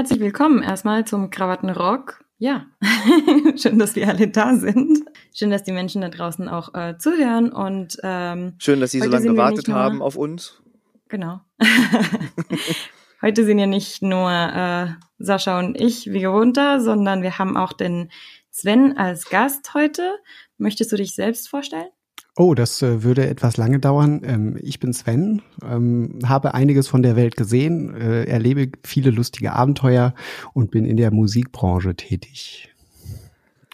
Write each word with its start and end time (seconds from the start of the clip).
Herzlich 0.00 0.20
willkommen 0.20 0.62
erstmal 0.62 1.04
zum 1.04 1.28
Krawattenrock. 1.28 2.24
Ja, 2.38 2.64
schön, 3.56 3.78
dass 3.78 3.96
wir 3.96 4.08
alle 4.08 4.28
da 4.28 4.56
sind. 4.56 5.00
Schön, 5.34 5.50
dass 5.50 5.62
die 5.62 5.72
Menschen 5.72 6.00
da 6.00 6.08
draußen 6.08 6.48
auch 6.48 6.72
äh, 6.72 6.96
zuhören 6.96 7.52
und 7.52 7.98
ähm, 8.02 8.54
schön, 8.56 8.80
dass 8.80 8.92
Sie 8.92 9.00
so 9.00 9.10
lange 9.10 9.26
gewartet 9.26 9.68
haben 9.68 10.00
auf 10.00 10.16
uns. 10.16 10.62
Genau. 11.10 11.42
heute 13.20 13.44
sind 13.44 13.58
ja 13.58 13.66
nicht 13.66 14.00
nur 14.00 14.30
äh, 14.30 14.86
Sascha 15.18 15.58
und 15.58 15.78
ich 15.78 16.10
wie 16.10 16.20
gewohnt 16.20 16.56
da, 16.56 16.80
sondern 16.80 17.22
wir 17.22 17.38
haben 17.38 17.58
auch 17.58 17.74
den 17.74 18.10
Sven 18.50 18.96
als 18.96 19.28
Gast 19.28 19.74
heute. 19.74 20.14
Möchtest 20.56 20.92
du 20.92 20.96
dich 20.96 21.14
selbst 21.14 21.50
vorstellen? 21.50 21.90
Oh, 22.40 22.54
das 22.54 22.80
äh, 22.80 23.02
würde 23.02 23.28
etwas 23.28 23.58
lange 23.58 23.80
dauern. 23.80 24.22
Ähm, 24.24 24.58
ich 24.62 24.80
bin 24.80 24.94
Sven, 24.94 25.42
ähm, 25.62 26.20
habe 26.24 26.54
einiges 26.54 26.88
von 26.88 27.02
der 27.02 27.14
Welt 27.14 27.36
gesehen, 27.36 27.94
äh, 27.94 28.24
erlebe 28.24 28.72
viele 28.82 29.10
lustige 29.10 29.52
Abenteuer 29.52 30.14
und 30.54 30.70
bin 30.70 30.86
in 30.86 30.96
der 30.96 31.10
Musikbranche 31.12 31.94
tätig. 31.94 32.74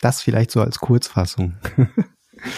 Das 0.01 0.21
vielleicht 0.21 0.51
so 0.51 0.61
als 0.61 0.81
Kurzfassung. 0.81 1.55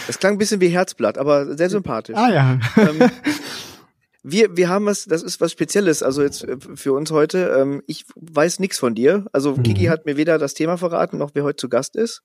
Das 0.06 0.18
klang 0.18 0.32
ein 0.32 0.38
bisschen 0.38 0.62
wie 0.62 0.68
Herzblatt, 0.68 1.18
aber 1.18 1.56
sehr 1.58 1.68
sympathisch. 1.68 2.16
Ah 2.16 2.30
ja. 2.30 2.58
Ähm, 2.78 3.10
wir, 4.22 4.56
wir 4.56 4.70
haben 4.70 4.86
was, 4.86 5.04
das 5.04 5.22
ist 5.22 5.42
was 5.42 5.52
Spezielles, 5.52 6.02
also 6.02 6.22
jetzt 6.22 6.42
äh, 6.42 6.56
für 6.74 6.94
uns 6.94 7.10
heute. 7.10 7.54
Ähm, 7.58 7.82
ich 7.86 8.06
weiß 8.16 8.60
nichts 8.60 8.78
von 8.78 8.94
dir. 8.94 9.26
Also 9.34 9.56
mhm. 9.56 9.62
Kiki 9.62 9.84
hat 9.84 10.06
mir 10.06 10.16
weder 10.16 10.38
das 10.38 10.54
Thema 10.54 10.78
verraten, 10.78 11.18
noch 11.18 11.32
wer 11.34 11.44
heute 11.44 11.56
zu 11.56 11.68
Gast 11.68 11.96
ist. 11.96 12.22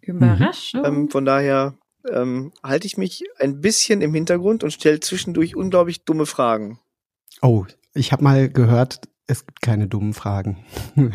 Überraschung. 0.00 0.84
Ähm, 0.84 1.10
von 1.10 1.24
daher 1.24 1.76
ähm, 2.08 2.52
halte 2.62 2.86
ich 2.86 2.96
mich 2.96 3.24
ein 3.38 3.60
bisschen 3.60 4.02
im 4.02 4.14
Hintergrund 4.14 4.64
und 4.64 4.70
stelle 4.72 5.00
zwischendurch 5.00 5.56
unglaublich 5.56 6.04
dumme 6.04 6.26
Fragen. 6.26 6.78
Oh, 7.42 7.64
ich 7.94 8.12
habe 8.12 8.24
mal 8.24 8.48
gehört, 8.48 9.00
es 9.26 9.46
gibt 9.46 9.62
keine 9.62 9.88
dummen 9.88 10.14
Fragen. 10.14 10.64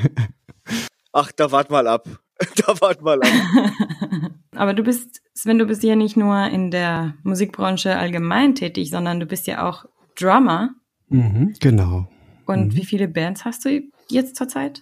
Ach, 1.11 1.31
da 1.31 1.51
wart 1.51 1.69
mal 1.69 1.87
ab. 1.87 2.07
Da 2.57 2.81
wart 2.81 3.01
mal 3.01 3.21
ab. 3.21 3.31
Aber 4.55 4.73
du 4.73 4.83
bist, 4.83 5.21
Sven, 5.33 5.57
du 5.57 5.65
bist 5.65 5.83
ja 5.83 5.95
nicht 5.95 6.17
nur 6.17 6.47
in 6.47 6.69
der 6.69 7.15
Musikbranche 7.23 7.95
allgemein 7.97 8.55
tätig, 8.55 8.89
sondern 8.89 9.21
du 9.21 9.25
bist 9.25 9.47
ja 9.47 9.65
auch 9.65 9.85
Drummer. 10.19 10.71
Mhm, 11.07 11.53
genau. 11.61 12.09
Und 12.45 12.67
mhm. 12.67 12.75
wie 12.75 12.85
viele 12.85 13.07
Bands 13.07 13.45
hast 13.45 13.63
du 13.63 13.83
jetzt 14.09 14.35
zurzeit? 14.35 14.81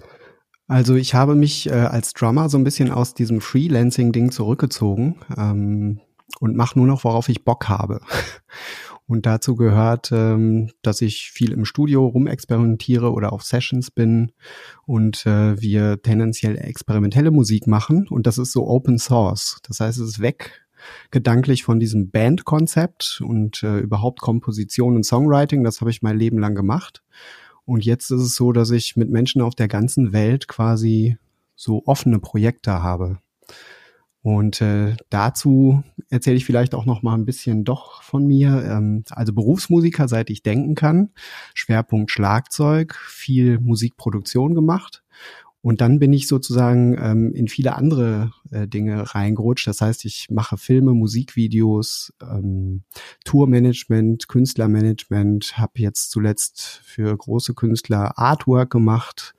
Also 0.68 0.96
ich 0.96 1.14
habe 1.14 1.36
mich 1.36 1.70
äh, 1.70 1.74
als 1.74 2.14
Drummer 2.14 2.50
so 2.50 2.58
ein 2.58 2.64
bisschen 2.64 2.92
aus 2.92 3.14
diesem 3.14 3.42
Freelancing-Ding 3.42 4.32
zurückgezogen 4.32 5.18
ähm, 5.38 6.00
und 6.40 6.56
mache 6.56 6.78
nur 6.80 6.88
noch, 6.88 7.04
worauf 7.04 7.30
ich 7.30 7.44
Bock 7.44 7.68
habe. 7.70 8.02
Und 9.06 9.26
dazu 9.26 9.56
gehört, 9.56 10.12
ähm, 10.14 10.72
dass 10.82 11.02
ich 11.02 11.32
viel 11.32 11.52
im 11.52 11.66
Studio 11.66 12.08
rumexperimentiere 12.08 13.12
oder 13.12 13.34
auf 13.34 13.44
Sessions 13.44 13.92
bin 13.92 14.32
und 14.86 15.26
äh, 15.26 15.60
wir 15.62 16.02
tendenziell 16.02 16.58
experimentelle 16.58 17.30
Musik 17.30 17.68
machen. 17.68 18.08
Und 18.08 18.28
das 18.28 18.38
ist 18.38 18.54
so 18.54 18.66
Open 18.66 18.98
Source. 18.98 19.60
Das 19.68 19.82
heißt, 19.82 20.00
es 20.00 20.08
ist 20.08 20.20
weg 20.22 20.64
gedanklich 21.12 21.64
von 21.64 21.80
diesem 21.80 22.12
Band-Konzept 22.12 23.22
und 23.24 23.62
äh, 23.64 23.80
überhaupt 23.80 24.22
Komposition 24.22 24.96
und 24.96 25.06
Songwriting. 25.06 25.64
Das 25.64 25.82
habe 25.82 25.92
ich 25.92 26.02
mein 26.02 26.18
Leben 26.18 26.40
lang 26.40 26.56
gemacht. 26.56 27.04
Und 27.66 27.86
jetzt 27.86 28.12
ist 28.12 28.22
es 28.22 28.36
so, 28.36 28.52
dass 28.52 28.72
ich 28.72 28.96
mit 28.96 29.10
Menschen 29.10 29.42
auf 29.42 29.56
der 29.56 29.68
ganzen 29.68 30.14
Welt 30.14 30.48
quasi 30.48 31.18
so 31.56 31.84
offene 31.86 32.20
Projekte 32.20 32.84
habe. 32.84 33.20
Und 34.22 34.62
äh, 34.62 34.96
dazu 35.10 35.84
erzähle 36.10 36.38
ich 36.38 36.46
vielleicht 36.46 36.76
auch 36.76 36.86
noch 36.86 37.02
mal 37.04 37.14
ein 37.14 37.26
bisschen 37.26 37.66
doch 37.66 38.02
von 38.04 38.26
mir. 38.26 38.64
Ähm, 38.66 39.04
also 39.10 39.34
Berufsmusiker, 39.34 40.08
seit 40.08 40.30
ich 40.30 40.44
denken 40.44 40.76
kann. 40.76 41.12
Schwerpunkt 41.54 42.10
Schlagzeug, 42.10 42.96
viel 42.96 43.60
Musikproduktion 43.60 44.56
gemacht 44.56 45.04
und 45.64 45.80
dann 45.80 45.98
bin 45.98 46.12
ich 46.12 46.28
sozusagen 46.28 46.98
ähm, 47.02 47.34
in 47.34 47.48
viele 47.48 47.78
andere 47.78 48.34
äh, 48.52 48.68
Dinge 48.68 49.16
reingerutscht. 49.16 49.66
Das 49.66 49.80
heißt, 49.80 50.04
ich 50.04 50.28
mache 50.30 50.58
Filme, 50.58 50.94
Musikvideos, 50.94 52.14
ähm, 52.22 52.84
Tourmanagement, 53.24 54.28
Künstlermanagement, 54.28 55.58
habe 55.58 55.72
jetzt 55.76 56.12
zuletzt 56.12 56.82
für 56.84 57.16
große 57.16 57.54
Künstler 57.54 58.20
Artwork 58.20 58.72
gemacht 58.72 59.36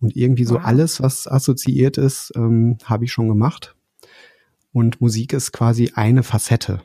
und 0.00 0.16
irgendwie 0.16 0.44
so 0.44 0.54
wow. 0.54 0.64
alles, 0.64 1.02
was 1.02 1.28
assoziiert 1.28 1.98
ist, 1.98 2.32
ähm, 2.34 2.78
habe 2.84 3.04
ich 3.04 3.12
schon 3.12 3.28
gemacht. 3.28 3.76
Und 4.72 5.02
Musik 5.02 5.34
ist 5.34 5.52
quasi 5.52 5.92
eine 5.94 6.22
Facette, 6.22 6.80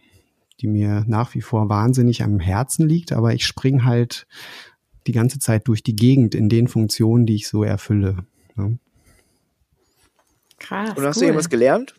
die 0.59 0.67
mir 0.67 1.05
nach 1.07 1.35
wie 1.35 1.41
vor 1.41 1.69
wahnsinnig 1.69 2.21
am 2.21 2.41
Herzen 2.41 2.85
liegt, 2.89 3.13
aber 3.13 3.33
ich 3.33 3.45
spring 3.45 3.85
halt 3.85 4.27
die 5.07 5.13
ganze 5.13 5.39
Zeit 5.39 5.69
durch 5.69 5.83
die 5.83 5.95
Gegend 5.95 6.35
in 6.35 6.49
den 6.49 6.67
Funktionen, 6.67 7.25
die 7.25 7.35
ich 7.35 7.47
so 7.47 7.63
erfülle. 7.63 8.25
Ne? 8.55 8.77
Krass. 10.59 10.97
Und 10.97 11.03
hast 11.03 11.17
cool. 11.17 11.21
du 11.21 11.25
irgendwas 11.25 11.49
gelernt? 11.49 11.95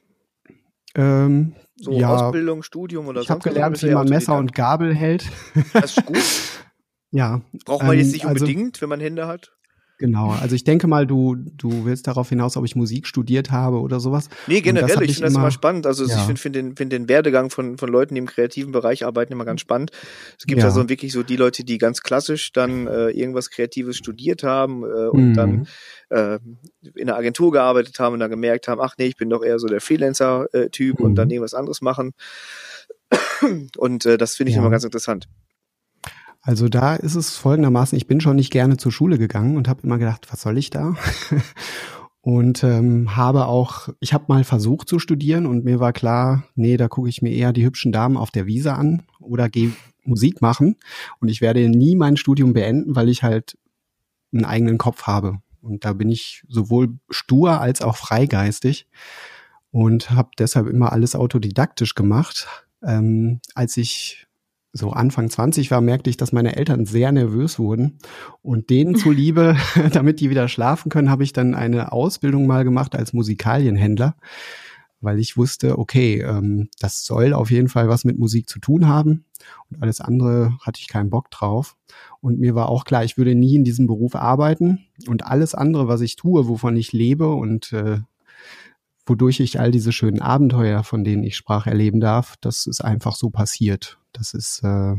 Ähm, 0.94 1.54
so 1.76 1.92
ja, 1.92 2.14
Ausbildung, 2.14 2.62
Studium 2.62 3.08
oder 3.08 3.20
ich 3.20 3.30
habe 3.30 3.40
gelernt, 3.40 3.82
wie 3.82 3.90
man 3.90 4.08
Messer 4.08 4.38
und 4.38 4.54
Gabel 4.54 4.94
hält. 4.94 5.28
Das 5.72 5.96
ist 5.96 6.06
gut. 6.06 6.22
ja. 7.10 7.40
Braucht 7.64 7.84
man 7.84 7.98
jetzt 7.98 8.06
ähm, 8.06 8.12
nicht 8.12 8.26
also 8.26 8.44
unbedingt, 8.44 8.76
also, 8.76 8.82
wenn 8.82 8.88
man 8.88 9.00
Hände 9.00 9.26
hat? 9.26 9.53
Genau, 9.98 10.30
also 10.30 10.56
ich 10.56 10.64
denke 10.64 10.88
mal, 10.88 11.06
du, 11.06 11.36
du 11.36 11.84
willst 11.84 12.08
darauf 12.08 12.28
hinaus, 12.28 12.56
ob 12.56 12.64
ich 12.64 12.74
Musik 12.74 13.06
studiert 13.06 13.52
habe 13.52 13.80
oder 13.80 14.00
sowas. 14.00 14.28
Nee, 14.48 14.60
generell, 14.60 14.88
ich 14.88 15.14
finde 15.14 15.20
das 15.20 15.34
immer 15.34 15.52
spannend. 15.52 15.86
Also 15.86 16.04
ja. 16.04 16.16
ich 16.16 16.22
finde 16.22 16.40
find 16.40 16.56
den, 16.56 16.76
find 16.76 16.92
den 16.92 17.08
Werdegang 17.08 17.48
von, 17.48 17.78
von 17.78 17.88
Leuten, 17.88 18.16
die 18.16 18.18
im 18.18 18.26
kreativen 18.26 18.72
Bereich 18.72 19.04
arbeiten, 19.04 19.32
immer 19.32 19.44
ganz 19.44 19.60
spannend. 19.60 19.92
Es 20.36 20.46
gibt 20.46 20.60
ja, 20.60 20.70
so 20.72 20.88
wirklich 20.88 21.12
so 21.12 21.22
die 21.22 21.36
Leute, 21.36 21.64
die 21.64 21.78
ganz 21.78 22.02
klassisch 22.02 22.50
dann 22.52 22.88
äh, 22.88 23.10
irgendwas 23.10 23.50
Kreatives 23.50 23.96
studiert 23.96 24.42
haben 24.42 24.82
äh, 24.82 25.06
und 25.06 25.28
mhm. 25.28 25.34
dann 25.34 25.68
äh, 26.10 26.40
in 26.96 27.08
einer 27.08 27.16
Agentur 27.16 27.52
gearbeitet 27.52 27.98
haben 28.00 28.14
und 28.14 28.20
dann 28.20 28.30
gemerkt 28.30 28.66
haben, 28.66 28.80
ach 28.80 28.94
nee, 28.98 29.06
ich 29.06 29.16
bin 29.16 29.30
doch 29.30 29.44
eher 29.44 29.60
so 29.60 29.68
der 29.68 29.80
Freelancer-Typ 29.80 30.98
mhm. 30.98 31.04
und 31.04 31.14
dann 31.14 31.28
mhm. 31.28 31.34
irgendwas 31.34 31.54
anderes 31.54 31.82
machen. 31.82 32.14
Und 33.76 34.06
äh, 34.06 34.18
das 34.18 34.34
finde 34.34 34.50
ich 34.50 34.56
ja. 34.56 34.62
immer 34.62 34.70
ganz 34.70 34.82
interessant. 34.82 35.28
Also 36.46 36.68
da 36.68 36.94
ist 36.94 37.14
es 37.14 37.38
folgendermaßen, 37.38 37.96
ich 37.96 38.06
bin 38.06 38.20
schon 38.20 38.36
nicht 38.36 38.52
gerne 38.52 38.76
zur 38.76 38.92
Schule 38.92 39.16
gegangen 39.16 39.56
und 39.56 39.66
habe 39.66 39.80
immer 39.82 39.96
gedacht, 39.96 40.26
was 40.30 40.42
soll 40.42 40.58
ich 40.58 40.68
da? 40.68 40.94
und 42.20 42.62
ähm, 42.62 43.16
habe 43.16 43.46
auch, 43.46 43.88
ich 43.98 44.12
habe 44.12 44.26
mal 44.28 44.44
versucht 44.44 44.86
zu 44.86 44.98
studieren 44.98 45.46
und 45.46 45.64
mir 45.64 45.80
war 45.80 45.94
klar, 45.94 46.44
nee, 46.54 46.76
da 46.76 46.88
gucke 46.88 47.08
ich 47.08 47.22
mir 47.22 47.32
eher 47.32 47.54
die 47.54 47.64
hübschen 47.64 47.92
Damen 47.92 48.18
auf 48.18 48.30
der 48.30 48.44
Wiese 48.44 48.74
an 48.74 49.04
oder 49.20 49.48
gehe 49.48 49.72
Musik 50.04 50.42
machen 50.42 50.76
und 51.18 51.28
ich 51.28 51.40
werde 51.40 51.66
nie 51.70 51.96
mein 51.96 52.18
Studium 52.18 52.52
beenden, 52.52 52.94
weil 52.94 53.08
ich 53.08 53.22
halt 53.22 53.56
einen 54.30 54.44
eigenen 54.44 54.76
Kopf 54.76 55.04
habe. 55.04 55.38
Und 55.62 55.86
da 55.86 55.94
bin 55.94 56.10
ich 56.10 56.44
sowohl 56.46 56.98
stur 57.08 57.58
als 57.58 57.80
auch 57.80 57.96
freigeistig 57.96 58.86
und 59.70 60.10
habe 60.10 60.28
deshalb 60.38 60.66
immer 60.66 60.92
alles 60.92 61.16
autodidaktisch 61.16 61.94
gemacht. 61.94 62.46
Ähm, 62.82 63.40
als 63.54 63.78
ich 63.78 64.26
so 64.76 64.90
Anfang 64.90 65.30
20 65.30 65.70
war, 65.70 65.80
merkte 65.80 66.10
ich, 66.10 66.16
dass 66.16 66.32
meine 66.32 66.56
Eltern 66.56 66.84
sehr 66.84 67.12
nervös 67.12 67.60
wurden. 67.60 67.98
Und 68.42 68.70
denen 68.70 68.96
zuliebe, 68.96 69.56
damit 69.92 70.20
die 70.20 70.30
wieder 70.30 70.48
schlafen 70.48 70.90
können, 70.90 71.10
habe 71.10 71.22
ich 71.22 71.32
dann 71.32 71.54
eine 71.54 71.92
Ausbildung 71.92 72.46
mal 72.46 72.64
gemacht 72.64 72.96
als 72.96 73.12
Musikalienhändler, 73.12 74.16
weil 75.00 75.20
ich 75.20 75.36
wusste, 75.36 75.78
okay, 75.78 76.22
ähm, 76.22 76.68
das 76.80 77.04
soll 77.04 77.34
auf 77.34 77.52
jeden 77.52 77.68
Fall 77.68 77.88
was 77.88 78.04
mit 78.04 78.18
Musik 78.18 78.48
zu 78.48 78.58
tun 78.58 78.88
haben. 78.88 79.24
Und 79.70 79.80
alles 79.80 80.00
andere 80.00 80.58
hatte 80.60 80.80
ich 80.80 80.88
keinen 80.88 81.08
Bock 81.08 81.30
drauf. 81.30 81.76
Und 82.20 82.40
mir 82.40 82.56
war 82.56 82.68
auch 82.68 82.84
klar, 82.84 83.04
ich 83.04 83.16
würde 83.16 83.36
nie 83.36 83.54
in 83.54 83.64
diesem 83.64 83.86
Beruf 83.86 84.16
arbeiten. 84.16 84.86
Und 85.06 85.24
alles 85.24 85.54
andere, 85.54 85.86
was 85.86 86.00
ich 86.00 86.16
tue, 86.16 86.48
wovon 86.48 86.76
ich 86.76 86.92
lebe 86.92 87.32
und 87.32 87.72
äh, 87.72 87.98
wodurch 89.06 89.38
ich 89.38 89.60
all 89.60 89.70
diese 89.70 89.92
schönen 89.92 90.20
Abenteuer, 90.20 90.82
von 90.82 91.04
denen 91.04 91.22
ich 91.22 91.36
sprach, 91.36 91.68
erleben 91.68 92.00
darf, 92.00 92.34
das 92.40 92.66
ist 92.66 92.80
einfach 92.80 93.14
so 93.14 93.30
passiert. 93.30 93.98
Das 94.14 94.32
ist 94.32 94.62
äh, 94.64 94.94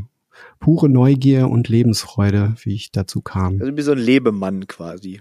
pure 0.60 0.88
Neugier 0.88 1.48
und 1.48 1.68
Lebensfreude, 1.68 2.54
wie 2.62 2.74
ich 2.74 2.92
dazu 2.92 3.20
kam. 3.22 3.60
Also 3.60 3.76
wie 3.76 3.82
so 3.82 3.92
ein 3.92 3.98
Lebemann 3.98 4.66
quasi. 4.68 5.20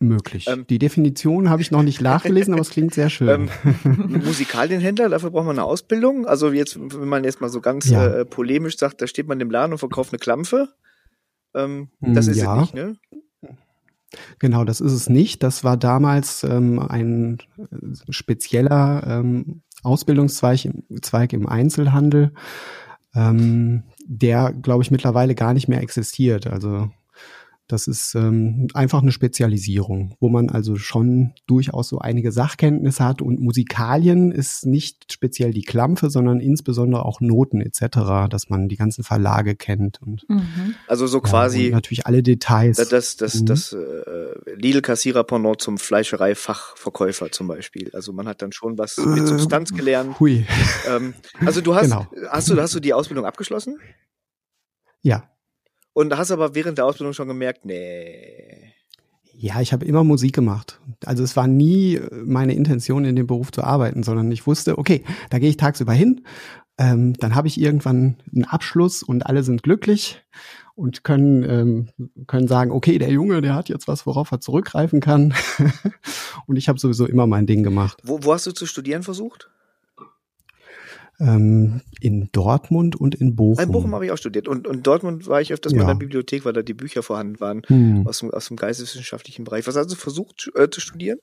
Möglich. 0.00 0.46
Ähm, 0.48 0.64
Die 0.68 0.78
Definition 0.78 1.50
habe 1.50 1.60
ich 1.60 1.72
noch 1.72 1.82
nicht 1.82 2.00
nachgelesen, 2.00 2.54
aber 2.54 2.62
es 2.62 2.70
klingt 2.70 2.94
sehr 2.94 3.10
schön. 3.10 3.50
Ähm, 3.84 4.22
Musikalienhändler, 4.24 5.08
dafür 5.08 5.30
braucht 5.30 5.46
man 5.46 5.58
eine 5.58 5.64
Ausbildung. 5.64 6.24
Also 6.24 6.52
jetzt, 6.52 6.78
wenn 6.78 7.08
man 7.08 7.24
jetzt 7.24 7.40
mal 7.40 7.48
so 7.48 7.60
ganz 7.60 7.88
ja. 7.88 8.06
äh, 8.06 8.24
polemisch 8.24 8.76
sagt, 8.78 9.02
da 9.02 9.08
steht 9.08 9.26
man 9.26 9.40
im 9.40 9.50
Laden 9.50 9.72
und 9.72 9.78
verkauft 9.78 10.12
eine 10.12 10.20
Klampfe. 10.20 10.68
Ähm, 11.52 11.88
das 12.00 12.28
ist 12.28 12.36
ja. 12.36 12.54
es 12.54 12.60
nicht, 12.60 12.74
ne? 12.74 12.96
Genau, 14.38 14.64
das 14.64 14.80
ist 14.80 14.92
es 14.92 15.08
nicht. 15.08 15.42
Das 15.42 15.64
war 15.64 15.76
damals 15.76 16.44
ähm, 16.44 16.78
ein 16.78 17.38
spezieller 18.08 19.02
ähm, 19.06 19.62
Ausbildungszweig 19.82 20.68
Zweig 21.02 21.32
im 21.32 21.48
Einzelhandel, 21.48 22.32
ähm, 23.14 23.84
der, 24.06 24.52
glaube 24.52 24.82
ich, 24.82 24.90
mittlerweile 24.90 25.34
gar 25.34 25.54
nicht 25.54 25.68
mehr 25.68 25.82
existiert. 25.82 26.46
Also 26.46 26.90
Das 27.68 27.86
ist 27.86 28.14
ähm, 28.14 28.68
einfach 28.72 29.02
eine 29.02 29.12
Spezialisierung, 29.12 30.16
wo 30.20 30.30
man 30.30 30.48
also 30.48 30.76
schon 30.76 31.34
durchaus 31.46 31.88
so 31.88 31.98
einige 31.98 32.32
Sachkenntnisse 32.32 33.04
hat 33.04 33.20
und 33.20 33.40
Musikalien 33.40 34.32
ist 34.32 34.64
nicht 34.64 35.12
speziell 35.12 35.52
die 35.52 35.62
Klampfe, 35.62 36.08
sondern 36.08 36.40
insbesondere 36.40 37.04
auch 37.04 37.20
Noten 37.20 37.60
etc., 37.60 38.30
dass 38.30 38.48
man 38.48 38.68
die 38.68 38.76
ganzen 38.76 39.04
Verlage 39.04 39.54
kennt 39.54 40.00
und 40.00 40.26
mhm. 40.28 40.74
also 40.86 41.06
so 41.06 41.20
quasi 41.20 41.66
ja, 41.66 41.72
natürlich 41.72 42.06
alle 42.06 42.22
Details. 42.22 42.78
Das 42.78 42.88
das 42.88 43.16
das, 43.16 43.34
mhm. 43.42 43.46
das 43.46 43.72
äh, 43.74 44.54
Lidl 44.56 44.80
Kassierer 44.80 45.24
Pendant 45.24 45.60
zum 45.60 45.76
Fleischereifachverkäufer 45.76 47.30
zum 47.30 47.48
Beispiel. 47.48 47.90
Also 47.92 48.14
man 48.14 48.26
hat 48.26 48.40
dann 48.40 48.52
schon 48.52 48.78
was 48.78 48.96
mit 48.96 49.24
äh, 49.24 49.26
Substanz 49.26 49.74
gelernt. 49.74 50.18
Hui. 50.20 50.46
Ähm, 50.88 51.12
also 51.44 51.60
du 51.60 51.74
hast 51.74 51.90
genau. 51.90 52.06
hast 52.30 52.48
du 52.48 52.58
hast 52.58 52.74
du 52.74 52.80
die 52.80 52.94
Ausbildung 52.94 53.26
abgeschlossen? 53.26 53.78
Ja. 55.02 55.30
Und 55.98 56.16
hast 56.16 56.30
aber 56.30 56.54
während 56.54 56.78
der 56.78 56.84
Ausbildung 56.84 57.12
schon 57.12 57.26
gemerkt, 57.26 57.64
nee. 57.64 58.72
Ja, 59.32 59.60
ich 59.60 59.72
habe 59.72 59.84
immer 59.84 60.04
Musik 60.04 60.32
gemacht. 60.32 60.78
Also 61.04 61.24
es 61.24 61.34
war 61.34 61.48
nie 61.48 62.00
meine 62.24 62.54
Intention, 62.54 63.04
in 63.04 63.16
dem 63.16 63.26
Beruf 63.26 63.50
zu 63.50 63.64
arbeiten, 63.64 64.04
sondern 64.04 64.30
ich 64.30 64.46
wusste, 64.46 64.78
okay, 64.78 65.02
da 65.30 65.40
gehe 65.40 65.50
ich 65.50 65.56
tagsüber 65.56 65.92
hin, 65.92 66.24
ähm, 66.78 67.14
dann 67.14 67.34
habe 67.34 67.48
ich 67.48 67.60
irgendwann 67.60 68.14
einen 68.32 68.44
Abschluss 68.44 69.02
und 69.02 69.26
alle 69.26 69.42
sind 69.42 69.64
glücklich 69.64 70.24
und 70.76 71.02
können, 71.02 71.42
ähm, 71.42 71.88
können 72.28 72.46
sagen, 72.46 72.70
okay, 72.70 72.98
der 72.98 73.10
Junge, 73.10 73.40
der 73.40 73.56
hat 73.56 73.68
jetzt 73.68 73.88
was, 73.88 74.06
worauf 74.06 74.30
er 74.30 74.40
zurückgreifen 74.40 75.00
kann. 75.00 75.34
und 76.46 76.54
ich 76.54 76.68
habe 76.68 76.78
sowieso 76.78 77.06
immer 77.06 77.26
mein 77.26 77.46
Ding 77.46 77.64
gemacht. 77.64 78.00
Wo, 78.04 78.20
wo 78.22 78.34
hast 78.34 78.46
du 78.46 78.52
zu 78.52 78.66
studieren 78.66 79.02
versucht? 79.02 79.50
Ähm, 81.20 81.80
in 82.00 82.28
Dortmund 82.32 82.96
und 82.96 83.14
in 83.14 83.34
Bochum. 83.34 83.62
In 83.62 83.72
Bochum 83.72 83.94
habe 83.94 84.06
ich 84.06 84.12
auch 84.12 84.18
studiert. 84.18 84.48
Und, 84.48 84.66
und 84.66 84.86
Dortmund 84.86 85.26
war 85.26 85.40
ich 85.40 85.52
öfters 85.52 85.72
ja. 85.72 85.78
mal 85.78 85.82
in 85.84 85.98
der 85.98 86.06
Bibliothek, 86.06 86.44
weil 86.44 86.52
da 86.52 86.62
die 86.62 86.74
Bücher 86.74 87.02
vorhanden 87.02 87.40
waren 87.40 87.62
hm. 87.66 88.06
aus, 88.06 88.18
dem, 88.18 88.30
aus 88.30 88.48
dem 88.48 88.56
geisteswissenschaftlichen 88.56 89.44
Bereich. 89.44 89.66
Was 89.66 89.76
hast 89.76 89.90
du 89.90 89.96
versucht 89.96 90.50
äh, 90.54 90.70
zu 90.70 90.80
studieren? 90.80 91.18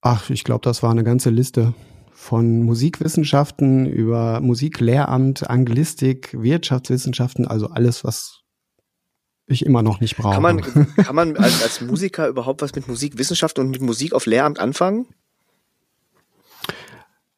Ach, 0.00 0.30
ich 0.30 0.44
glaube, 0.44 0.62
das 0.62 0.82
war 0.82 0.90
eine 0.90 1.04
ganze 1.04 1.30
Liste 1.30 1.74
von 2.12 2.62
Musikwissenschaften 2.62 3.86
über 3.86 4.40
Musiklehramt, 4.40 5.48
Anglistik, 5.48 6.30
Wirtschaftswissenschaften, 6.32 7.46
also 7.46 7.68
alles, 7.68 8.04
was 8.04 8.40
ich 9.46 9.64
immer 9.64 9.82
noch 9.82 10.00
nicht 10.00 10.16
brauche. 10.16 10.34
Kann 10.34 10.42
man, 10.42 10.60
kann 10.96 11.14
man 11.14 11.36
als, 11.36 11.62
als 11.62 11.80
Musiker 11.80 12.26
überhaupt 12.26 12.62
was 12.62 12.74
mit 12.74 12.88
Musikwissenschaft 12.88 13.58
und 13.58 13.70
mit 13.70 13.80
Musik 13.80 14.12
auf 14.12 14.26
Lehramt 14.26 14.58
anfangen? 14.58 15.06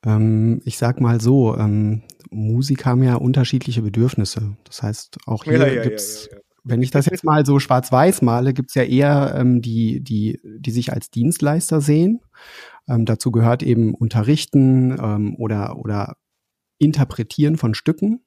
Ähm, 0.09 0.61
ich 0.65 0.79
sag 0.79 1.01
mal 1.01 1.21
so, 1.21 1.55
ähm, 1.57 2.03
Musik 2.31 2.87
haben 2.87 3.03
ja 3.03 3.17
unterschiedliche 3.17 3.83
Bedürfnisse. 3.83 4.57
Das 4.65 4.83
heißt, 4.83 5.19
auch 5.27 5.45
hier 5.45 5.59
ja, 5.59 5.67
ja, 5.67 5.83
gibt's, 5.83 6.29
ja, 6.33 6.39
wenn 6.65 6.83
ich 6.83 6.91
das 6.91 7.07
jetzt 7.07 7.25
mal 7.25 7.45
so 7.45 7.59
schwarz-weiß 7.59 8.23
male, 8.23 8.55
gibt's 8.55 8.75
ja 8.75 8.85
eher 8.85 9.35
ähm, 9.37 9.61
die, 9.61 10.01
die, 10.03 10.41
die 10.43 10.71
sich 10.71 10.93
als 10.93 11.11
Dienstleister 11.11 11.81
sehen. 11.83 12.21
Ähm, 12.89 13.05
dazu 13.05 13.31
gehört 13.31 13.63
eben 13.63 13.95
Unterrichten 13.95 14.97
ähm, 14.99 15.37
oder, 15.37 15.77
oder 15.79 16.17
Interpretieren 16.79 17.57
von 17.59 17.75
Stücken. 17.75 18.25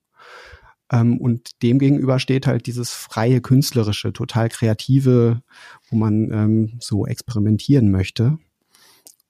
Ähm, 0.91 1.19
und 1.19 1.63
dem 1.63 1.79
gegenüber 1.79 2.19
steht 2.19 2.45
halt 2.45 2.67
dieses 2.67 2.91
freie 2.91 3.41
künstlerische, 3.41 4.13
total 4.13 4.49
kreative, 4.49 5.41
wo 5.89 5.95
man 5.95 6.31
ähm, 6.31 6.73
so 6.79 7.07
experimentieren 7.07 7.89
möchte. 7.89 8.37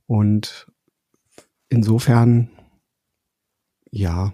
Und 0.06 0.68
insofern, 1.72 2.50
ja, 3.90 4.34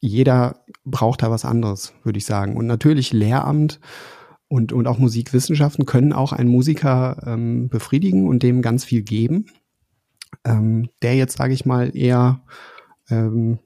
jeder 0.00 0.64
braucht 0.84 1.22
da 1.22 1.30
was 1.30 1.44
anderes, 1.44 1.94
würde 2.02 2.18
ich 2.18 2.26
sagen. 2.26 2.56
Und 2.56 2.66
natürlich 2.66 3.12
Lehramt 3.12 3.80
und, 4.48 4.72
und 4.72 4.86
auch 4.86 4.98
Musikwissenschaften 4.98 5.86
können 5.86 6.12
auch 6.12 6.32
einen 6.32 6.50
Musiker 6.50 7.22
ähm, 7.26 7.68
befriedigen 7.68 8.28
und 8.28 8.42
dem 8.42 8.60
ganz 8.60 8.84
viel 8.84 9.02
geben, 9.02 9.46
ähm, 10.44 10.90
der 11.02 11.16
jetzt, 11.16 11.38
sage 11.38 11.54
ich 11.54 11.64
mal, 11.64 11.96
eher 11.96 12.42
ähm, 13.08 13.58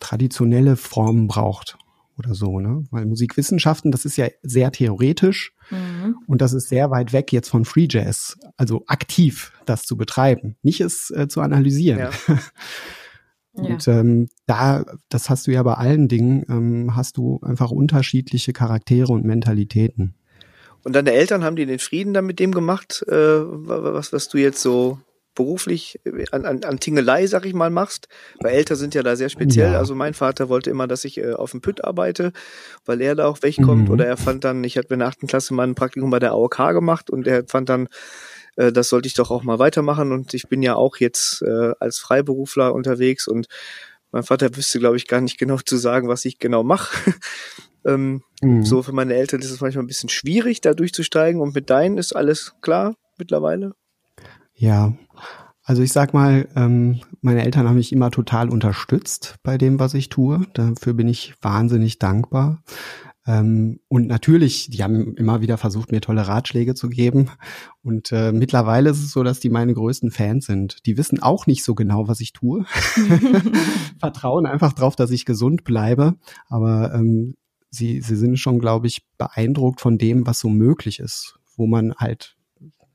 traditionelle 0.00 0.76
Formen 0.76 1.28
braucht 1.28 1.78
oder 2.18 2.34
so, 2.34 2.60
ne? 2.60 2.84
Weil 2.90 3.06
Musikwissenschaften, 3.06 3.90
das 3.90 4.04
ist 4.04 4.16
ja 4.16 4.28
sehr 4.42 4.72
theoretisch 4.72 5.52
mhm. 5.70 6.16
und 6.26 6.40
das 6.40 6.52
ist 6.52 6.68
sehr 6.68 6.90
weit 6.90 7.12
weg 7.12 7.32
jetzt 7.32 7.48
von 7.48 7.64
Free 7.64 7.88
Jazz, 7.90 8.38
also 8.56 8.84
aktiv 8.86 9.52
das 9.66 9.84
zu 9.84 9.96
betreiben, 9.96 10.56
nicht 10.62 10.80
es 10.80 11.10
äh, 11.10 11.28
zu 11.28 11.40
analysieren. 11.40 11.98
Ja. 11.98 12.10
Und 13.56 13.86
ja. 13.86 14.00
ähm, 14.00 14.28
da, 14.46 14.84
das 15.08 15.30
hast 15.30 15.46
du 15.46 15.52
ja 15.52 15.62
bei 15.62 15.74
allen 15.74 16.08
Dingen, 16.08 16.44
ähm, 16.48 16.96
hast 16.96 17.16
du 17.16 17.38
einfach 17.42 17.70
unterschiedliche 17.70 18.52
Charaktere 18.52 19.12
und 19.12 19.24
Mentalitäten. 19.24 20.16
Und 20.82 20.96
deine 20.96 21.12
Eltern 21.12 21.44
haben 21.44 21.54
die 21.54 21.64
den 21.64 21.78
Frieden 21.78 22.14
dann 22.14 22.26
mit 22.26 22.40
dem 22.40 22.52
gemacht, 22.52 23.04
äh, 23.06 23.14
was, 23.14 24.12
was 24.12 24.28
du 24.28 24.38
jetzt 24.38 24.60
so 24.60 24.98
beruflich 25.34 26.00
äh, 26.04 26.24
an, 26.32 26.44
an, 26.44 26.64
an 26.64 26.80
Tingelei, 26.80 27.26
sag 27.26 27.46
ich 27.46 27.54
mal, 27.54 27.70
machst, 27.70 28.08
weil 28.40 28.54
Eltern 28.54 28.76
sind 28.76 28.94
ja 28.94 29.02
da 29.02 29.16
sehr 29.16 29.28
speziell. 29.28 29.72
Ja. 29.72 29.78
Also 29.78 29.94
mein 29.94 30.14
Vater 30.14 30.48
wollte 30.48 30.70
immer, 30.70 30.86
dass 30.86 31.04
ich 31.04 31.18
äh, 31.18 31.32
auf 31.32 31.50
dem 31.50 31.60
Pütt 31.60 31.84
arbeite, 31.84 32.32
weil 32.84 33.00
er 33.00 33.14
da 33.14 33.26
auch 33.26 33.42
wegkommt. 33.42 33.88
Mhm. 33.88 33.90
Oder 33.90 34.06
er 34.06 34.16
fand 34.16 34.44
dann, 34.44 34.64
ich 34.64 34.76
hatte 34.76 34.94
in 34.94 35.00
der 35.00 35.08
achten 35.08 35.26
Klasse 35.26 35.54
mal 35.54 35.66
ein 35.66 35.74
Praktikum 35.74 36.10
bei 36.10 36.18
der 36.18 36.32
AOK 36.32 36.56
gemacht 36.72 37.10
und 37.10 37.26
er 37.26 37.44
fand 37.46 37.68
dann, 37.68 37.88
äh, 38.56 38.72
das 38.72 38.88
sollte 38.88 39.06
ich 39.06 39.14
doch 39.14 39.30
auch 39.30 39.42
mal 39.42 39.58
weitermachen. 39.58 40.12
Und 40.12 40.34
ich 40.34 40.48
bin 40.48 40.62
ja 40.62 40.74
auch 40.74 40.96
jetzt 40.98 41.42
äh, 41.42 41.72
als 41.80 41.98
Freiberufler 41.98 42.74
unterwegs 42.74 43.28
und 43.28 43.46
mein 44.12 44.22
Vater 44.22 44.56
wüsste, 44.56 44.78
glaube 44.78 44.96
ich, 44.96 45.08
gar 45.08 45.20
nicht 45.20 45.38
genau 45.38 45.56
zu 45.58 45.76
sagen, 45.76 46.06
was 46.06 46.24
ich 46.24 46.38
genau 46.38 46.62
mache. 46.62 47.14
ähm, 47.84 48.22
mhm. 48.40 48.64
So 48.64 48.80
für 48.82 48.92
meine 48.92 49.14
Eltern 49.14 49.40
ist 49.40 49.50
es 49.50 49.60
manchmal 49.60 49.82
ein 49.82 49.88
bisschen 49.88 50.08
schwierig, 50.08 50.60
da 50.60 50.72
durchzusteigen. 50.72 51.40
Und 51.40 51.52
mit 51.56 51.68
deinen 51.68 51.98
ist 51.98 52.14
alles 52.14 52.54
klar 52.60 52.94
mittlerweile? 53.18 53.72
Ja, 54.54 54.92
also 55.64 55.82
ich 55.82 55.92
sag 55.92 56.12
mal, 56.12 56.46
ähm, 56.56 57.00
meine 57.22 57.42
Eltern 57.42 57.66
haben 57.66 57.76
mich 57.76 57.92
immer 57.92 58.10
total 58.10 58.50
unterstützt 58.50 59.36
bei 59.42 59.56
dem, 59.56 59.78
was 59.78 59.94
ich 59.94 60.10
tue. 60.10 60.46
Dafür 60.52 60.92
bin 60.92 61.08
ich 61.08 61.34
wahnsinnig 61.40 61.98
dankbar. 61.98 62.62
Ähm, 63.26 63.80
und 63.88 64.06
natürlich, 64.06 64.68
die 64.68 64.82
haben 64.82 65.14
immer 65.16 65.40
wieder 65.40 65.56
versucht, 65.56 65.90
mir 65.90 66.02
tolle 66.02 66.28
Ratschläge 66.28 66.74
zu 66.74 66.90
geben. 66.90 67.30
Und 67.82 68.12
äh, 68.12 68.32
mittlerweile 68.32 68.90
ist 68.90 69.02
es 69.02 69.12
so, 69.12 69.22
dass 69.22 69.40
die 69.40 69.48
meine 69.48 69.72
größten 69.72 70.10
Fans 70.10 70.44
sind. 70.44 70.84
Die 70.84 70.98
wissen 70.98 71.22
auch 71.22 71.46
nicht 71.46 71.64
so 71.64 71.74
genau, 71.74 72.08
was 72.08 72.20
ich 72.20 72.34
tue. 72.34 72.66
Vertrauen 73.98 74.44
einfach 74.44 74.74
drauf, 74.74 74.96
dass 74.96 75.10
ich 75.10 75.24
gesund 75.24 75.64
bleibe. 75.64 76.16
Aber 76.48 76.92
ähm, 76.94 77.36
sie, 77.70 78.02
sie 78.02 78.16
sind 78.16 78.38
schon, 78.38 78.58
glaube 78.58 78.86
ich, 78.86 79.06
beeindruckt 79.16 79.80
von 79.80 79.96
dem, 79.96 80.26
was 80.26 80.40
so 80.40 80.50
möglich 80.50 81.00
ist, 81.00 81.38
wo 81.56 81.66
man 81.66 81.94
halt 81.94 82.33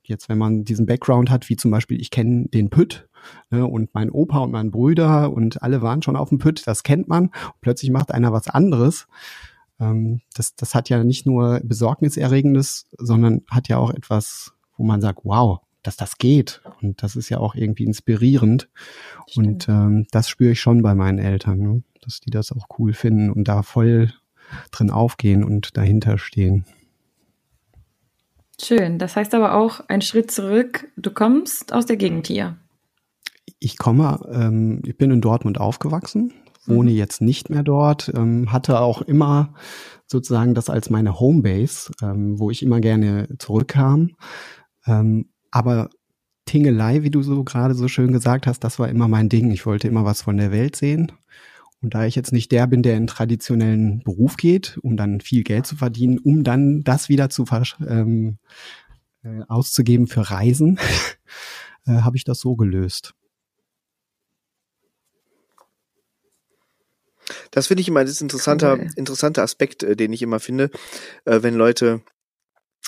jetzt, 0.10 0.30
wenn 0.30 0.38
man 0.38 0.66
diesen 0.66 0.86
Background 0.86 1.30
hat, 1.30 1.50
wie 1.50 1.56
zum 1.56 1.72
Beispiel, 1.72 2.00
ich 2.02 2.12
kenne 2.12 2.48
den 2.48 2.70
Pütt 2.70 3.08
ne, 3.50 3.66
und 3.66 3.94
mein 3.94 4.10
Opa 4.10 4.40
und 4.40 4.52
mein 4.52 4.72
Brüder 4.72 5.32
und 5.32 5.62
alle 5.64 5.82
waren 5.82 6.02
schon 6.02 6.16
auf 6.16 6.30
dem 6.30 6.40
Pütt, 6.40 6.68
das 6.68 6.84
kennt 6.84 7.08
man. 7.08 7.26
Und 7.26 7.62
plötzlich 7.62 7.92
macht 7.92 8.12
einer 8.12 8.34
was 8.34 8.48
anderes. 8.48 9.08
Ähm, 9.80 10.22
das, 10.34 10.56
das 10.56 10.76
hat 10.76 10.90
ja 10.90 11.04
nicht 11.04 11.26
nur 11.26 11.62
Besorgniserregendes, 11.64 12.88
sondern 12.98 13.42
hat 13.50 13.70
ja 13.70 13.78
auch 13.78 13.92
etwas, 13.92 14.54
wo 14.78 14.84
man 14.84 15.02
sagt, 15.02 15.20
wow, 15.24 15.60
dass 15.84 15.98
das 15.98 16.18
geht. 16.18 16.62
Und 16.82 17.04
das 17.04 17.16
ist 17.16 17.30
ja 17.30 17.38
auch 17.38 17.56
irgendwie 17.56 17.86
inspirierend. 17.86 18.70
Stimmt. 19.28 19.48
Und 19.48 19.70
ähm, 19.70 20.08
das 20.12 20.30
spüre 20.30 20.52
ich 20.52 20.62
schon 20.62 20.82
bei 20.82 20.96
meinen 20.96 21.20
Eltern, 21.20 21.60
ne? 21.60 21.84
dass 22.02 22.20
die 22.20 22.32
das 22.32 22.52
auch 22.52 22.68
cool 22.78 22.94
finden 22.94 23.30
und 23.30 23.48
da 23.48 23.64
voll 23.64 24.14
drin 24.72 24.90
aufgehen 24.90 25.44
und 25.44 25.78
dahinter 25.78 26.18
stehen. 26.18 26.66
Schön. 28.62 29.00
Das 29.00 29.16
heißt 29.16 29.34
aber 29.34 29.56
auch 29.56 29.82
ein 29.88 30.02
Schritt 30.02 30.32
zurück. 30.32 30.88
Du 30.98 31.12
kommst 31.12 31.74
aus 31.74 31.86
der 31.86 31.98
Gegend 31.98 32.28
hier. 32.28 32.58
Ich 33.60 33.78
komme, 33.78 34.20
ähm, 34.32 34.82
ich 34.86 34.98
bin 34.98 35.12
in 35.12 35.22
Dortmund 35.22 35.60
aufgewachsen, 35.60 36.34
wohne 36.66 36.92
mhm. 36.92 36.98
jetzt 36.98 37.22
nicht 37.22 37.50
mehr 37.50 37.64
dort, 37.64 38.12
ähm, 38.16 38.52
hatte 38.52 38.80
auch 38.80 39.02
immer 39.02 39.54
sozusagen 40.08 40.54
das 40.54 40.70
als 40.70 40.90
meine 40.90 41.20
Homebase, 41.20 41.92
ähm, 42.02 42.40
wo 42.40 42.52
ich 42.52 42.64
immer 42.64 42.80
gerne 42.80 43.28
zurückkam. 43.38 44.12
Ähm, 44.86 45.30
aber 45.52 45.90
Tingelei, 46.46 47.04
wie 47.04 47.12
du 47.12 47.22
so 47.22 47.44
gerade 47.44 47.76
so 47.76 47.88
schön 47.88 48.12
gesagt 48.12 48.48
hast, 48.48 48.64
das 48.64 48.80
war 48.80 48.90
immer 48.90 49.08
mein 49.08 49.30
Ding. 49.30 49.52
Ich 49.52 49.66
wollte 49.66 49.88
immer 49.88 50.06
was 50.06 50.24
von 50.24 50.38
der 50.38 50.52
Welt 50.52 50.76
sehen. 50.76 51.12
Und 51.82 51.94
da 51.94 52.06
ich 52.06 52.16
jetzt 52.16 52.34
nicht 52.34 52.52
der 52.52 52.68
bin, 52.68 52.84
der 52.84 52.98
in 52.98 53.08
traditionellen 53.08 54.04
Beruf 54.04 54.36
geht, 54.36 54.78
um 54.82 54.98
dann 54.98 55.22
viel 55.22 55.44
Geld 55.44 55.66
zu 55.66 55.78
verdienen, 55.78 56.20
um 56.20 56.44
dann 56.44 56.84
das 56.84 57.08
wieder 57.08 57.30
zu 57.30 57.46
ähm, 57.88 58.38
äh, 59.24 59.42
auszugeben 59.48 60.08
für 60.08 60.30
Reisen, 60.30 60.78
äh, 61.86 62.02
habe 62.02 62.18
ich 62.18 62.26
das 62.26 62.40
so 62.40 62.56
gelöst. 62.56 63.14
Das 67.52 67.68
finde 67.68 67.82
ich 67.82 67.88
immer, 67.88 68.04
das 68.04 68.20
ein 68.22 68.26
interessanter, 68.26 68.78
cool. 68.78 68.90
interessanter 68.96 69.44
Aspekt, 69.44 69.84
äh, 69.84 69.96
den 69.96 70.12
ich 70.12 70.22
immer 70.22 70.40
finde, 70.40 70.72
äh, 71.26 71.42
wenn 71.42 71.56
Leute 71.56 72.02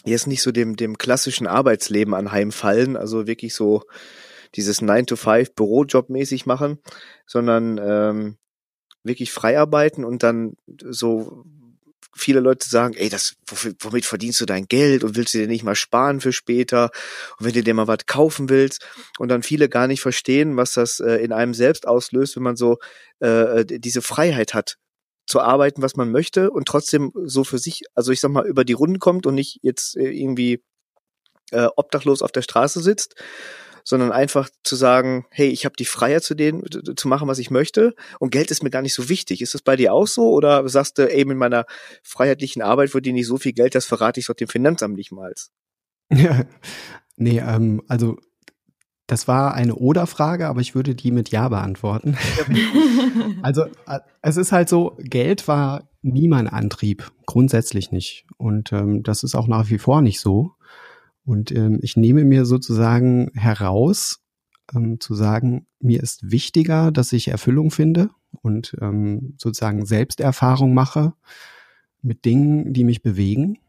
jetzt 0.04 0.28
nicht 0.28 0.42
so 0.42 0.52
dem, 0.52 0.76
dem 0.76 0.98
klassischen 0.98 1.48
Arbeitsleben 1.48 2.14
anheimfallen, 2.14 2.98
also 2.98 3.28
wirklich 3.28 3.54
so 3.54 3.84
dieses 4.56 4.82
9-to-5 4.82 5.54
Bürojob 5.56 6.10
mäßig 6.10 6.46
machen, 6.46 6.80
sondern 7.26 7.80
ähm, 7.82 8.38
wirklich 9.04 9.32
frei 9.32 9.60
arbeiten 9.60 10.04
und 10.04 10.24
dann 10.24 10.56
so 10.68 11.46
viele 12.16 12.40
Leute 12.40 12.68
sagen, 12.68 12.94
ey, 12.96 13.10
das, 13.10 13.36
womit 13.80 14.06
verdienst 14.06 14.42
du 14.42 14.46
dein 14.46 14.68
Geld 14.68 15.04
und 15.04 15.16
willst 15.16 15.34
du 15.34 15.40
dir 15.40 15.48
nicht 15.48 15.64
mal 15.64 15.76
sparen 15.76 16.20
für 16.20 16.34
später? 16.34 16.92
Und 17.40 17.46
wenn 17.46 17.54
du 17.54 17.64
dir 17.64 17.74
mal 17.74 17.88
was 17.88 18.06
kaufen 18.06 18.50
willst 18.50 18.86
und 19.18 19.30
dann 19.30 19.44
viele 19.44 19.70
gar 19.70 19.88
nicht 19.88 20.02
verstehen, 20.02 20.58
was 20.58 20.74
das 20.74 21.00
äh, 21.00 21.16
in 21.16 21.32
einem 21.32 21.54
selbst 21.54 21.88
auslöst, 21.88 22.36
wenn 22.36 22.44
man 22.44 22.56
so 22.56 22.80
äh, 23.20 23.66
diese 23.66 24.02
Freiheit 24.02 24.54
hat 24.54 24.78
zu 25.26 25.40
arbeiten, 25.40 25.82
was 25.82 25.96
man 25.96 26.12
möchte 26.12 26.52
und 26.52 26.68
trotzdem 26.68 27.12
so 27.24 27.44
für 27.44 27.58
sich, 27.58 27.84
also 27.96 28.12
ich 28.12 28.20
sag 28.20 28.32
mal, 28.32 28.46
über 28.46 28.66
die 28.66 28.74
Runden 28.74 29.00
kommt 29.00 29.26
und 29.26 29.36
nicht 29.36 29.60
jetzt 29.62 29.96
äh, 29.96 30.10
irgendwie 30.10 30.62
äh, 31.52 31.68
obdachlos 31.76 32.22
auf 32.22 32.32
der 32.32 32.42
Straße 32.42 32.82
sitzt, 32.82 33.16
sondern 33.84 34.12
einfach 34.12 34.50
zu 34.64 34.76
sagen, 34.76 35.26
hey, 35.30 35.50
ich 35.50 35.66
habe 35.66 35.76
die 35.78 35.86
Freiheit 35.86 36.24
zu 36.24 36.36
denen 36.36 36.64
zu 36.96 37.08
machen, 37.08 37.28
was 37.28 37.40
ich 37.40 37.52
möchte 37.52 37.96
und 38.20 38.32
Geld 38.32 38.52
ist 38.52 38.64
mir 38.64 38.70
gar 38.70 38.82
nicht 38.82 38.94
so 38.94 39.10
wichtig. 39.10 39.42
Ist 39.42 39.54
das 39.54 39.62
bei 39.62 39.76
dir 39.76 39.94
auch 39.94 40.08
so 40.08 40.32
oder 40.32 40.68
sagst 40.70 40.98
du, 40.98 41.12
ey, 41.12 41.26
mit 41.26 41.38
meiner 41.38 41.66
freiheitlichen 42.04 42.62
Arbeit 42.62 42.92
verdiene 42.92 43.20
ich 43.20 43.28
so 43.28 43.38
viel 43.38 43.54
Geld, 43.54 43.76
das 43.76 43.86
verrate 43.86 44.20
ich 44.20 44.28
doch 44.28 44.36
dem 44.36 44.48
Finanzamt 44.48 44.96
nicht 44.96 45.12
mal? 45.12 45.34
Ja, 46.12 46.46
nee, 47.16 47.40
ähm, 47.40 47.82
also 47.88 48.18
das 49.08 49.28
war 49.28 49.54
eine 49.54 49.76
Oder-Frage, 49.76 50.48
aber 50.48 50.62
ich 50.62 50.74
würde 50.74 50.96
die 50.96 51.12
mit 51.12 51.32
Ja 51.32 51.50
beantworten. 51.50 52.18
also 53.42 53.66
äh, 53.86 54.00
es 54.22 54.38
ist 54.38 54.54
halt 54.54 54.70
so, 54.70 54.98
Geld 55.00 55.48
war 55.50 55.90
nie 56.02 56.28
mein 56.28 56.48
Antrieb, 56.48 57.12
grundsätzlich 57.26 57.92
nicht. 57.92 58.26
Und 58.38 58.72
ähm, 58.72 59.04
das 59.04 59.24
ist 59.24 59.36
auch 59.36 59.48
nach 59.48 59.70
wie 59.70 59.80
vor 59.80 60.02
nicht 60.02 60.22
so. 60.22 60.54
Und 61.24 61.52
ähm, 61.52 61.80
ich 61.82 61.98
nehme 61.98 62.24
mir 62.24 62.46
sozusagen 62.46 63.32
heraus, 63.34 64.22
ähm, 64.74 65.00
zu 65.00 65.16
sagen, 65.16 65.68
mir 65.80 66.02
ist 66.02 66.32
wichtiger, 66.32 66.92
dass 66.92 67.14
ich 67.14 67.28
Erfüllung 67.28 67.72
finde 67.72 68.10
und 68.42 68.76
ähm, 68.82 69.36
sozusagen 69.38 69.86
Selbsterfahrung 69.86 70.74
mache 70.74 71.14
mit 72.02 72.26
Dingen, 72.26 72.74
die 72.74 72.84
mich 72.84 73.02
bewegen. 73.02 73.60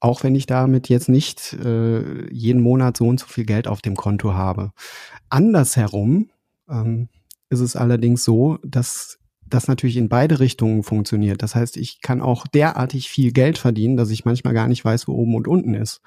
Auch 0.00 0.22
wenn 0.22 0.36
ich 0.36 0.46
damit 0.46 0.88
jetzt 0.88 1.08
nicht 1.08 1.54
äh, 1.54 2.32
jeden 2.32 2.62
Monat 2.62 2.96
so 2.96 3.08
und 3.08 3.18
so 3.18 3.26
viel 3.26 3.44
Geld 3.44 3.66
auf 3.66 3.82
dem 3.82 3.96
Konto 3.96 4.34
habe. 4.34 4.72
Andersherum 5.28 6.30
ähm, 6.68 7.08
ist 7.50 7.60
es 7.60 7.74
allerdings 7.74 8.22
so, 8.22 8.58
dass 8.62 9.18
das 9.48 9.68
natürlich 9.68 9.96
in 9.96 10.08
beide 10.08 10.40
Richtungen 10.40 10.82
funktioniert. 10.82 11.42
Das 11.42 11.54
heißt, 11.54 11.76
ich 11.76 12.00
kann 12.00 12.20
auch 12.20 12.46
derartig 12.46 13.08
viel 13.08 13.32
Geld 13.32 13.58
verdienen, 13.58 13.96
dass 13.96 14.10
ich 14.10 14.24
manchmal 14.24 14.54
gar 14.54 14.68
nicht 14.68 14.84
weiß, 14.84 15.08
wo 15.08 15.12
oben 15.12 15.34
und 15.34 15.48
unten 15.48 15.74
ist. 15.74 16.00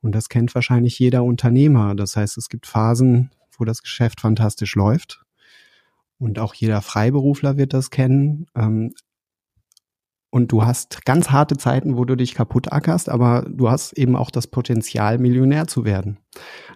Und 0.00 0.14
das 0.14 0.28
kennt 0.28 0.54
wahrscheinlich 0.54 0.98
jeder 0.98 1.24
Unternehmer. 1.24 1.94
Das 1.94 2.16
heißt, 2.16 2.36
es 2.38 2.48
gibt 2.48 2.66
Phasen, 2.66 3.30
wo 3.56 3.64
das 3.64 3.82
Geschäft 3.82 4.20
fantastisch 4.20 4.74
läuft. 4.74 5.24
Und 6.18 6.38
auch 6.38 6.54
jeder 6.54 6.82
Freiberufler 6.82 7.56
wird 7.56 7.74
das 7.74 7.90
kennen. 7.90 8.46
Ähm, 8.54 8.92
und 10.30 10.50
du 10.50 10.64
hast 10.64 11.04
ganz 11.04 11.30
harte 11.30 11.58
Zeiten, 11.58 11.98
wo 11.98 12.06
du 12.06 12.16
dich 12.16 12.34
kaputt 12.34 12.72
ackerst, 12.72 13.10
aber 13.10 13.44
du 13.46 13.70
hast 13.70 13.92
eben 13.98 14.16
auch 14.16 14.30
das 14.30 14.46
Potenzial, 14.46 15.18
Millionär 15.18 15.66
zu 15.66 15.84
werden. 15.84 16.18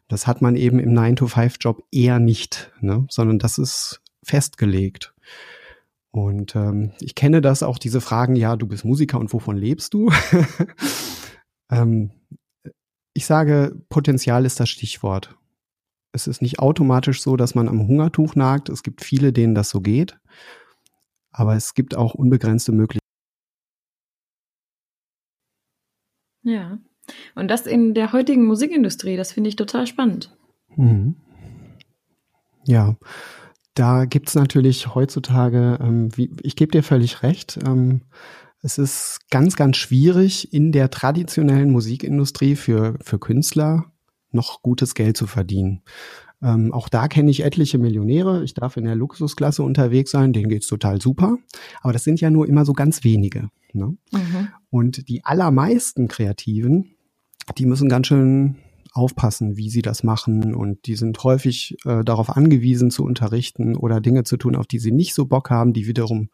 Das 0.08 0.26
hat 0.26 0.42
man 0.42 0.56
eben 0.56 0.78
im 0.78 0.92
9-to-5-Job 0.92 1.82
eher 1.90 2.18
nicht, 2.18 2.70
ne? 2.80 3.06
sondern 3.08 3.38
das 3.38 3.56
ist 3.56 4.02
festgelegt. 4.22 5.14
Und 6.16 6.56
ähm, 6.56 6.92
ich 6.98 7.14
kenne 7.14 7.42
das 7.42 7.62
auch, 7.62 7.76
diese 7.76 8.00
Fragen, 8.00 8.36
ja, 8.36 8.56
du 8.56 8.66
bist 8.66 8.86
Musiker 8.86 9.20
und 9.20 9.34
wovon 9.34 9.58
lebst 9.58 9.92
du? 9.92 10.10
ähm, 11.70 12.10
ich 13.12 13.26
sage, 13.26 13.78
Potenzial 13.90 14.46
ist 14.46 14.58
das 14.58 14.70
Stichwort. 14.70 15.36
Es 16.12 16.26
ist 16.26 16.40
nicht 16.40 16.58
automatisch 16.58 17.20
so, 17.20 17.36
dass 17.36 17.54
man 17.54 17.68
am 17.68 17.86
Hungertuch 17.86 18.34
nagt. 18.34 18.70
Es 18.70 18.82
gibt 18.82 19.04
viele, 19.04 19.34
denen 19.34 19.54
das 19.54 19.68
so 19.68 19.82
geht. 19.82 20.18
Aber 21.32 21.54
es 21.54 21.74
gibt 21.74 21.94
auch 21.94 22.14
unbegrenzte 22.14 22.72
Möglichkeiten. 22.72 23.04
Ja. 26.44 26.78
Und 27.34 27.48
das 27.48 27.66
in 27.66 27.92
der 27.92 28.12
heutigen 28.12 28.46
Musikindustrie, 28.46 29.18
das 29.18 29.32
finde 29.32 29.48
ich 29.48 29.56
total 29.56 29.86
spannend. 29.86 30.34
Mhm. 30.76 31.16
Ja 32.64 32.96
da 33.76 34.06
gibt's 34.06 34.34
natürlich 34.34 34.94
heutzutage, 34.94 35.78
ähm, 35.80 36.08
wie, 36.16 36.32
ich 36.42 36.56
gebe 36.56 36.72
dir 36.72 36.82
völlig 36.82 37.22
recht, 37.22 37.58
ähm, 37.64 38.02
es 38.62 38.78
ist 38.78 39.20
ganz, 39.30 39.54
ganz 39.54 39.76
schwierig 39.76 40.52
in 40.52 40.72
der 40.72 40.90
traditionellen 40.90 41.70
Musikindustrie 41.70 42.56
für, 42.56 42.96
für 43.00 43.18
Künstler 43.18 43.92
noch 44.32 44.62
gutes 44.62 44.94
Geld 44.94 45.16
zu 45.16 45.26
verdienen. 45.26 45.82
Ähm, 46.42 46.72
auch 46.72 46.88
da 46.88 47.06
kenne 47.06 47.30
ich 47.30 47.44
etliche 47.44 47.78
Millionäre. 47.78 48.42
Ich 48.44 48.54
darf 48.54 48.76
in 48.76 48.84
der 48.84 48.96
Luxusklasse 48.96 49.62
unterwegs 49.62 50.10
sein, 50.10 50.32
denen 50.32 50.48
geht's 50.48 50.66
total 50.66 51.00
super. 51.00 51.36
Aber 51.82 51.92
das 51.92 52.04
sind 52.04 52.20
ja 52.20 52.30
nur 52.30 52.48
immer 52.48 52.64
so 52.64 52.72
ganz 52.72 53.04
wenige. 53.04 53.50
Ne? 53.72 53.96
Mhm. 54.10 54.48
Und 54.70 55.08
die 55.08 55.24
allermeisten 55.24 56.08
Kreativen, 56.08 56.96
die 57.56 57.66
müssen 57.66 57.88
ganz 57.88 58.08
schön 58.08 58.56
aufpassen, 58.96 59.56
wie 59.56 59.70
sie 59.70 59.82
das 59.82 60.02
machen 60.02 60.54
und 60.54 60.86
die 60.86 60.96
sind 60.96 61.22
häufig 61.22 61.76
äh, 61.84 62.04
darauf 62.04 62.36
angewiesen 62.36 62.90
zu 62.90 63.04
unterrichten 63.04 63.76
oder 63.76 64.00
Dinge 64.00 64.24
zu 64.24 64.36
tun, 64.36 64.56
auf 64.56 64.66
die 64.66 64.78
sie 64.78 64.92
nicht 64.92 65.14
so 65.14 65.26
Bock 65.26 65.50
haben, 65.50 65.72
die 65.72 65.86
wiederum 65.86 66.30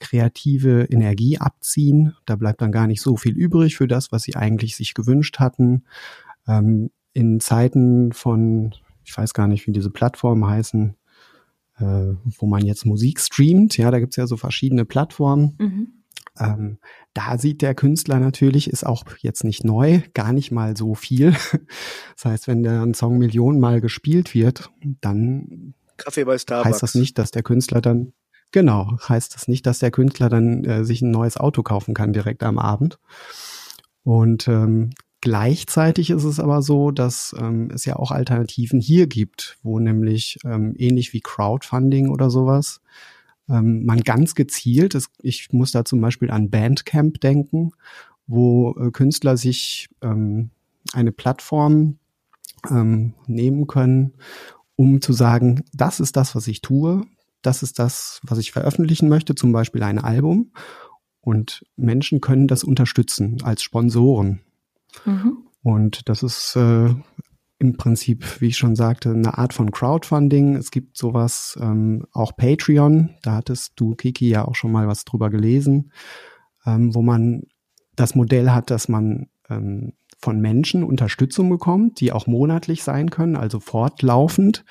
kreative 0.00 0.84
Energie 0.84 1.38
abziehen. 1.38 2.14
Da 2.26 2.36
bleibt 2.36 2.60
dann 2.60 2.72
gar 2.72 2.86
nicht 2.86 3.02
so 3.02 3.16
viel 3.16 3.36
übrig 3.36 3.76
für 3.76 3.88
das, 3.88 4.12
was 4.12 4.22
sie 4.22 4.36
eigentlich 4.36 4.76
sich 4.76 4.94
gewünscht 4.94 5.38
hatten. 5.38 5.84
Ähm, 6.46 6.90
in 7.12 7.40
Zeiten 7.40 8.12
von, 8.12 8.74
ich 9.04 9.16
weiß 9.16 9.34
gar 9.34 9.48
nicht, 9.48 9.66
wie 9.66 9.72
diese 9.72 9.90
Plattformen 9.90 10.46
heißen, 10.46 10.94
äh, 11.78 12.14
wo 12.38 12.46
man 12.46 12.64
jetzt 12.64 12.86
Musik 12.86 13.20
streamt, 13.20 13.76
ja, 13.76 13.90
da 13.90 13.98
gibt's 13.98 14.16
ja 14.16 14.26
so 14.26 14.36
verschiedene 14.36 14.84
Plattformen. 14.84 15.56
Mhm 15.58 15.97
ähm, 16.38 16.78
da 17.14 17.38
sieht 17.38 17.62
der 17.62 17.74
Künstler 17.74 18.20
natürlich, 18.20 18.70
ist 18.70 18.86
auch 18.86 19.04
jetzt 19.20 19.44
nicht 19.44 19.64
neu, 19.64 20.00
gar 20.14 20.32
nicht 20.32 20.50
mal 20.50 20.76
so 20.76 20.94
viel. 20.94 21.34
Das 22.16 22.24
heißt, 22.24 22.48
wenn 22.48 22.64
der 22.64 22.82
ein 22.82 22.94
Song 22.94 23.18
Millionenmal 23.18 23.80
gespielt 23.80 24.34
wird, 24.34 24.70
dann 25.00 25.74
heißt 26.64 26.82
das 26.82 26.96
nicht, 26.96 27.16
dass 27.16 27.30
der 27.30 27.44
Künstler 27.44 27.80
dann 27.80 28.12
Genau, 28.50 28.96
heißt 29.06 29.34
das 29.34 29.46
nicht, 29.46 29.66
dass 29.66 29.78
der 29.78 29.90
Künstler 29.90 30.28
dann 30.28 30.64
äh, 30.64 30.84
sich 30.84 31.02
ein 31.02 31.10
neues 31.10 31.36
Auto 31.36 31.62
kaufen 31.62 31.92
kann 31.92 32.12
direkt 32.12 32.42
am 32.42 32.58
Abend. 32.58 32.98
Und 34.04 34.48
ähm, 34.48 34.90
gleichzeitig 35.20 36.08
ist 36.10 36.24
es 36.24 36.40
aber 36.40 36.62
so, 36.62 36.90
dass 36.90 37.36
ähm, 37.38 37.70
es 37.74 37.84
ja 37.84 37.96
auch 37.96 38.10
Alternativen 38.10 38.80
hier 38.80 39.06
gibt, 39.06 39.58
wo 39.62 39.78
nämlich 39.78 40.38
ähm, 40.44 40.74
ähnlich 40.78 41.12
wie 41.12 41.20
Crowdfunding 41.20 42.08
oder 42.08 42.30
sowas 42.30 42.80
ähm, 43.48 43.84
man 43.84 44.00
ganz 44.00 44.34
gezielt, 44.34 44.94
das, 44.94 45.08
ich 45.22 45.52
muss 45.52 45.72
da 45.72 45.84
zum 45.84 46.00
Beispiel 46.00 46.30
an 46.30 46.50
Bandcamp 46.50 47.20
denken, 47.20 47.72
wo 48.26 48.76
äh, 48.78 48.90
Künstler 48.90 49.36
sich 49.36 49.88
ähm, 50.02 50.50
eine 50.92 51.12
Plattform 51.12 51.98
ähm, 52.70 53.14
nehmen 53.26 53.66
können, 53.66 54.14
um 54.76 55.00
zu 55.00 55.12
sagen, 55.12 55.64
das 55.72 56.00
ist 56.00 56.16
das, 56.16 56.34
was 56.34 56.46
ich 56.46 56.60
tue, 56.60 57.04
das 57.42 57.62
ist 57.62 57.78
das, 57.78 58.20
was 58.22 58.38
ich 58.38 58.52
veröffentlichen 58.52 59.08
möchte, 59.08 59.34
zum 59.34 59.52
Beispiel 59.52 59.82
ein 59.82 59.98
Album. 59.98 60.52
Und 61.20 61.64
Menschen 61.76 62.20
können 62.20 62.48
das 62.48 62.64
unterstützen 62.64 63.38
als 63.42 63.62
Sponsoren. 63.62 64.40
Mhm. 65.04 65.38
Und 65.62 66.08
das 66.08 66.22
ist 66.22 66.56
äh, 66.56 66.94
im 67.58 67.76
Prinzip, 67.76 68.40
wie 68.40 68.48
ich 68.48 68.56
schon 68.56 68.76
sagte, 68.76 69.10
eine 69.10 69.36
Art 69.36 69.52
von 69.52 69.70
Crowdfunding. 69.70 70.54
Es 70.54 70.70
gibt 70.70 70.96
sowas, 70.96 71.58
ähm, 71.60 72.06
auch 72.12 72.36
Patreon, 72.36 73.10
da 73.22 73.34
hattest 73.34 73.72
du, 73.76 73.94
Kiki, 73.94 74.28
ja 74.28 74.46
auch 74.46 74.54
schon 74.54 74.70
mal 74.70 74.86
was 74.86 75.04
drüber 75.04 75.28
gelesen, 75.28 75.92
ähm, 76.64 76.94
wo 76.94 77.02
man 77.02 77.42
das 77.96 78.14
Modell 78.14 78.50
hat, 78.50 78.70
dass 78.70 78.88
man 78.88 79.28
ähm, 79.48 79.94
von 80.20 80.40
Menschen 80.40 80.84
Unterstützung 80.84 81.48
bekommt, 81.48 82.00
die 82.00 82.12
auch 82.12 82.26
monatlich 82.26 82.84
sein 82.84 83.10
können, 83.10 83.36
also 83.36 83.58
fortlaufend. 83.60 84.64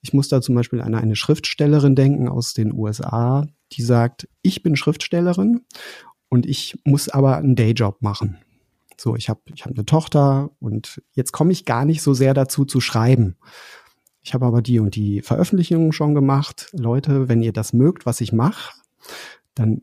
Ich 0.00 0.12
muss 0.12 0.28
da 0.28 0.40
zum 0.40 0.54
Beispiel 0.54 0.80
an 0.80 0.94
eine 0.94 1.16
Schriftstellerin 1.16 1.94
denken 1.94 2.28
aus 2.28 2.54
den 2.54 2.72
USA, 2.72 3.46
die 3.72 3.82
sagt, 3.82 4.28
ich 4.42 4.62
bin 4.62 4.76
Schriftstellerin 4.76 5.62
und 6.28 6.46
ich 6.46 6.78
muss 6.84 7.08
aber 7.08 7.36
einen 7.36 7.56
Dayjob 7.56 8.02
machen. 8.02 8.38
So, 9.00 9.16
ich 9.16 9.30
habe 9.30 9.40
ich 9.54 9.64
hab 9.64 9.72
eine 9.72 9.86
Tochter 9.86 10.50
und 10.58 11.00
jetzt 11.14 11.32
komme 11.32 11.52
ich 11.52 11.64
gar 11.64 11.86
nicht 11.86 12.02
so 12.02 12.12
sehr 12.12 12.34
dazu 12.34 12.66
zu 12.66 12.82
schreiben. 12.82 13.36
Ich 14.20 14.34
habe 14.34 14.44
aber 14.44 14.60
die 14.60 14.78
und 14.78 14.94
die 14.94 15.22
Veröffentlichungen 15.22 15.92
schon 15.92 16.14
gemacht. 16.14 16.68
Leute, 16.74 17.26
wenn 17.26 17.42
ihr 17.42 17.54
das 17.54 17.72
mögt, 17.72 18.04
was 18.04 18.20
ich 18.20 18.34
mache, 18.34 18.74
dann 19.54 19.80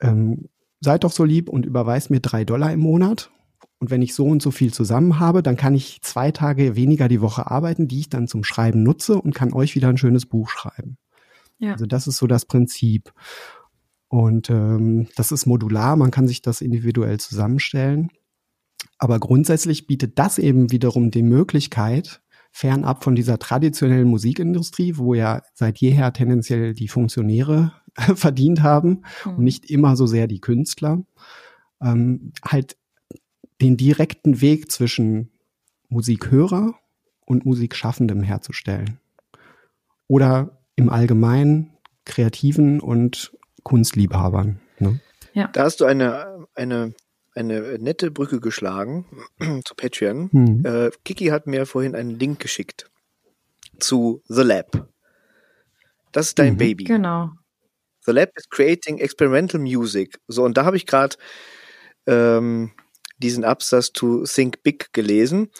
ähm, 0.00 0.48
seid 0.80 1.04
doch 1.04 1.12
so 1.12 1.22
lieb 1.22 1.48
und 1.48 1.66
überweist 1.66 2.10
mir 2.10 2.18
drei 2.18 2.44
Dollar 2.44 2.72
im 2.72 2.80
Monat. 2.80 3.30
Und 3.78 3.92
wenn 3.92 4.02
ich 4.02 4.12
so 4.12 4.26
und 4.26 4.42
so 4.42 4.50
viel 4.50 4.74
zusammen 4.74 5.20
habe, 5.20 5.44
dann 5.44 5.56
kann 5.56 5.76
ich 5.76 6.02
zwei 6.02 6.32
Tage 6.32 6.74
weniger 6.74 7.06
die 7.06 7.20
Woche 7.20 7.48
arbeiten, 7.48 7.86
die 7.86 8.00
ich 8.00 8.08
dann 8.08 8.26
zum 8.26 8.42
Schreiben 8.42 8.82
nutze 8.82 9.22
und 9.22 9.36
kann 9.36 9.52
euch 9.52 9.76
wieder 9.76 9.86
ein 9.86 9.98
schönes 9.98 10.26
Buch 10.26 10.50
schreiben. 10.50 10.98
Ja. 11.58 11.74
Also 11.74 11.86
das 11.86 12.08
ist 12.08 12.16
so 12.16 12.26
das 12.26 12.44
Prinzip. 12.44 13.12
Und 14.08 14.50
ähm, 14.50 15.06
das 15.14 15.30
ist 15.30 15.46
modular, 15.46 15.94
man 15.94 16.10
kann 16.10 16.26
sich 16.26 16.42
das 16.42 16.60
individuell 16.60 17.20
zusammenstellen. 17.20 18.10
Aber 18.98 19.20
grundsätzlich 19.20 19.86
bietet 19.86 20.18
das 20.18 20.38
eben 20.38 20.70
wiederum 20.70 21.10
die 21.10 21.22
Möglichkeit, 21.22 22.20
fernab 22.50 23.04
von 23.04 23.14
dieser 23.14 23.38
traditionellen 23.38 24.08
Musikindustrie, 24.08 24.96
wo 24.96 25.14
ja 25.14 25.42
seit 25.54 25.78
jeher 25.78 26.12
tendenziell 26.12 26.74
die 26.74 26.88
Funktionäre 26.88 27.72
verdient 28.14 28.62
haben 28.62 29.02
mhm. 29.24 29.32
und 29.36 29.44
nicht 29.44 29.70
immer 29.70 29.96
so 29.96 30.06
sehr 30.06 30.26
die 30.26 30.40
Künstler, 30.40 31.02
ähm, 31.80 32.32
halt 32.44 32.76
den 33.60 33.76
direkten 33.76 34.40
Weg 34.40 34.70
zwischen 34.70 35.30
Musikhörer 35.88 36.74
und 37.26 37.44
Musikschaffendem 37.44 38.22
herzustellen. 38.22 38.98
Oder 40.06 40.62
im 40.76 40.88
Allgemeinen 40.88 41.72
Kreativen 42.04 42.80
und 42.80 43.36
Kunstliebhabern. 43.62 44.60
Ne? 44.78 45.00
Ja. 45.34 45.48
Da 45.48 45.64
hast 45.64 45.80
du 45.80 45.84
eine, 45.84 46.46
eine, 46.54 46.94
eine 47.38 47.78
nette 47.78 48.10
Brücke 48.10 48.40
geschlagen 48.40 49.06
zu 49.64 49.74
Patreon. 49.74 50.30
Hm. 50.32 50.64
Äh, 50.64 50.90
Kiki 51.04 51.26
hat 51.26 51.46
mir 51.46 51.66
vorhin 51.66 51.94
einen 51.94 52.18
Link 52.18 52.40
geschickt 52.40 52.90
zu 53.78 54.22
The 54.28 54.42
Lab. 54.42 54.88
Das 56.12 56.28
ist 56.28 56.38
dein 56.38 56.54
mhm. 56.54 56.58
Baby. 56.58 56.84
Genau. 56.84 57.30
The 58.04 58.12
Lab 58.12 58.30
is 58.36 58.48
creating 58.48 58.98
experimental 58.98 59.60
music. 59.60 60.18
So, 60.26 60.44
und 60.44 60.56
da 60.56 60.64
habe 60.64 60.76
ich 60.76 60.86
gerade 60.86 61.16
ähm, 62.06 62.72
diesen 63.18 63.44
Absatz 63.44 63.92
to 63.92 64.24
Think 64.24 64.62
Big 64.62 64.92
gelesen. 64.92 65.50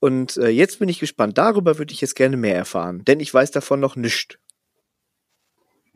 Und 0.00 0.36
äh, 0.36 0.48
jetzt 0.48 0.78
bin 0.78 0.88
ich 0.88 1.00
gespannt. 1.00 1.38
Darüber 1.38 1.78
würde 1.78 1.92
ich 1.92 2.00
jetzt 2.00 2.16
gerne 2.16 2.36
mehr 2.36 2.56
erfahren, 2.56 3.04
denn 3.04 3.20
ich 3.20 3.32
weiß 3.32 3.50
davon 3.50 3.80
noch 3.80 3.96
nichts. 3.96 4.38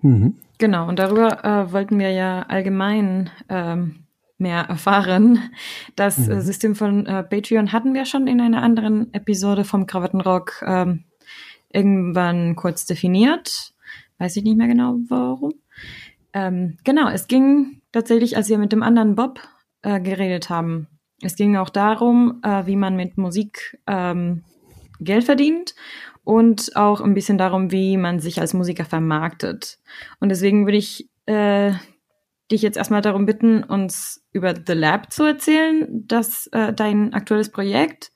Mhm. 0.02 0.38
Genau, 0.58 0.88
und 0.88 0.98
darüber 0.98 1.44
äh, 1.44 1.72
wollten 1.72 1.98
wir 1.98 2.10
ja 2.10 2.42
allgemein 2.42 3.30
ähm, 3.48 4.01
mehr 4.42 4.64
erfahren. 4.64 5.38
Das 5.96 6.28
äh, 6.28 6.34
mhm. 6.34 6.40
System 6.40 6.74
von 6.74 7.06
äh, 7.06 7.22
Patreon 7.22 7.72
hatten 7.72 7.94
wir 7.94 8.04
schon 8.04 8.26
in 8.26 8.40
einer 8.40 8.62
anderen 8.62 9.12
Episode 9.14 9.64
vom 9.64 9.86
Krawattenrock 9.86 10.62
ähm, 10.66 11.04
irgendwann 11.72 12.56
kurz 12.56 12.84
definiert. 12.84 13.72
Weiß 14.18 14.36
ich 14.36 14.44
nicht 14.44 14.58
mehr 14.58 14.68
genau 14.68 14.96
warum. 15.08 15.54
Ähm, 16.34 16.76
genau, 16.84 17.08
es 17.08 17.26
ging 17.28 17.80
tatsächlich, 17.92 18.36
als 18.36 18.48
wir 18.48 18.58
mit 18.58 18.72
dem 18.72 18.82
anderen 18.82 19.14
Bob 19.14 19.40
äh, 19.82 20.00
geredet 20.00 20.50
haben. 20.50 20.88
Es 21.22 21.36
ging 21.36 21.56
auch 21.56 21.70
darum, 21.70 22.40
äh, 22.42 22.66
wie 22.66 22.76
man 22.76 22.96
mit 22.96 23.16
Musik 23.16 23.78
ähm, 23.86 24.42
Geld 25.00 25.24
verdient 25.24 25.74
und 26.24 26.76
auch 26.76 27.00
ein 27.00 27.14
bisschen 27.14 27.38
darum, 27.38 27.70
wie 27.70 27.96
man 27.96 28.20
sich 28.20 28.40
als 28.40 28.54
Musiker 28.54 28.84
vermarktet. 28.84 29.78
Und 30.20 30.28
deswegen 30.28 30.66
würde 30.66 30.78
ich 30.78 31.08
äh, 31.26 31.72
dich 32.52 32.62
jetzt 32.62 32.76
erstmal 32.76 33.02
darum 33.02 33.26
bitten, 33.26 33.64
uns 33.64 34.24
über 34.32 34.54
The 34.54 34.74
Lab 34.74 35.12
zu 35.12 35.24
erzählen, 35.24 36.04
das 36.06 36.46
äh, 36.52 36.72
dein 36.72 37.12
aktuelles 37.12 37.50
Projekt. 37.50 38.12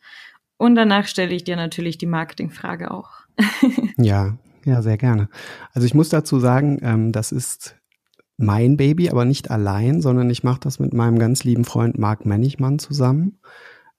Und 0.58 0.74
danach 0.74 1.06
stelle 1.06 1.34
ich 1.34 1.44
dir 1.44 1.56
natürlich 1.56 1.98
die 1.98 2.06
Marketingfrage 2.06 2.90
auch. 2.90 3.10
ja, 3.96 4.38
ja, 4.64 4.82
sehr 4.82 4.96
gerne. 4.96 5.28
Also 5.72 5.86
ich 5.86 5.94
muss 5.94 6.08
dazu 6.08 6.38
sagen, 6.38 6.78
ähm, 6.82 7.12
das 7.12 7.32
ist 7.32 7.76
mein 8.38 8.76
Baby, 8.76 9.10
aber 9.10 9.24
nicht 9.24 9.50
allein, 9.50 10.00
sondern 10.00 10.30
ich 10.30 10.44
mache 10.44 10.60
das 10.60 10.78
mit 10.78 10.92
meinem 10.92 11.18
ganz 11.18 11.44
lieben 11.44 11.64
Freund 11.64 11.98
Marc 11.98 12.26
Mennigmann 12.26 12.78
zusammen, 12.78 13.38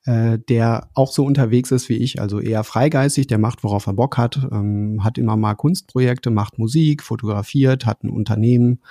äh, 0.05 0.37
der 0.37 0.89
auch 0.93 1.11
so 1.11 1.25
unterwegs 1.25 1.71
ist 1.71 1.89
wie 1.89 1.97
ich, 1.97 2.21
also 2.21 2.39
eher 2.39 2.63
freigeistig, 2.63 3.27
der 3.27 3.39
macht, 3.39 3.63
worauf 3.63 3.87
er 3.87 3.93
Bock 3.93 4.17
hat, 4.17 4.47
ähm, 4.51 5.03
hat 5.03 5.17
immer 5.17 5.37
mal 5.37 5.55
Kunstprojekte, 5.55 6.29
macht 6.29 6.59
Musik, 6.59 7.03
fotografiert, 7.03 7.85
hat 7.85 8.03
ein 8.03 8.09
Unternehmen 8.09 8.81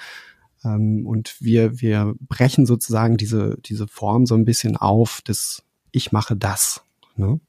ähm, 0.66 1.06
und 1.06 1.36
wir, 1.40 1.80
wir 1.80 2.14
brechen 2.20 2.66
sozusagen 2.66 3.16
diese, 3.16 3.56
diese 3.64 3.86
Form 3.86 4.26
so 4.26 4.34
ein 4.34 4.44
bisschen 4.44 4.76
auf 4.76 5.22
des 5.22 5.62
Ich 5.92 6.12
mache 6.12 6.36
das, 6.36 6.82
ne? 7.16 7.40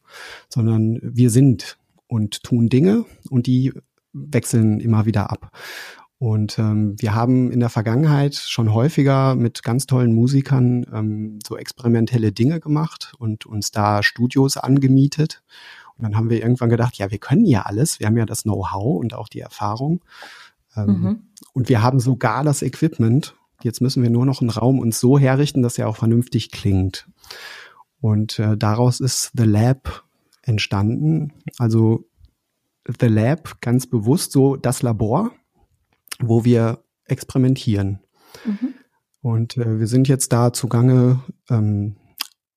sondern 0.49 0.99
wir 1.01 1.29
sind 1.29 1.77
und 2.07 2.43
tun 2.43 2.69
Dinge 2.69 3.05
und 3.29 3.47
die 3.47 3.73
wechseln 4.13 4.79
immer 4.79 5.05
wieder 5.05 5.31
ab. 5.31 5.51
Und 6.19 6.57
ähm, 6.57 6.95
wir 6.99 7.13
haben 7.13 7.51
in 7.51 7.59
der 7.59 7.69
Vergangenheit 7.69 8.33
schon 8.33 8.73
häufiger 8.73 9.35
mit 9.35 9.61
ganz 9.61 9.85
tollen 9.85 10.15
Musikern 10.15 10.85
ähm, 10.91 11.39
so 11.45 11.57
experimentelle 11.57 12.31
Dinge 12.31 12.59
gemacht 12.59 13.13
und 13.19 13.45
uns 13.45 13.69
da 13.69 14.01
Studios 14.01 14.57
angemietet. 14.57 15.43
Und 15.95 16.03
dann 16.03 16.15
haben 16.15 16.31
wir 16.31 16.41
irgendwann 16.41 16.69
gedacht, 16.69 16.97
ja, 16.97 17.11
wir 17.11 17.19
können 17.19 17.45
ja 17.45 17.63
alles, 17.63 17.99
wir 17.99 18.07
haben 18.07 18.17
ja 18.17 18.25
das 18.25 18.43
Know-how 18.43 18.99
und 18.99 19.13
auch 19.13 19.27
die 19.27 19.41
Erfahrung. 19.41 20.01
Ähm, 20.75 20.87
mhm. 20.87 21.19
Und 21.57 21.69
wir 21.69 21.81
haben 21.81 21.99
sogar 21.99 22.43
das 22.43 22.61
Equipment. 22.61 23.35
Jetzt 23.63 23.81
müssen 23.81 24.03
wir 24.03 24.11
nur 24.11 24.25
noch 24.25 24.41
einen 24.41 24.51
Raum 24.51 24.79
uns 24.79 24.99
so 24.99 25.17
herrichten, 25.17 25.63
dass 25.63 25.77
er 25.77 25.89
auch 25.89 25.97
vernünftig 25.97 26.51
klingt. 26.51 27.09
Und 27.99 28.37
äh, 28.37 28.55
daraus 28.55 28.99
ist 28.99 29.31
The 29.35 29.45
Lab 29.45 30.03
entstanden. 30.43 31.33
Also 31.57 32.05
The 32.99 33.07
Lab 33.07 33.59
ganz 33.61 33.87
bewusst 33.87 34.31
so 34.31 34.55
das 34.55 34.83
Labor 34.83 35.31
wo 36.19 36.45
wir 36.45 36.83
experimentieren. 37.05 37.99
Mhm. 38.45 38.73
Und 39.21 39.57
äh, 39.57 39.79
wir 39.79 39.87
sind 39.87 40.07
jetzt 40.07 40.31
da 40.31 40.53
zugange, 40.53 41.21
ähm, 41.49 41.95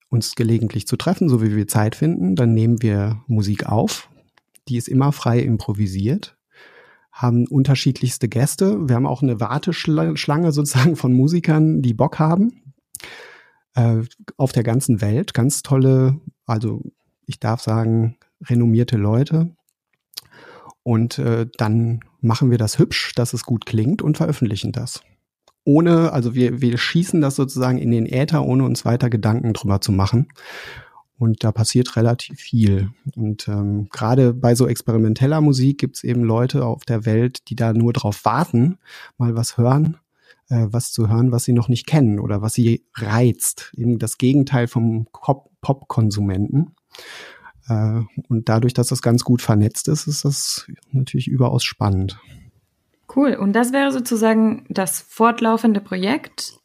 uns 0.08 0.34
gelegentlich 0.34 0.86
zu 0.86 0.96
treffen, 0.96 1.28
so 1.28 1.42
wie 1.42 1.54
wir 1.54 1.68
Zeit 1.68 1.94
finden. 1.94 2.36
Dann 2.36 2.52
nehmen 2.52 2.82
wir 2.82 3.22
Musik 3.26 3.66
auf. 3.66 4.08
Die 4.68 4.76
ist 4.76 4.88
immer 4.88 5.12
frei 5.12 5.40
improvisiert. 5.40 6.36
Haben 7.12 7.46
unterschiedlichste 7.46 8.28
Gäste. 8.28 8.88
Wir 8.88 8.96
haben 8.96 9.06
auch 9.06 9.22
eine 9.22 9.40
Warteschlange 9.40 10.52
sozusagen 10.52 10.96
von 10.96 11.12
Musikern, 11.12 11.82
die 11.82 11.94
Bock 11.94 12.18
haben. 12.18 12.62
Äh, 13.74 14.02
auf 14.36 14.52
der 14.52 14.62
ganzen 14.62 15.00
Welt. 15.00 15.34
Ganz 15.34 15.62
tolle, 15.62 16.20
also 16.46 16.82
ich 17.26 17.38
darf 17.38 17.60
sagen, 17.60 18.16
renommierte 18.42 18.96
Leute. 18.96 19.54
Und 20.82 21.18
äh, 21.18 21.46
dann 21.56 22.00
machen 22.20 22.50
wir 22.50 22.58
das 22.58 22.78
hübsch, 22.78 23.14
dass 23.14 23.32
es 23.32 23.44
gut 23.44 23.66
klingt 23.66 24.02
und 24.02 24.16
veröffentlichen 24.16 24.72
das. 24.72 25.02
Ohne, 25.64 26.12
also 26.12 26.34
wir, 26.34 26.60
wir 26.60 26.78
schießen 26.78 27.20
das 27.20 27.36
sozusagen 27.36 27.78
in 27.78 27.90
den 27.90 28.06
Äther, 28.06 28.44
ohne 28.44 28.64
uns 28.64 28.84
weiter 28.84 29.10
Gedanken 29.10 29.52
drüber 29.52 29.80
zu 29.80 29.92
machen. 29.92 30.28
Und 31.20 31.44
da 31.44 31.52
passiert 31.52 31.96
relativ 31.96 32.40
viel. 32.40 32.92
Und 33.14 33.46
ähm, 33.46 33.90
gerade 33.90 34.32
bei 34.32 34.54
so 34.54 34.66
experimenteller 34.66 35.42
Musik 35.42 35.76
gibt's 35.76 36.02
eben 36.02 36.24
Leute 36.24 36.64
auf 36.64 36.86
der 36.86 37.04
Welt, 37.04 37.50
die 37.50 37.56
da 37.56 37.74
nur 37.74 37.92
drauf 37.92 38.24
warten, 38.24 38.78
mal 39.18 39.36
was 39.36 39.58
hören, 39.58 39.98
äh, 40.48 40.68
was 40.70 40.92
zu 40.92 41.10
hören, 41.10 41.30
was 41.30 41.44
sie 41.44 41.52
noch 41.52 41.68
nicht 41.68 41.86
kennen 41.86 42.20
oder 42.20 42.40
was 42.40 42.54
sie 42.54 42.86
reizt. 42.94 43.70
Eben 43.76 43.98
das 43.98 44.16
Gegenteil 44.16 44.66
vom 44.66 45.08
Pop-Konsumenten. 45.12 46.74
Äh, 47.68 48.00
und 48.30 48.48
dadurch, 48.48 48.72
dass 48.72 48.88
das 48.88 49.02
ganz 49.02 49.22
gut 49.22 49.42
vernetzt 49.42 49.88
ist, 49.88 50.06
ist 50.06 50.24
das 50.24 50.66
natürlich 50.90 51.28
überaus 51.28 51.64
spannend. 51.64 52.18
Cool. 53.14 53.34
Und 53.34 53.52
das 53.52 53.74
wäre 53.74 53.92
sozusagen 53.92 54.64
das 54.70 55.02
fortlaufende 55.02 55.82
Projekt, 55.82 56.59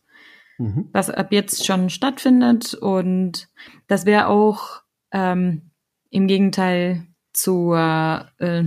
mhm. 0.57 0.89
was 0.91 1.09
ab 1.09 1.31
jetzt 1.31 1.65
schon 1.65 1.89
stattfindet. 1.89 2.73
Und 2.73 3.49
das 3.87 4.05
wäre 4.05 4.27
auch 4.27 4.81
ähm, 5.11 5.71
im 6.09 6.27
Gegenteil 6.27 7.07
zur 7.33 8.29
äh, 8.37 8.65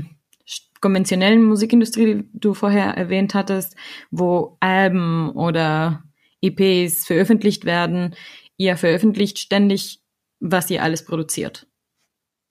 konventionellen 0.80 1.42
Musikindustrie, 1.42 2.14
die 2.14 2.28
du 2.34 2.54
vorher 2.54 2.96
erwähnt 2.96 3.34
hattest, 3.34 3.76
wo 4.10 4.56
Alben 4.60 5.30
oder 5.30 6.04
EPs 6.40 7.06
veröffentlicht 7.06 7.64
werden. 7.64 8.14
Ihr 8.56 8.76
veröffentlicht 8.76 9.38
ständig, 9.38 10.00
was 10.40 10.70
ihr 10.70 10.82
alles 10.82 11.04
produziert. 11.04 11.66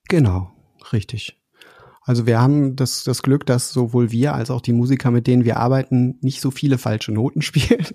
Genau, 0.09 0.51
richtig. 0.93 1.36
Also 2.07 2.25
wir 2.25 2.39
haben 2.39 2.77
das, 2.77 3.03
das 3.03 3.21
Glück, 3.21 3.45
dass 3.45 3.73
sowohl 3.73 4.11
wir 4.11 4.33
als 4.33 4.49
auch 4.49 4.61
die 4.61 4.71
Musiker, 4.71 5.11
mit 5.11 5.27
denen 5.27 5.43
wir 5.43 5.57
arbeiten, 5.57 6.17
nicht 6.21 6.39
so 6.39 6.51
viele 6.51 6.77
falsche 6.77 7.11
Noten 7.11 7.41
spielen. 7.43 7.85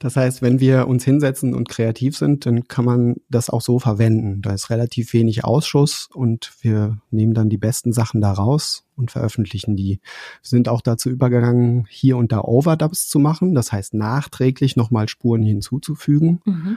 Das 0.00 0.16
heißt, 0.16 0.42
wenn 0.42 0.60
wir 0.60 0.86
uns 0.86 1.02
hinsetzen 1.02 1.54
und 1.54 1.66
kreativ 1.66 2.14
sind, 2.14 2.44
dann 2.44 2.68
kann 2.68 2.84
man 2.84 3.16
das 3.30 3.48
auch 3.48 3.62
so 3.62 3.78
verwenden. 3.78 4.42
Da 4.42 4.52
ist 4.52 4.68
relativ 4.68 5.14
wenig 5.14 5.44
Ausschuss 5.44 6.10
und 6.12 6.52
wir 6.60 6.98
nehmen 7.10 7.32
dann 7.32 7.48
die 7.48 7.56
besten 7.56 7.94
Sachen 7.94 8.20
da 8.20 8.32
raus 8.32 8.84
und 8.96 9.12
veröffentlichen 9.12 9.76
die. 9.76 9.98
Wir 10.42 10.48
sind 10.48 10.68
auch 10.68 10.82
dazu 10.82 11.08
übergegangen, 11.08 11.86
hier 11.88 12.18
und 12.18 12.32
da 12.32 12.42
Overdubs 12.42 13.08
zu 13.08 13.18
machen. 13.18 13.54
Das 13.54 13.72
heißt, 13.72 13.94
nachträglich 13.94 14.76
nochmal 14.76 15.08
Spuren 15.08 15.42
hinzuzufügen. 15.42 16.42
Mhm. 16.44 16.76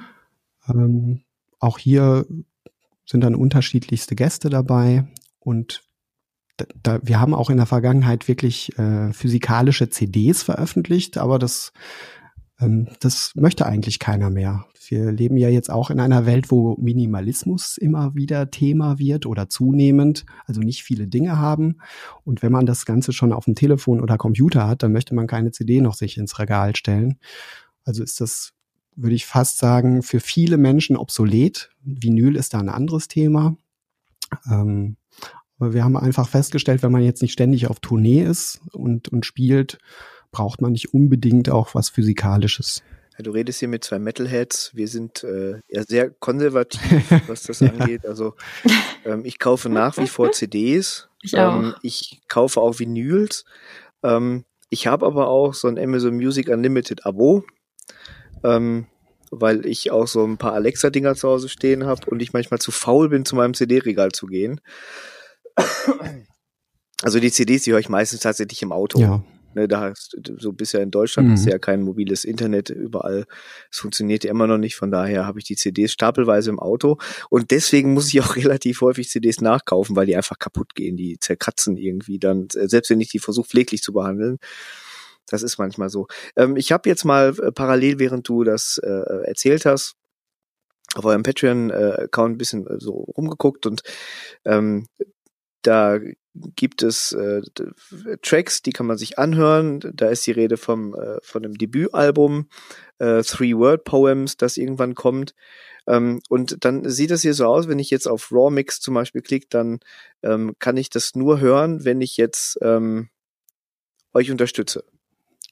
Ähm, 0.69 1.21
auch 1.59 1.77
hier 1.77 2.25
sind 3.05 3.25
dann 3.25 3.35
unterschiedlichste 3.35 4.15
Gäste 4.15 4.49
dabei 4.49 5.05
und 5.41 5.83
da, 6.81 6.99
wir 7.03 7.19
haben 7.19 7.33
auch 7.33 7.49
in 7.49 7.57
der 7.57 7.65
Vergangenheit 7.65 8.27
wirklich 8.27 8.77
äh, 8.77 9.11
physikalische 9.13 9.89
CDs 9.89 10.43
veröffentlicht, 10.43 11.17
aber 11.17 11.39
das, 11.39 11.73
ähm, 12.59 12.87
das 12.99 13.31
möchte 13.35 13.65
eigentlich 13.65 13.99
keiner 13.99 14.29
mehr. 14.29 14.65
Wir 14.87 15.11
leben 15.11 15.37
ja 15.37 15.47
jetzt 15.47 15.69
auch 15.69 15.89
in 15.89 15.99
einer 15.99 16.25
Welt, 16.25 16.51
wo 16.51 16.75
Minimalismus 16.77 17.77
immer 17.77 18.13
wieder 18.15 18.51
Thema 18.51 18.99
wird 18.99 19.25
oder 19.25 19.47
zunehmend, 19.47 20.25
also 20.45 20.59
nicht 20.59 20.83
viele 20.83 21.07
Dinge 21.07 21.37
haben. 21.37 21.77
Und 22.25 22.41
wenn 22.41 22.51
man 22.51 22.65
das 22.65 22.85
Ganze 22.85 23.13
schon 23.13 23.31
auf 23.31 23.45
dem 23.45 23.55
Telefon 23.55 24.01
oder 24.01 24.17
Computer 24.17 24.67
hat, 24.67 24.83
dann 24.83 24.91
möchte 24.91 25.15
man 25.15 25.27
keine 25.27 25.51
CD 25.51 25.79
noch 25.79 25.93
sich 25.93 26.17
ins 26.17 26.39
Regal 26.39 26.75
stellen. 26.75 27.19
Also 27.85 28.03
ist 28.03 28.19
das 28.19 28.53
würde 28.95 29.15
ich 29.15 29.25
fast 29.25 29.57
sagen, 29.57 30.03
für 30.03 30.19
viele 30.19 30.57
Menschen 30.57 30.97
obsolet. 30.97 31.69
Vinyl 31.81 32.35
ist 32.35 32.53
da 32.53 32.59
ein 32.59 32.69
anderes 32.69 33.07
Thema. 33.07 33.55
Ähm, 34.49 34.97
aber 35.61 35.73
wir 35.73 35.83
haben 35.83 35.95
einfach 35.95 36.27
festgestellt, 36.27 36.81
wenn 36.81 36.91
man 36.91 37.03
jetzt 37.03 37.21
nicht 37.21 37.33
ständig 37.33 37.67
auf 37.67 37.79
Tournee 37.79 38.23
ist 38.23 38.61
und, 38.71 39.09
und 39.09 39.27
spielt, 39.27 39.77
braucht 40.31 40.59
man 40.59 40.71
nicht 40.71 40.93
unbedingt 40.93 41.51
auch 41.51 41.75
was 41.75 41.89
Physikalisches. 41.89 42.81
Ja, 43.15 43.23
du 43.23 43.31
redest 43.31 43.59
hier 43.59 43.67
mit 43.67 43.83
zwei 43.83 43.99
Metalheads. 43.99 44.71
Wir 44.73 44.87
sind 44.87 45.23
äh, 45.23 45.59
ja 45.67 45.83
sehr 45.83 46.09
konservativ, 46.09 46.81
was 47.27 47.43
das 47.43 47.61
angeht. 47.61 48.07
Also 48.07 48.33
ähm, 49.05 49.23
ich 49.23 49.37
kaufe 49.37 49.69
nach 49.69 49.97
wie 49.97 50.07
vor 50.07 50.31
CDs. 50.31 51.09
Ich 51.21 51.37
auch. 51.37 51.55
Ähm, 51.55 51.75
ich 51.83 52.21
kaufe 52.27 52.59
auch 52.59 52.79
Vinyls. 52.79 53.45
Ähm, 54.01 54.45
ich 54.71 54.87
habe 54.87 55.05
aber 55.05 55.27
auch 55.27 55.53
so 55.53 55.67
ein 55.67 55.77
Amazon 55.77 56.15
Music 56.15 56.47
Unlimited 56.47 57.05
Abo, 57.05 57.43
ähm, 58.43 58.87
weil 59.29 59.67
ich 59.67 59.91
auch 59.91 60.07
so 60.07 60.25
ein 60.25 60.37
paar 60.37 60.53
Alexa-Dinger 60.53 61.13
zu 61.13 61.29
Hause 61.29 61.49
stehen 61.49 61.85
habe 61.85 62.09
und 62.09 62.19
ich 62.19 62.33
manchmal 62.33 62.59
zu 62.59 62.71
faul 62.71 63.09
bin, 63.09 63.25
zu 63.25 63.35
meinem 63.35 63.53
CD-Regal 63.53 64.11
zu 64.11 64.25
gehen. 64.25 64.59
Also 67.03 67.19
die 67.19 67.31
CDs, 67.31 67.63
die 67.63 67.71
höre 67.71 67.79
ich 67.79 67.89
meistens 67.89 68.19
tatsächlich 68.19 68.61
im 68.61 68.71
Auto. 68.71 68.99
Ja. 68.99 69.23
Ne, 69.53 69.67
da 69.67 69.81
hast 69.81 70.15
so 70.37 70.53
bisher 70.53 70.81
in 70.81 70.91
Deutschland 70.91 71.27
mhm. 71.27 71.33
ist 71.33 71.45
ja 71.45 71.59
kein 71.59 71.81
mobiles 71.81 72.23
Internet 72.23 72.69
überall. 72.69 73.25
Es 73.69 73.79
funktioniert 73.79 74.23
ja 74.23 74.31
immer 74.31 74.47
noch 74.47 74.57
nicht. 74.57 74.75
Von 74.75 74.91
daher 74.91 75.25
habe 75.25 75.39
ich 75.39 75.45
die 75.45 75.57
CDs 75.57 75.91
stapelweise 75.91 76.49
im 76.49 76.59
Auto. 76.59 76.97
Und 77.29 77.51
deswegen 77.51 77.93
muss 77.93 78.13
ich 78.13 78.21
auch 78.21 78.35
relativ 78.37 78.81
häufig 78.81 79.09
CDs 79.09 79.41
nachkaufen, 79.41 79.95
weil 79.95 80.05
die 80.05 80.15
einfach 80.15 80.39
kaputt 80.39 80.73
gehen. 80.73 80.95
Die 80.95 81.17
zerkratzen 81.19 81.75
irgendwie 81.75 82.17
dann, 82.17 82.47
äh, 82.55 82.69
selbst 82.69 82.89
wenn 82.91 83.01
ich 83.01 83.09
die 83.09 83.19
versuche 83.19 83.49
pfleglich 83.49 83.81
zu 83.81 83.91
behandeln. 83.91 84.37
Das 85.27 85.43
ist 85.43 85.57
manchmal 85.57 85.89
so. 85.89 86.07
Ähm, 86.37 86.55
ich 86.55 86.71
habe 86.71 86.87
jetzt 86.87 87.03
mal 87.03 87.35
äh, 87.39 87.51
parallel, 87.51 87.99
während 87.99 88.27
du 88.27 88.43
das 88.43 88.79
äh, 88.81 89.25
erzählt 89.25 89.65
hast, 89.65 89.95
auf 90.95 91.05
eurem 91.05 91.23
Patreon-Account 91.23 92.35
ein 92.35 92.37
bisschen 92.37 92.67
äh, 92.67 92.79
so 92.79 92.91
rumgeguckt 93.17 93.65
und 93.65 93.81
ähm, 94.45 94.87
da 95.61 95.99
gibt 96.55 96.81
es 96.81 97.11
äh, 97.11 97.41
Tracks, 98.21 98.61
die 98.61 98.71
kann 98.71 98.85
man 98.85 98.97
sich 98.97 99.19
anhören. 99.19 99.81
Da 99.93 100.09
ist 100.09 100.25
die 100.25 100.31
Rede 100.31 100.57
vom 100.57 100.95
äh, 100.95 101.17
von 101.21 101.43
dem 101.43 101.57
Debütalbum 101.57 102.47
äh, 102.99 103.21
Three 103.23 103.55
Word 103.55 103.83
Poems, 103.83 104.37
das 104.37 104.57
irgendwann 104.57 104.95
kommt. 104.95 105.33
Ähm, 105.87 106.21
und 106.29 106.63
dann 106.63 106.87
sieht 106.89 107.11
das 107.11 107.21
hier 107.21 107.33
so 107.33 107.45
aus, 107.45 107.67
wenn 107.67 107.79
ich 107.79 107.89
jetzt 107.89 108.07
auf 108.07 108.31
Raw 108.31 108.51
Mix 108.51 108.79
zum 108.79 108.93
Beispiel 108.93 109.21
klicke, 109.21 109.47
dann 109.49 109.79
ähm, 110.23 110.55
kann 110.59 110.77
ich 110.77 110.89
das 110.89 111.15
nur 111.15 111.39
hören, 111.39 111.83
wenn 111.83 112.01
ich 112.01 112.17
jetzt 112.17 112.57
ähm, 112.61 113.09
euch 114.13 114.31
unterstütze. 114.31 114.83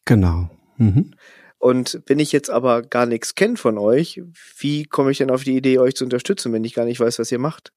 Genau. 0.06 0.50
Mhm. 0.78 1.12
Und 1.58 2.02
wenn 2.06 2.20
ich 2.20 2.32
jetzt 2.32 2.50
aber 2.50 2.82
gar 2.84 3.06
nichts 3.06 3.36
kenne 3.36 3.58
von 3.58 3.78
euch, 3.78 4.22
wie 4.58 4.86
komme 4.86 5.12
ich 5.12 5.18
denn 5.18 5.30
auf 5.30 5.44
die 5.44 5.58
Idee, 5.58 5.80
euch 5.80 5.96
zu 5.96 6.06
unterstützen, 6.06 6.54
wenn 6.54 6.64
ich 6.64 6.74
gar 6.74 6.86
nicht 6.86 7.00
weiß, 7.00 7.20
was 7.20 7.32
ihr 7.32 7.40
macht? 7.40 7.74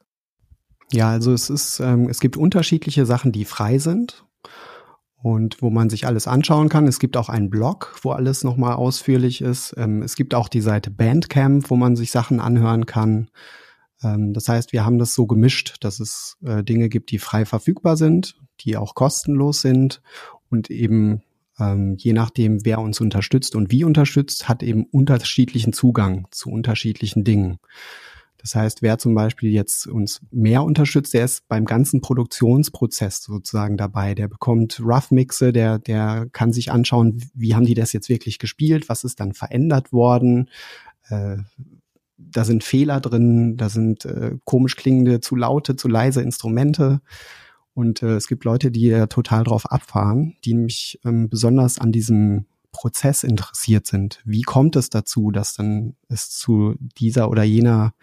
Ja, 0.92 1.10
also 1.10 1.32
es 1.32 1.50
ist, 1.50 1.80
ähm, 1.80 2.08
es 2.08 2.20
gibt 2.20 2.36
unterschiedliche 2.36 3.06
Sachen, 3.06 3.32
die 3.32 3.44
frei 3.44 3.78
sind 3.78 4.24
und 5.22 5.62
wo 5.62 5.70
man 5.70 5.88
sich 5.88 6.06
alles 6.06 6.26
anschauen 6.26 6.68
kann. 6.68 6.86
Es 6.86 6.98
gibt 6.98 7.16
auch 7.16 7.28
einen 7.28 7.48
Blog, 7.48 7.96
wo 8.02 8.10
alles 8.10 8.44
nochmal 8.44 8.74
ausführlich 8.74 9.40
ist. 9.40 9.74
Ähm, 9.78 10.02
es 10.02 10.16
gibt 10.16 10.34
auch 10.34 10.48
die 10.48 10.60
Seite 10.60 10.90
Bandcamp, 10.90 11.70
wo 11.70 11.76
man 11.76 11.96
sich 11.96 12.10
Sachen 12.10 12.40
anhören 12.40 12.84
kann. 12.84 13.30
Ähm, 14.02 14.34
das 14.34 14.48
heißt, 14.48 14.72
wir 14.72 14.84
haben 14.84 14.98
das 14.98 15.14
so 15.14 15.26
gemischt, 15.26 15.76
dass 15.80 15.98
es 15.98 16.36
äh, 16.44 16.62
Dinge 16.62 16.88
gibt, 16.90 17.10
die 17.10 17.18
frei 17.18 17.46
verfügbar 17.46 17.96
sind, 17.96 18.36
die 18.60 18.76
auch 18.76 18.94
kostenlos 18.94 19.62
sind 19.62 20.02
und 20.50 20.70
eben 20.70 21.22
ähm, 21.58 21.96
je 21.98 22.12
nachdem, 22.12 22.64
wer 22.64 22.80
uns 22.80 23.00
unterstützt 23.00 23.54
und 23.54 23.70
wie 23.70 23.84
unterstützt, 23.84 24.48
hat 24.48 24.62
eben 24.62 24.84
unterschiedlichen 24.84 25.72
Zugang 25.72 26.26
zu 26.30 26.50
unterschiedlichen 26.50 27.24
Dingen. 27.24 27.58
Das 28.42 28.56
heißt, 28.56 28.82
wer 28.82 28.98
zum 28.98 29.14
Beispiel 29.14 29.50
jetzt 29.50 29.86
uns 29.86 30.20
mehr 30.32 30.64
unterstützt, 30.64 31.14
der 31.14 31.24
ist 31.24 31.46
beim 31.46 31.64
ganzen 31.64 32.00
Produktionsprozess 32.00 33.22
sozusagen 33.22 33.76
dabei. 33.76 34.14
Der 34.16 34.26
bekommt 34.26 34.80
Rough 34.84 35.12
Mixe, 35.12 35.52
der, 35.52 35.78
der 35.78 36.26
kann 36.32 36.52
sich 36.52 36.72
anschauen, 36.72 37.22
wie 37.34 37.54
haben 37.54 37.66
die 37.66 37.74
das 37.74 37.92
jetzt 37.92 38.08
wirklich 38.08 38.40
gespielt, 38.40 38.88
was 38.88 39.04
ist 39.04 39.20
dann 39.20 39.32
verändert 39.32 39.92
worden. 39.92 40.50
Äh, 41.08 41.36
da 42.18 42.44
sind 42.44 42.64
Fehler 42.64 43.00
drin, 43.00 43.56
da 43.56 43.68
sind 43.68 44.04
äh, 44.04 44.36
komisch 44.44 44.74
klingende, 44.74 45.20
zu 45.20 45.36
laute, 45.36 45.76
zu 45.76 45.86
leise 45.86 46.20
Instrumente. 46.20 47.00
Und 47.74 48.02
äh, 48.02 48.16
es 48.16 48.26
gibt 48.26 48.44
Leute, 48.44 48.72
die 48.72 48.90
da 48.90 49.06
total 49.06 49.44
drauf 49.44 49.70
abfahren, 49.70 50.36
die 50.44 50.54
nämlich 50.54 50.98
ähm, 51.04 51.28
besonders 51.28 51.78
an 51.78 51.92
diesem 51.92 52.46
Prozess 52.72 53.22
interessiert 53.22 53.86
sind. 53.86 54.20
Wie 54.24 54.42
kommt 54.42 54.76
es 54.76 54.90
dazu, 54.90 55.30
dass 55.30 55.54
dann 55.54 55.94
es 56.08 56.30
zu 56.30 56.74
dieser 56.98 57.30
oder 57.30 57.42
jener 57.42 57.94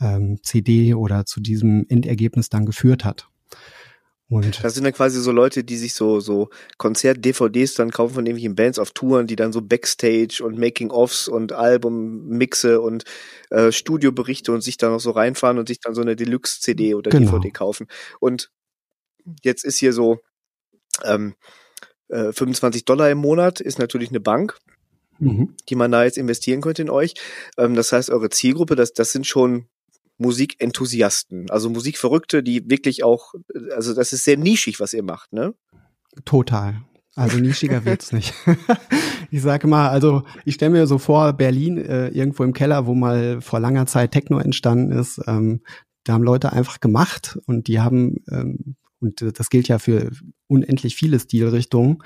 ähm, 0.00 0.38
CD 0.42 0.94
oder 0.94 1.26
zu 1.26 1.40
diesem 1.40 1.84
Endergebnis 1.88 2.48
dann 2.48 2.64
geführt 2.64 3.04
hat? 3.04 3.28
Und 4.30 4.64
das 4.64 4.74
sind 4.74 4.84
dann 4.84 4.94
quasi 4.94 5.20
so 5.20 5.32
Leute, 5.32 5.64
die 5.64 5.76
sich 5.76 5.92
so, 5.94 6.18
so 6.18 6.48
Konzert-DVDs 6.78 7.74
dann 7.74 7.90
kaufen 7.90 8.14
von 8.14 8.26
irgendwelchen 8.26 8.54
Bands 8.54 8.78
auf 8.78 8.92
Touren, 8.92 9.26
die 9.26 9.36
dann 9.36 9.52
so 9.52 9.60
Backstage 9.60 10.42
und 10.42 10.58
Making-ofs 10.58 11.28
und 11.28 11.52
Album-Mixe 11.52 12.80
und 12.80 13.04
äh, 13.50 13.70
Studioberichte 13.70 14.50
und 14.50 14.62
sich 14.62 14.78
da 14.78 14.88
noch 14.88 15.00
so 15.00 15.10
reinfahren 15.10 15.58
und 15.58 15.68
sich 15.68 15.78
dann 15.80 15.94
so 15.94 16.00
eine 16.00 16.16
Deluxe-CD 16.16 16.94
oder 16.94 17.10
genau. 17.10 17.32
DVD 17.32 17.50
kaufen. 17.50 17.86
Und 18.18 18.50
jetzt 19.42 19.64
ist 19.64 19.78
hier 19.78 19.92
so, 19.92 20.20
ähm, 21.04 21.34
25 22.08 22.82
äh, 22.82 22.84
Dollar 22.84 23.10
im 23.10 23.18
Monat 23.18 23.60
ist 23.60 23.78
natürlich 23.78 24.10
eine 24.10 24.20
Bank, 24.20 24.58
mhm. 25.18 25.54
die 25.68 25.74
man 25.74 25.90
da 25.90 26.04
jetzt 26.04 26.18
investieren 26.18 26.60
könnte 26.60 26.82
in 26.82 26.90
euch. 26.90 27.14
Ähm, 27.56 27.74
das 27.74 27.92
heißt, 27.92 28.10
eure 28.10 28.30
Zielgruppe, 28.30 28.76
das, 28.76 28.92
das 28.92 29.12
sind 29.12 29.26
schon 29.26 29.66
Musikenthusiasten, 30.18 31.50
also 31.50 31.70
Musikverrückte, 31.70 32.42
die 32.42 32.68
wirklich 32.70 33.02
auch, 33.02 33.34
also 33.74 33.94
das 33.94 34.12
ist 34.12 34.24
sehr 34.24 34.36
nischig, 34.36 34.78
was 34.78 34.94
ihr 34.94 35.02
macht, 35.02 35.32
ne? 35.32 35.54
Total. 36.24 36.82
Also 37.16 37.38
nischiger 37.38 37.84
wird's 37.84 38.12
nicht. 38.12 38.32
ich 39.30 39.42
sage 39.42 39.66
mal, 39.66 39.88
also 39.88 40.22
ich 40.44 40.54
stelle 40.54 40.72
mir 40.72 40.86
so 40.86 40.98
vor, 40.98 41.32
Berlin 41.32 41.78
äh, 41.78 42.08
irgendwo 42.08 42.44
im 42.44 42.52
Keller, 42.52 42.86
wo 42.86 42.94
mal 42.94 43.40
vor 43.40 43.60
langer 43.60 43.86
Zeit 43.86 44.12
Techno 44.12 44.38
entstanden 44.38 44.92
ist, 44.92 45.20
ähm, 45.26 45.62
da 46.04 46.12
haben 46.12 46.22
Leute 46.22 46.52
einfach 46.52 46.80
gemacht 46.80 47.38
und 47.46 47.66
die 47.66 47.80
haben 47.80 48.22
ähm, 48.30 48.76
und 49.04 49.22
äh, 49.22 49.32
das 49.32 49.50
gilt 49.50 49.68
ja 49.68 49.78
für 49.78 50.10
unendlich 50.48 50.96
viele 50.96 51.20
Stilrichtungen. 51.20 51.98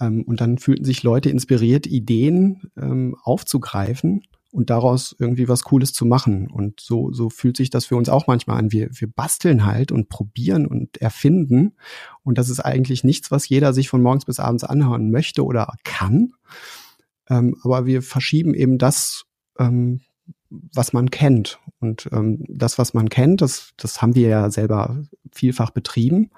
Ähm, 0.00 0.24
und 0.24 0.40
dann 0.40 0.58
fühlten 0.58 0.84
sich 0.84 1.02
Leute 1.02 1.30
inspiriert, 1.30 1.86
Ideen 1.86 2.70
ähm, 2.76 3.14
aufzugreifen 3.22 4.22
und 4.50 4.70
daraus 4.70 5.14
irgendwie 5.18 5.48
was 5.48 5.62
Cooles 5.62 5.92
zu 5.92 6.04
machen. 6.06 6.50
Und 6.50 6.80
so, 6.80 7.12
so 7.12 7.30
fühlt 7.30 7.56
sich 7.56 7.70
das 7.70 7.86
für 7.86 7.96
uns 7.96 8.08
auch 8.08 8.26
manchmal 8.26 8.58
an. 8.58 8.72
Wir, 8.72 8.88
wir 8.92 9.08
basteln 9.08 9.64
halt 9.64 9.92
und 9.92 10.08
probieren 10.08 10.66
und 10.66 10.96
erfinden. 10.96 11.76
Und 12.24 12.38
das 12.38 12.48
ist 12.48 12.60
eigentlich 12.60 13.04
nichts, 13.04 13.30
was 13.30 13.48
jeder 13.48 13.72
sich 13.72 13.88
von 13.88 14.02
morgens 14.02 14.24
bis 14.24 14.40
abends 14.40 14.64
anhören 14.64 15.10
möchte 15.10 15.44
oder 15.44 15.74
kann. 15.84 16.32
Ähm, 17.28 17.56
aber 17.62 17.86
wir 17.86 18.02
verschieben 18.02 18.54
eben 18.54 18.78
das, 18.78 19.24
ähm, 19.58 20.00
was 20.48 20.92
man 20.92 21.10
kennt. 21.10 21.60
Und 21.80 22.08
ähm, 22.12 22.44
das, 22.48 22.78
was 22.78 22.94
man 22.94 23.08
kennt, 23.08 23.40
das, 23.40 23.70
das 23.76 24.02
haben 24.02 24.14
wir 24.14 24.28
ja 24.28 24.50
selber 24.50 25.02
vielfach 25.32 25.70
betrieben. 25.70 26.30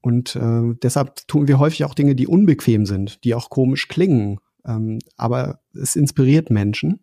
Und 0.00 0.36
äh, 0.36 0.74
deshalb 0.82 1.26
tun 1.28 1.48
wir 1.48 1.58
häufig 1.58 1.84
auch 1.84 1.94
Dinge, 1.94 2.14
die 2.14 2.26
unbequem 2.26 2.86
sind, 2.86 3.24
die 3.24 3.34
auch 3.34 3.50
komisch 3.50 3.88
klingen. 3.88 4.38
Ähm, 4.64 4.98
aber 5.16 5.60
es 5.74 5.96
inspiriert 5.96 6.50
Menschen. 6.50 7.00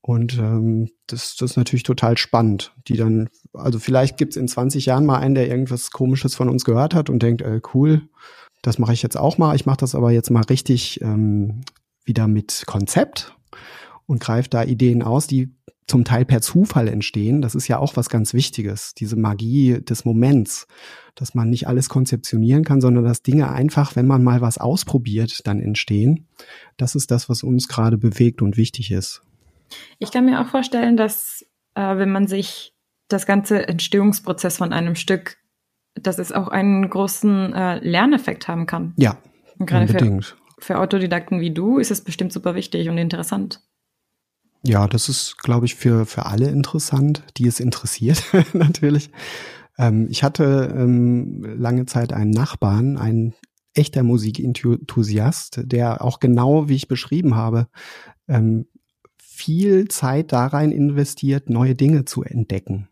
Und 0.00 0.38
ähm, 0.38 0.90
das, 1.06 1.36
das 1.36 1.52
ist 1.52 1.56
natürlich 1.56 1.82
total 1.82 2.16
spannend. 2.16 2.74
Die 2.88 2.96
dann, 2.96 3.28
also 3.52 3.78
vielleicht 3.78 4.16
gibt's 4.16 4.36
in 4.36 4.48
20 4.48 4.86
Jahren 4.86 5.06
mal 5.06 5.18
einen, 5.18 5.34
der 5.34 5.48
irgendwas 5.48 5.90
Komisches 5.90 6.34
von 6.34 6.48
uns 6.48 6.64
gehört 6.64 6.94
hat 6.94 7.10
und 7.10 7.22
denkt, 7.22 7.42
äh, 7.42 7.60
cool, 7.74 8.02
das 8.62 8.78
mache 8.78 8.92
ich 8.92 9.02
jetzt 9.02 9.16
auch 9.16 9.38
mal. 9.38 9.54
Ich 9.56 9.66
mache 9.66 9.78
das 9.78 9.94
aber 9.94 10.10
jetzt 10.10 10.30
mal 10.30 10.44
richtig 10.44 11.00
ähm, 11.02 11.62
wieder 12.04 12.28
mit 12.28 12.64
Konzept 12.66 13.36
und 14.10 14.18
greift 14.20 14.54
da 14.54 14.64
Ideen 14.64 15.04
aus, 15.04 15.28
die 15.28 15.54
zum 15.86 16.04
Teil 16.04 16.24
per 16.24 16.40
Zufall 16.40 16.88
entstehen. 16.88 17.42
Das 17.42 17.54
ist 17.54 17.68
ja 17.68 17.78
auch 17.78 17.96
was 17.96 18.08
ganz 18.10 18.34
Wichtiges, 18.34 18.92
diese 18.92 19.14
Magie 19.14 19.80
des 19.80 20.04
Moments, 20.04 20.66
dass 21.14 21.34
man 21.34 21.48
nicht 21.48 21.68
alles 21.68 21.88
konzeptionieren 21.88 22.64
kann, 22.64 22.80
sondern 22.80 23.04
dass 23.04 23.22
Dinge 23.22 23.52
einfach, 23.52 23.94
wenn 23.94 24.08
man 24.08 24.24
mal 24.24 24.40
was 24.40 24.58
ausprobiert, 24.58 25.46
dann 25.46 25.60
entstehen. 25.60 26.26
Das 26.76 26.96
ist 26.96 27.12
das, 27.12 27.28
was 27.28 27.44
uns 27.44 27.68
gerade 27.68 27.98
bewegt 27.98 28.42
und 28.42 28.56
wichtig 28.56 28.90
ist. 28.90 29.22
Ich 30.00 30.10
kann 30.10 30.24
mir 30.24 30.40
auch 30.40 30.48
vorstellen, 30.48 30.96
dass 30.96 31.46
äh, 31.76 31.96
wenn 31.96 32.10
man 32.10 32.26
sich 32.26 32.74
das 33.06 33.26
ganze 33.26 33.68
Entstehungsprozess 33.68 34.56
von 34.56 34.72
einem 34.72 34.96
Stück, 34.96 35.36
dass 35.94 36.18
es 36.18 36.32
auch 36.32 36.48
einen 36.48 36.90
großen 36.90 37.52
äh, 37.52 37.78
Lerneffekt 37.78 38.48
haben 38.48 38.66
kann. 38.66 38.92
Ja, 38.96 39.18
unbedingt. 39.56 40.24
Für, 40.58 40.64
für 40.64 40.78
Autodidakten 40.78 41.40
wie 41.40 41.52
du 41.52 41.78
ist 41.78 41.92
es 41.92 42.02
bestimmt 42.02 42.32
super 42.32 42.56
wichtig 42.56 42.88
und 42.88 42.98
interessant. 42.98 43.60
Ja, 44.62 44.86
das 44.86 45.08
ist, 45.08 45.38
glaube 45.38 45.66
ich, 45.66 45.74
für, 45.74 46.04
für 46.04 46.26
alle 46.26 46.48
interessant, 46.50 47.22
die 47.36 47.46
es 47.46 47.60
interessiert, 47.60 48.22
natürlich. 48.52 49.10
Ähm, 49.78 50.06
ich 50.10 50.22
hatte 50.22 50.74
ähm, 50.76 51.42
lange 51.58 51.86
Zeit 51.86 52.12
einen 52.12 52.30
Nachbarn, 52.30 52.98
einen 52.98 53.34
echter 53.74 54.02
Musikenthusiast, 54.02 55.60
der 55.64 56.04
auch 56.04 56.20
genau, 56.20 56.68
wie 56.68 56.76
ich 56.76 56.88
beschrieben 56.88 57.36
habe, 57.36 57.68
ähm, 58.28 58.66
viel 59.18 59.88
Zeit 59.88 60.32
da 60.32 60.46
rein 60.46 60.72
investiert, 60.72 61.48
neue 61.48 61.74
Dinge 61.74 62.04
zu 62.04 62.22
entdecken. 62.22 62.88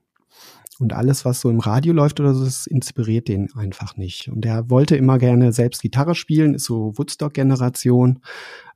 Und 0.79 0.93
alles, 0.93 1.25
was 1.25 1.41
so 1.41 1.51
im 1.51 1.59
Radio 1.59 1.93
läuft 1.93 2.21
oder 2.21 2.35
so, 2.35 2.45
das 2.45 2.67
inspiriert 2.67 3.29
den 3.29 3.53
einfach 3.55 3.97
nicht. 3.97 4.29
Und 4.29 4.47
er 4.47 4.71
wollte 4.71 4.97
immer 4.97 5.19
gerne 5.19 5.53
selbst 5.53 5.83
Gitarre 5.83 6.15
spielen, 6.15 6.55
ist 6.55 6.65
so 6.65 6.97
Woodstock-Generation, 6.97 8.21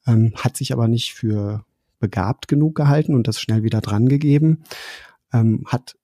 ähm, 0.07 0.33
hat 0.37 0.57
sich 0.57 0.73
aber 0.73 0.89
nicht 0.89 1.15
für 1.15 1.65
begabt 2.03 2.49
genug 2.49 2.75
gehalten 2.75 3.15
und 3.15 3.27
das 3.27 3.41
schnell 3.41 3.63
wieder 3.63 3.81
dran 3.81 4.09
gegeben. 4.09 4.65
Ähm, 5.33 5.65
hat 5.67 5.97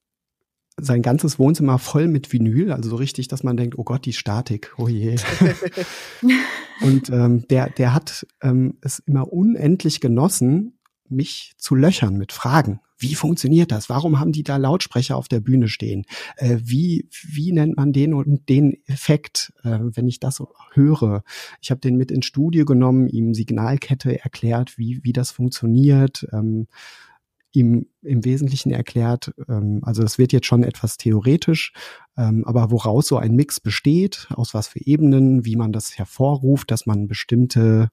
sein 0.81 1.03
ganzes 1.03 1.39
Wohnzimmer 1.39 1.79
voll 1.79 2.07
mit 2.07 2.33
Vinyl, 2.33 2.73
also 2.73 2.89
so 2.89 2.97
richtig, 2.97 3.29
dass 3.29 3.43
man 3.43 3.57
denkt, 3.57 3.77
oh 3.77 3.85
Gott, 3.85 4.07
die 4.07 4.13
Statik, 4.13 4.73
oh 4.79 4.89
je. 4.89 5.17
und 6.81 7.11
ähm, 7.11 7.47
der, 7.49 7.69
der 7.71 7.95
hat 7.95 8.27
ähm, 8.43 8.79
es 8.81 9.01
immer 9.01 9.33
unendlich 9.33 10.01
genossen, 10.01 10.79
mich 11.09 11.55
zu 11.59 11.75
löchern 11.75 12.17
mit 12.17 12.33
Fragen. 12.33 12.81
Wie 12.99 13.15
funktioniert 13.15 13.71
das? 13.71 13.89
Warum 13.89 14.19
haben 14.19 14.33
die 14.33 14.43
da 14.43 14.57
Lautsprecher 14.57 15.17
auf 15.17 15.29
der 15.29 15.41
Bühne 15.41 15.69
stehen? 15.69 16.05
Äh, 16.37 16.59
wie, 16.63 17.09
wie 17.23 17.53
nennt 17.53 17.77
man 17.77 17.93
den 17.93 18.13
und 18.13 18.49
den 18.49 18.77
Effekt, 18.87 19.53
äh, 19.63 19.79
wenn 19.81 20.09
ich 20.09 20.21
das 20.21 20.43
höre? 20.73 21.23
Ich 21.61 21.71
habe 21.71 21.81
den 21.81 21.97
mit 21.97 22.11
ins 22.11 22.27
Studio 22.27 22.65
genommen, 22.65 23.09
ihm 23.09 23.35
Signalkette 23.35 24.21
erklärt, 24.23 24.79
wie, 24.79 25.01
wie 25.03 25.13
das 25.13 25.31
funktioniert. 25.31 26.27
Ähm, 26.33 26.67
ihm 27.53 27.87
im 28.03 28.25
Wesentlichen 28.25 28.71
erklärt, 28.71 29.33
ähm, 29.49 29.81
also 29.83 30.03
es 30.03 30.19
wird 30.19 30.33
jetzt 30.33 30.47
schon 30.47 30.63
etwas 30.63 30.97
theoretisch, 30.97 31.73
ähm, 32.17 32.45
aber 32.45 32.71
woraus 32.71 33.09
so 33.09 33.17
ein 33.17 33.35
Mix 33.35 33.61
besteht, 33.61 34.29
aus 34.31 34.55
was 34.55 34.69
für 34.69 34.85
Ebenen, 34.85 35.45
wie 35.45 35.57
man 35.57 35.73
das 35.73 35.97
hervorruft, 35.97 36.71
dass 36.71 36.87
man 36.87 37.09
bestimmte 37.09 37.89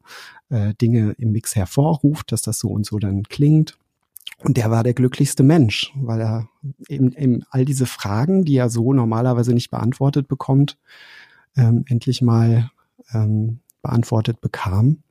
äh, 0.50 0.74
Dinge 0.76 1.16
im 1.18 1.32
Mix 1.32 1.56
hervorruft, 1.56 2.32
dass 2.32 2.42
das 2.42 2.60
so 2.60 2.70
und 2.70 2.86
so 2.86 3.00
dann 3.00 3.24
klingt. 3.24 3.78
Und 4.38 4.58
der 4.58 4.70
war 4.70 4.84
der 4.84 4.94
glücklichste 4.94 5.44
Mensch, 5.44 5.92
weil 5.96 6.22
er 6.22 6.50
eben, 6.88 7.14
eben 7.14 7.44
all 7.50 7.66
diese 7.66 7.86
Fragen, 7.86 8.44
die 8.44 8.58
er 8.58 8.70
so 8.70 8.94
normalerweise 8.94 9.54
nicht 9.54 9.72
beantwortet 9.72 10.28
bekommt, 10.28 10.78
ähm, 11.56 11.86
endlich 11.88 12.22
mal 12.22 12.70
ähm, 13.14 13.60
beantwortet 13.82 14.42
bekam. 14.42 15.04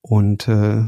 Und 0.00 0.48
äh, 0.48 0.84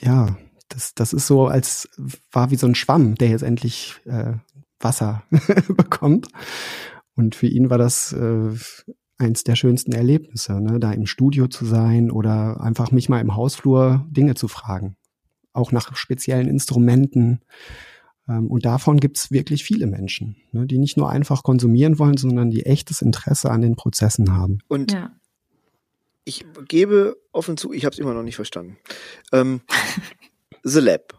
ja, 0.00 0.36
das, 0.68 0.94
das 0.94 1.12
ist 1.12 1.26
so, 1.26 1.46
als 1.46 1.88
war 2.30 2.50
wie 2.50 2.56
so 2.56 2.66
ein 2.66 2.74
Schwamm, 2.74 3.14
der 3.16 3.28
jetzt 3.28 3.42
endlich 3.42 4.00
äh, 4.06 4.34
Wasser 4.80 5.22
bekommt. 5.68 6.28
Und 7.14 7.34
für 7.34 7.46
ihn 7.46 7.70
war 7.70 7.78
das 7.78 8.12
äh, 8.12 8.50
eins 9.18 9.44
der 9.44 9.56
schönsten 9.56 9.92
Erlebnisse, 9.92 10.60
ne? 10.60 10.80
da 10.80 10.92
im 10.92 11.06
Studio 11.06 11.46
zu 11.46 11.64
sein 11.64 12.10
oder 12.10 12.60
einfach 12.60 12.90
mich 12.90 13.08
mal 13.08 13.20
im 13.20 13.36
Hausflur 13.36 14.06
Dinge 14.10 14.34
zu 14.34 14.48
fragen. 14.48 14.96
Auch 15.52 15.72
nach 15.72 15.94
speziellen 15.96 16.48
Instrumenten. 16.48 17.40
Ähm, 18.28 18.50
und 18.50 18.64
davon 18.64 19.00
gibt's 19.00 19.30
wirklich 19.30 19.64
viele 19.64 19.86
Menschen, 19.86 20.36
ne? 20.52 20.66
die 20.66 20.78
nicht 20.78 20.96
nur 20.96 21.10
einfach 21.10 21.42
konsumieren 21.42 21.98
wollen, 21.98 22.16
sondern 22.16 22.50
die 22.50 22.66
echtes 22.66 23.02
Interesse 23.02 23.50
an 23.50 23.62
den 23.62 23.76
Prozessen 23.76 24.32
haben. 24.34 24.58
Und 24.68 24.92
ja. 24.92 25.10
ich 26.24 26.44
gebe 26.68 27.16
offen 27.32 27.56
zu, 27.56 27.72
ich 27.72 27.84
habe 27.84 27.92
es 27.92 27.98
immer 27.98 28.14
noch 28.14 28.22
nicht 28.22 28.36
verstanden. 28.36 28.78
Ähm, 29.32 29.60
The 30.62 30.80
Lab. 30.80 31.14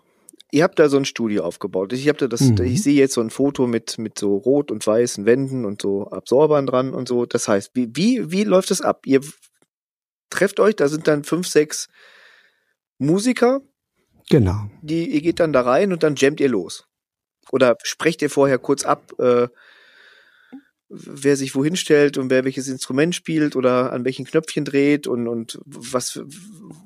Ihr 0.52 0.64
habt 0.64 0.78
da 0.78 0.88
so 0.88 0.98
ein 0.98 1.06
Studio 1.06 1.44
aufgebaut. 1.44 1.94
Ich 1.94 2.08
habe 2.08 2.20
da 2.20 2.28
das, 2.28 2.42
mhm. 2.42 2.62
ich 2.64 2.84
sehe 2.84 2.94
jetzt 2.94 3.16
so 3.16 3.22
ein 3.22 3.32
Foto 3.32 3.66
mit 3.66 3.98
mit 3.98 4.20
so 4.20 4.38
rot 4.38 4.70
und 4.70 4.86
weißen 4.86 5.26
Wänden 5.26 5.66
und 5.66 5.82
so 5.82 6.08
Absorbern 6.12 6.68
dran 6.68 6.94
und 6.94 7.08
so. 7.08 7.26
Das 7.26 7.48
heißt, 7.48 7.72
wie 7.74 7.90
wie 7.96 8.32
wie 8.32 8.44
läuft 8.44 8.70
das 8.70 8.82
ab? 8.82 9.08
Ihr 9.08 9.22
trefft 10.30 10.60
euch, 10.60 10.76
da 10.76 10.88
sind 10.90 11.08
dann 11.08 11.24
fünf, 11.24 11.48
sechs 11.48 11.88
Musiker. 13.00 13.62
Genau. 14.30 14.70
Die 14.82 15.10
ihr 15.10 15.22
geht 15.22 15.40
dann 15.40 15.54
da 15.54 15.62
rein 15.62 15.92
und 15.92 16.04
dann 16.04 16.16
jammt 16.16 16.40
ihr 16.40 16.50
los. 16.50 16.86
Oder 17.52 17.78
sprecht 17.84 18.22
ihr 18.22 18.30
vorher 18.30 18.58
kurz 18.58 18.86
ab, 18.86 19.14
äh, 19.20 19.48
wer 20.90 21.36
sich 21.36 21.56
wohin 21.56 21.76
stellt 21.76 22.18
und 22.18 22.30
wer 22.30 22.46
welches 22.46 22.68
Instrument 22.68 23.16
spielt 23.16 23.56
oder 23.56 23.92
an 23.92 24.06
welchen 24.06 24.26
Knöpfchen 24.26 24.66
dreht 24.66 25.08
und, 25.08 25.28
und 25.28 25.60
was, 25.66 26.22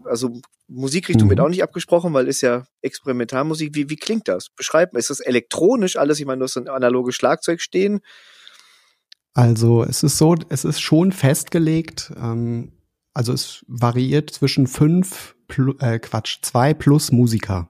also 0.06 0.42
Musikrichtung 0.68 1.28
mhm. 1.28 1.32
wird 1.32 1.40
auch 1.42 1.50
nicht 1.50 1.64
abgesprochen, 1.64 2.14
weil 2.14 2.28
ist 2.28 2.42
ja 2.42 2.66
Experimentalmusik. 2.82 3.76
Wie, 3.76 3.90
wie 3.90 3.96
klingt 3.96 4.28
das? 4.28 4.48
Beschreib 4.50 4.94
mal, 4.94 5.00
ist 5.00 5.10
das 5.10 5.20
elektronisch 5.20 5.98
alles? 5.98 6.20
Ich 6.20 6.26
meine, 6.26 6.40
du 6.40 6.46
hast 6.46 6.58
ein 6.58 6.68
analoges 6.68 7.16
Schlagzeug 7.16 7.62
stehen. 7.62 8.02
Also 9.34 9.84
es 9.84 10.04
ist 10.04 10.18
so, 10.18 10.36
es 10.50 10.66
ist 10.66 10.80
schon 10.80 11.12
festgelegt, 11.12 12.12
ähm, 12.18 12.72
also 13.18 13.34
es 13.34 13.66
variiert 13.68 14.30
zwischen 14.30 14.68
fünf, 14.68 15.36
äh, 15.80 15.98
Quatsch, 15.98 16.38
zwei 16.44 16.76
plus 16.76 17.12
Musiker. 17.12 17.70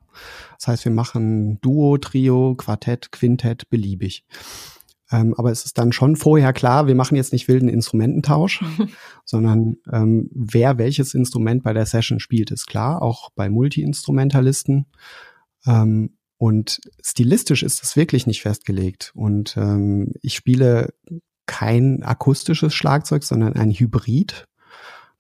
Das 0.59 0.67
heißt, 0.67 0.85
wir 0.85 0.91
machen 0.91 1.61
Duo, 1.61 1.97
Trio, 1.97 2.55
Quartett, 2.55 3.13
Quintett, 3.13 3.69
beliebig. 3.69 4.25
Ähm, 5.09 5.33
aber 5.37 5.51
es 5.51 5.63
ist 5.63 5.77
dann 5.77 5.93
schon 5.93 6.17
vorher 6.17 6.51
klar, 6.51 6.87
wir 6.87 6.95
machen 6.95 7.15
jetzt 7.15 7.31
nicht 7.31 7.47
wilden 7.47 7.69
Instrumententausch, 7.69 8.61
sondern 9.23 9.77
ähm, 9.89 10.29
wer 10.33 10.77
welches 10.77 11.13
Instrument 11.13 11.63
bei 11.63 11.71
der 11.71 11.85
Session 11.85 12.19
spielt, 12.19 12.51
ist 12.51 12.67
klar, 12.67 13.01
auch 13.01 13.29
bei 13.29 13.49
Multi-Instrumentalisten. 13.49 14.87
Ähm, 15.65 16.17
und 16.37 16.81
stilistisch 17.01 17.63
ist 17.63 17.81
das 17.81 17.95
wirklich 17.95 18.27
nicht 18.27 18.41
festgelegt. 18.41 19.13
Und 19.15 19.55
ähm, 19.55 20.11
ich 20.21 20.35
spiele 20.35 20.93
kein 21.45 22.03
akustisches 22.03 22.73
Schlagzeug, 22.73 23.23
sondern 23.23 23.53
ein 23.53 23.71
Hybrid. 23.71 24.45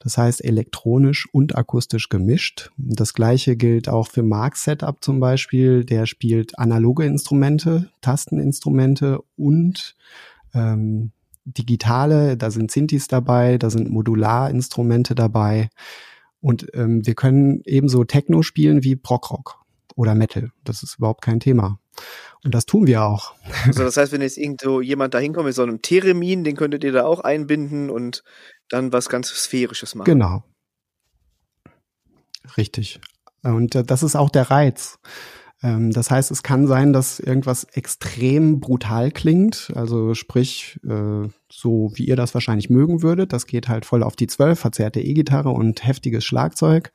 Das 0.07 0.17
heißt 0.17 0.45
elektronisch 0.45 1.27
und 1.33 1.57
akustisch 1.57 2.07
gemischt. 2.07 2.71
Das 2.77 3.13
gleiche 3.13 3.57
gilt 3.57 3.89
auch 3.89 4.07
für 4.07 4.23
Marks 4.23 4.63
Setup 4.63 5.03
zum 5.03 5.19
Beispiel. 5.19 5.83
Der 5.83 6.05
spielt 6.05 6.57
analoge 6.57 7.03
Instrumente, 7.03 7.91
Tasteninstrumente 7.99 9.19
und 9.35 9.97
ähm, 10.53 11.11
digitale. 11.43 12.37
Da 12.37 12.51
sind 12.51 12.71
Synthes 12.71 13.09
dabei, 13.09 13.57
da 13.57 13.69
sind 13.69 13.89
Modularinstrumente 13.89 15.13
dabei. 15.13 15.67
Und 16.39 16.67
ähm, 16.73 17.05
wir 17.05 17.13
können 17.13 17.61
ebenso 17.65 18.05
Techno 18.05 18.43
spielen 18.43 18.85
wie 18.85 18.95
Prog-Rock 18.95 19.59
oder 19.97 20.15
Metal. 20.15 20.51
Das 20.63 20.83
ist 20.83 20.99
überhaupt 20.99 21.21
kein 21.21 21.41
Thema. 21.41 21.79
Und 22.45 22.53
das 22.53 22.65
tun 22.65 22.87
wir 22.87 23.03
auch. 23.03 23.33
Also 23.65 23.83
das 23.83 23.97
heißt, 23.97 24.13
wenn 24.13 24.21
jetzt 24.21 24.37
irgendwo 24.37 24.79
jemand 24.79 25.13
da 25.13 25.19
hinkommt 25.19 25.47
mit 25.47 25.55
so 25.55 25.63
einem 25.63 25.81
Theremin, 25.81 26.43
den 26.43 26.55
könntet 26.55 26.83
ihr 26.83 26.93
da 26.93 27.05
auch 27.05 27.19
einbinden 27.19 27.89
und 27.89 28.23
dann 28.69 28.93
was 28.93 29.09
ganz 29.09 29.29
Sphärisches 29.29 29.95
machen. 29.95 30.05
Genau. 30.05 30.43
Richtig. 32.55 33.01
Und 33.43 33.75
äh, 33.75 33.83
das 33.83 34.03
ist 34.03 34.15
auch 34.15 34.29
der 34.29 34.49
Reiz. 34.51 34.99
Ähm, 35.63 35.91
das 35.91 36.11
heißt, 36.11 36.31
es 36.31 36.43
kann 36.43 36.67
sein, 36.67 36.93
dass 36.93 37.19
irgendwas 37.19 37.63
extrem 37.63 38.59
brutal 38.59 39.11
klingt, 39.11 39.71
also 39.75 40.13
sprich, 40.13 40.79
äh, 40.87 41.27
so 41.51 41.91
wie 41.95 42.05
ihr 42.05 42.15
das 42.15 42.33
wahrscheinlich 42.33 42.69
mögen 42.69 43.01
würdet. 43.01 43.33
Das 43.33 43.47
geht 43.47 43.67
halt 43.67 43.85
voll 43.85 44.03
auf 44.03 44.15
die 44.15 44.27
Zwölf, 44.27 44.59
verzerrte 44.59 45.01
E-Gitarre 45.01 45.49
und 45.49 45.85
heftiges 45.85 46.23
Schlagzeug, 46.23 46.91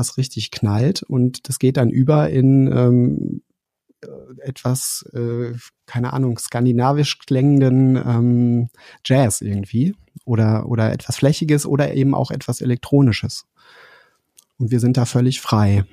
was 0.00 0.16
richtig 0.16 0.50
knallt. 0.50 1.02
Und 1.02 1.48
das 1.48 1.58
geht 1.58 1.76
dann 1.76 1.90
über 1.90 2.30
in 2.30 2.66
ähm, 2.72 3.42
äh, 4.02 4.48
etwas, 4.48 5.04
äh, 5.12 5.52
keine 5.86 6.12
Ahnung, 6.12 6.38
skandinavisch 6.38 7.18
klingenden 7.18 7.96
ähm, 7.96 8.68
Jazz 9.04 9.42
irgendwie 9.42 9.94
oder, 10.24 10.66
oder 10.66 10.92
etwas 10.92 11.16
Flächiges 11.16 11.66
oder 11.66 11.94
eben 11.94 12.14
auch 12.14 12.30
etwas 12.30 12.60
Elektronisches. 12.60 13.46
Und 14.58 14.70
wir 14.70 14.80
sind 14.80 14.96
da 14.96 15.04
völlig 15.04 15.40
frei. 15.40 15.84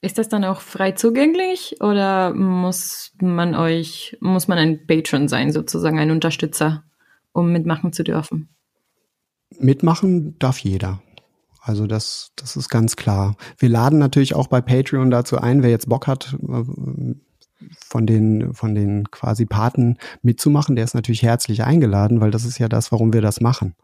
Ist 0.00 0.18
das 0.18 0.28
dann 0.28 0.44
auch 0.44 0.60
frei 0.60 0.92
zugänglich 0.92 1.76
oder 1.80 2.34
muss 2.34 3.12
man 3.20 3.54
euch, 3.54 4.16
muss 4.20 4.48
man 4.48 4.58
ein 4.58 4.86
Patron 4.86 5.28
sein, 5.28 5.52
sozusagen 5.52 6.00
ein 6.00 6.10
Unterstützer, 6.10 6.82
um 7.32 7.52
mitmachen 7.52 7.92
zu 7.92 8.02
dürfen? 8.02 8.48
Mitmachen 9.58 10.36
darf 10.40 10.58
jeder. 10.58 11.00
Also 11.64 11.86
das, 11.86 12.32
das 12.34 12.56
ist 12.56 12.68
ganz 12.68 12.96
klar. 12.96 13.36
Wir 13.56 13.68
laden 13.68 14.00
natürlich 14.00 14.34
auch 14.34 14.48
bei 14.48 14.60
Patreon 14.60 15.12
dazu 15.12 15.38
ein, 15.38 15.62
wer 15.62 15.70
jetzt 15.70 15.88
Bock 15.88 16.08
hat, 16.08 16.36
äh, 16.42 17.14
von 17.86 18.04
den, 18.04 18.52
von 18.52 18.74
den 18.74 19.08
quasi 19.12 19.46
Paten 19.46 19.96
mitzumachen, 20.22 20.74
der 20.74 20.84
ist 20.84 20.94
natürlich 20.94 21.22
herzlich 21.22 21.62
eingeladen, 21.62 22.20
weil 22.20 22.32
das 22.32 22.44
ist 22.44 22.58
ja 22.58 22.68
das, 22.68 22.90
warum 22.90 23.12
wir 23.12 23.22
das 23.22 23.40
machen. 23.40 23.76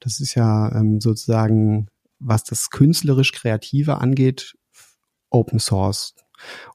Das 0.00 0.18
ist 0.18 0.34
ja 0.34 0.74
ähm, 0.74 1.00
sozusagen, 1.00 1.86
was 2.18 2.42
das 2.42 2.70
künstlerisch 2.70 3.30
Kreative 3.30 3.98
angeht, 3.98 4.56
Open 5.30 5.60
Source. 5.60 6.16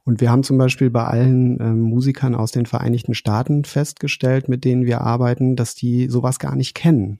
Und 0.05 0.21
wir 0.21 0.31
haben 0.31 0.43
zum 0.43 0.57
Beispiel 0.57 0.89
bei 0.89 1.03
allen 1.03 1.59
ähm, 1.59 1.81
Musikern 1.81 2.33
aus 2.33 2.51
den 2.51 2.65
Vereinigten 2.65 3.13
Staaten 3.13 3.65
festgestellt, 3.65 4.47
mit 4.47 4.63
denen 4.63 4.85
wir 4.85 5.01
arbeiten, 5.01 5.57
dass 5.57 5.75
die 5.75 6.07
sowas 6.07 6.39
gar 6.39 6.55
nicht 6.55 6.75
kennen 6.75 7.19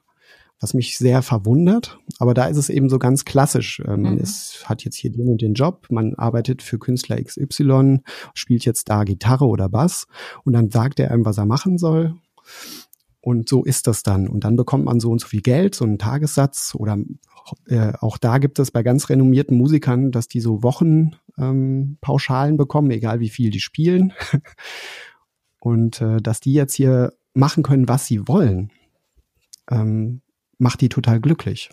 was 0.60 0.74
mich 0.74 0.98
sehr 0.98 1.22
verwundert. 1.22 2.00
Aber 2.18 2.34
da 2.34 2.46
ist 2.46 2.58
es 2.58 2.70
eben 2.70 2.90
so 2.90 3.00
ganz 3.00 3.26
klassisch. 3.26 3.80
Äh, 3.80 3.98
man 3.98 4.16
mhm. 4.16 4.20
ist, 4.20 4.64
hat 4.68 4.84
jetzt 4.84 4.96
hier 4.96 5.12
den 5.12 5.30
und 5.30 5.42
den 5.42 5.54
Job, 5.54 5.88
man 5.90 6.16
arbeitet 6.16 6.62
für 6.62 6.80
Künstler 6.80 7.22
XY, 7.22 8.00
spielt 8.34 8.66
jetzt 8.66 8.90
da 8.90 9.04
Gitarre 9.04 9.46
oder 9.46 9.70
Bass 9.70 10.08
und 10.44 10.54
dann 10.54 10.70
sagt 10.70 11.00
er 11.00 11.12
einem, 11.12 11.26
was 11.26 11.38
er 11.38 11.46
machen 11.46 11.78
soll. 11.78 12.16
Und 13.22 13.50
so 13.50 13.64
ist 13.64 13.88
das 13.88 14.04
dann. 14.04 14.28
Und 14.28 14.44
dann 14.44 14.56
bekommt 14.56 14.86
man 14.86 15.00
so 15.00 15.12
und 15.12 15.20
so 15.22 15.28
viel 15.28 15.42
Geld, 15.42 15.76
so 15.76 15.86
einen 15.86 15.98
Tagessatz 15.98 16.74
oder 16.78 16.98
äh, 17.68 17.94
auch 18.00 18.18
da 18.18 18.38
gibt 18.38 18.60
es 18.60 18.72
bei 18.72 18.84
ganz 18.84 19.10
renommierten 19.10 19.58
Musikern, 19.58 20.12
dass 20.12 20.28
die 20.28 20.40
so 20.40 20.62
Wochenpauschalen 20.64 22.54
ähm, 22.54 22.58
bekommen, 22.58 22.92
egal 22.92 23.20
wie 23.20 23.30
viel 23.30 23.50
die 23.50 23.60
spielen. 23.60 24.14
und 25.60 26.02
äh, 26.02 26.22
dass 26.22 26.40
die 26.40 26.54
jetzt 26.54 26.76
hier 26.76 27.14
machen 27.34 27.64
können, 27.64 27.88
was 27.88 28.06
sie 28.06 28.28
wollen. 28.28 28.72
Ähm, 29.70 30.22
macht 30.60 30.82
die 30.82 30.90
total 30.90 31.20
glücklich. 31.20 31.72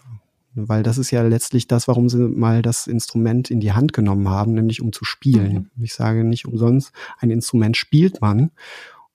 weil 0.59 0.83
das 0.83 0.97
ist 0.97 1.11
ja 1.11 1.21
letztlich 1.21 1.69
das, 1.69 1.87
warum 1.87 2.09
sie 2.09 2.17
mal 2.29 2.63
das 2.63 2.87
Instrument 2.87 3.51
in 3.51 3.61
die 3.61 3.73
Hand 3.73 3.93
genommen 3.93 4.31
haben, 4.31 4.55
nämlich 4.55 4.81
um 4.81 4.91
zu 4.91 5.05
spielen. 5.05 5.71
Mhm. 5.77 5.85
Ich 5.85 5.93
sage 5.93 6.25
nicht 6.25 6.47
umsonst, 6.47 6.93
ein 7.19 7.31
Instrument 7.31 7.77
spielt 7.77 8.23
man 8.23 8.53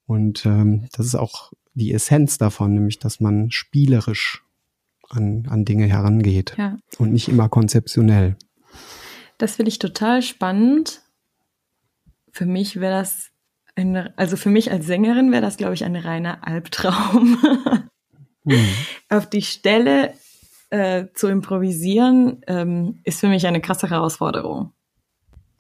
und 0.06 0.46
ähm, 0.46 0.88
das 0.92 1.08
ist 1.08 1.16
auch 1.16 1.52
die 1.74 1.94
Essenz 1.94 2.38
davon, 2.38 2.76
nämlich 2.76 3.00
dass 3.00 3.20
man 3.20 3.50
spielerisch 3.50 4.44
an, 5.10 5.48
an 5.50 5.66
Dinge 5.66 5.88
herangeht 5.88 6.54
ja. 6.60 6.78
und 7.00 7.12
nicht 7.12 7.28
immer 7.28 7.50
konzeptionell. 7.50 8.36
Das 9.40 9.56
finde 9.56 9.70
ich 9.70 9.80
total 9.80 10.22
spannend. 10.22 11.02
Für 12.32 12.46
mich 12.46 12.80
wäre 12.80 13.00
das 13.00 13.32
eine, 13.76 14.18
also 14.18 14.38
für 14.38 14.50
mich 14.50 14.72
als 14.72 14.86
Sängerin 14.86 15.32
wäre 15.32 15.42
das, 15.42 15.58
glaube 15.58 15.74
ich, 15.74 15.84
ein 15.84 15.96
reiner 15.96 16.46
Albtraum. 16.46 17.38
mhm. 18.44 18.68
Auf 19.10 19.30
die 19.30 19.42
Stelle 19.42 20.14
äh, 20.70 21.08
zu 21.14 21.28
improvisieren, 21.28 22.42
ähm, 22.48 23.00
ist 23.04 23.20
für 23.20 23.28
mich 23.28 23.46
eine 23.46 23.62
krasse 23.62 23.90
Herausforderung. 23.90 24.74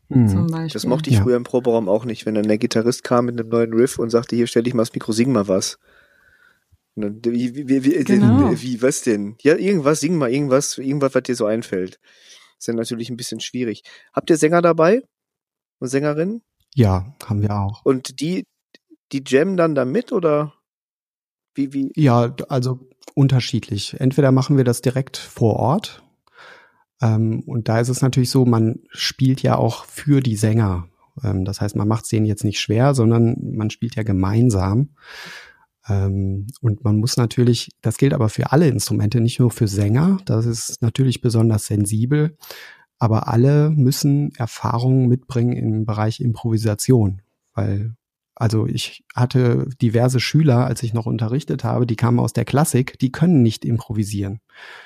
Mhm. 0.09 0.69
Das 0.73 0.85
mochte 0.85 1.09
ich 1.09 1.17
ja. 1.17 1.23
früher 1.23 1.37
im 1.37 1.43
Proberaum 1.43 1.87
auch 1.87 2.03
nicht, 2.03 2.25
wenn 2.25 2.35
dann 2.35 2.47
der 2.47 2.57
Gitarrist 2.57 3.03
kam 3.03 3.25
mit 3.25 3.39
einem 3.39 3.49
neuen 3.49 3.73
Riff 3.73 3.97
und 3.97 4.09
sagte, 4.09 4.35
hier 4.35 4.47
stell 4.47 4.63
dich 4.63 4.73
mal 4.73 4.83
das 4.83 4.93
Mikro, 4.93 5.13
sing 5.13 5.31
mal 5.31 5.47
was. 5.47 5.79
Dann, 6.95 7.23
wie, 7.23 7.55
wie, 7.55 7.83
wie, 7.85 8.03
genau. 8.03 8.51
wie, 8.53 8.81
was 8.81 9.03
denn? 9.03 9.35
Ja, 9.41 9.55
irgendwas, 9.55 10.01
sing 10.01 10.17
mal 10.17 10.29
irgendwas, 10.29 10.77
irgendwas, 10.77 11.15
was 11.15 11.23
dir 11.23 11.35
so 11.35 11.45
einfällt. 11.45 11.99
Ist 12.59 12.67
ja 12.67 12.73
natürlich 12.73 13.09
ein 13.09 13.17
bisschen 13.17 13.39
schwierig. 13.39 13.83
Habt 14.13 14.29
ihr 14.29 14.37
Sänger 14.37 14.61
dabei? 14.61 15.01
Und 15.79 15.87
Sängerinnen? 15.87 16.41
Ja, 16.75 17.15
haben 17.25 17.41
wir 17.41 17.55
auch. 17.55 17.83
Und 17.85 18.19
die, 18.19 18.43
die 19.13 19.23
jammen 19.25 19.57
dann 19.57 19.75
da 19.75 19.85
mit 19.85 20.11
oder 20.11 20.53
wie, 21.53 21.73
wie? 21.73 21.91
Ja, 21.95 22.35
also 22.49 22.89
unterschiedlich. 23.15 23.99
Entweder 23.99 24.31
machen 24.31 24.57
wir 24.57 24.63
das 24.63 24.81
direkt 24.81 25.17
vor 25.17 25.57
Ort. 25.57 26.03
Ähm, 27.01 27.41
und 27.45 27.67
da 27.67 27.79
ist 27.79 27.89
es 27.89 28.01
natürlich 28.01 28.29
so, 28.29 28.45
man 28.45 28.79
spielt 28.89 29.41
ja 29.41 29.57
auch 29.57 29.85
für 29.85 30.21
die 30.21 30.35
Sänger. 30.35 30.87
Ähm, 31.23 31.45
das 31.45 31.61
heißt, 31.61 31.75
man 31.75 31.87
macht 31.87 32.03
es 32.03 32.09
denen 32.09 32.25
jetzt 32.25 32.43
nicht 32.43 32.59
schwer, 32.59 32.93
sondern 32.93 33.35
man 33.55 33.69
spielt 33.69 33.95
ja 33.95 34.03
gemeinsam. 34.03 34.89
Ähm, 35.87 36.47
und 36.61 36.83
man 36.83 36.97
muss 36.97 37.17
natürlich, 37.17 37.71
das 37.81 37.97
gilt 37.97 38.13
aber 38.13 38.29
für 38.29 38.51
alle 38.51 38.67
Instrumente, 38.67 39.19
nicht 39.19 39.39
nur 39.39 39.51
für 39.51 39.67
Sänger. 39.67 40.19
Das 40.25 40.45
ist 40.45 40.81
natürlich 40.81 41.21
besonders 41.21 41.65
sensibel. 41.65 42.37
Aber 42.99 43.27
alle 43.27 43.71
müssen 43.71 44.31
Erfahrungen 44.35 45.07
mitbringen 45.07 45.53
im 45.53 45.85
Bereich 45.85 46.19
Improvisation, 46.19 47.23
weil 47.55 47.95
also 48.41 48.65
ich 48.65 49.03
hatte 49.15 49.69
diverse 49.79 50.19
Schüler, 50.19 50.65
als 50.65 50.81
ich 50.81 50.95
noch 50.95 51.05
unterrichtet 51.05 51.63
habe, 51.63 51.85
die 51.85 51.95
kamen 51.95 52.19
aus 52.19 52.33
der 52.33 52.43
Klassik, 52.43 52.97
die 52.97 53.11
können 53.11 53.43
nicht 53.43 53.63
improvisieren. 53.63 54.39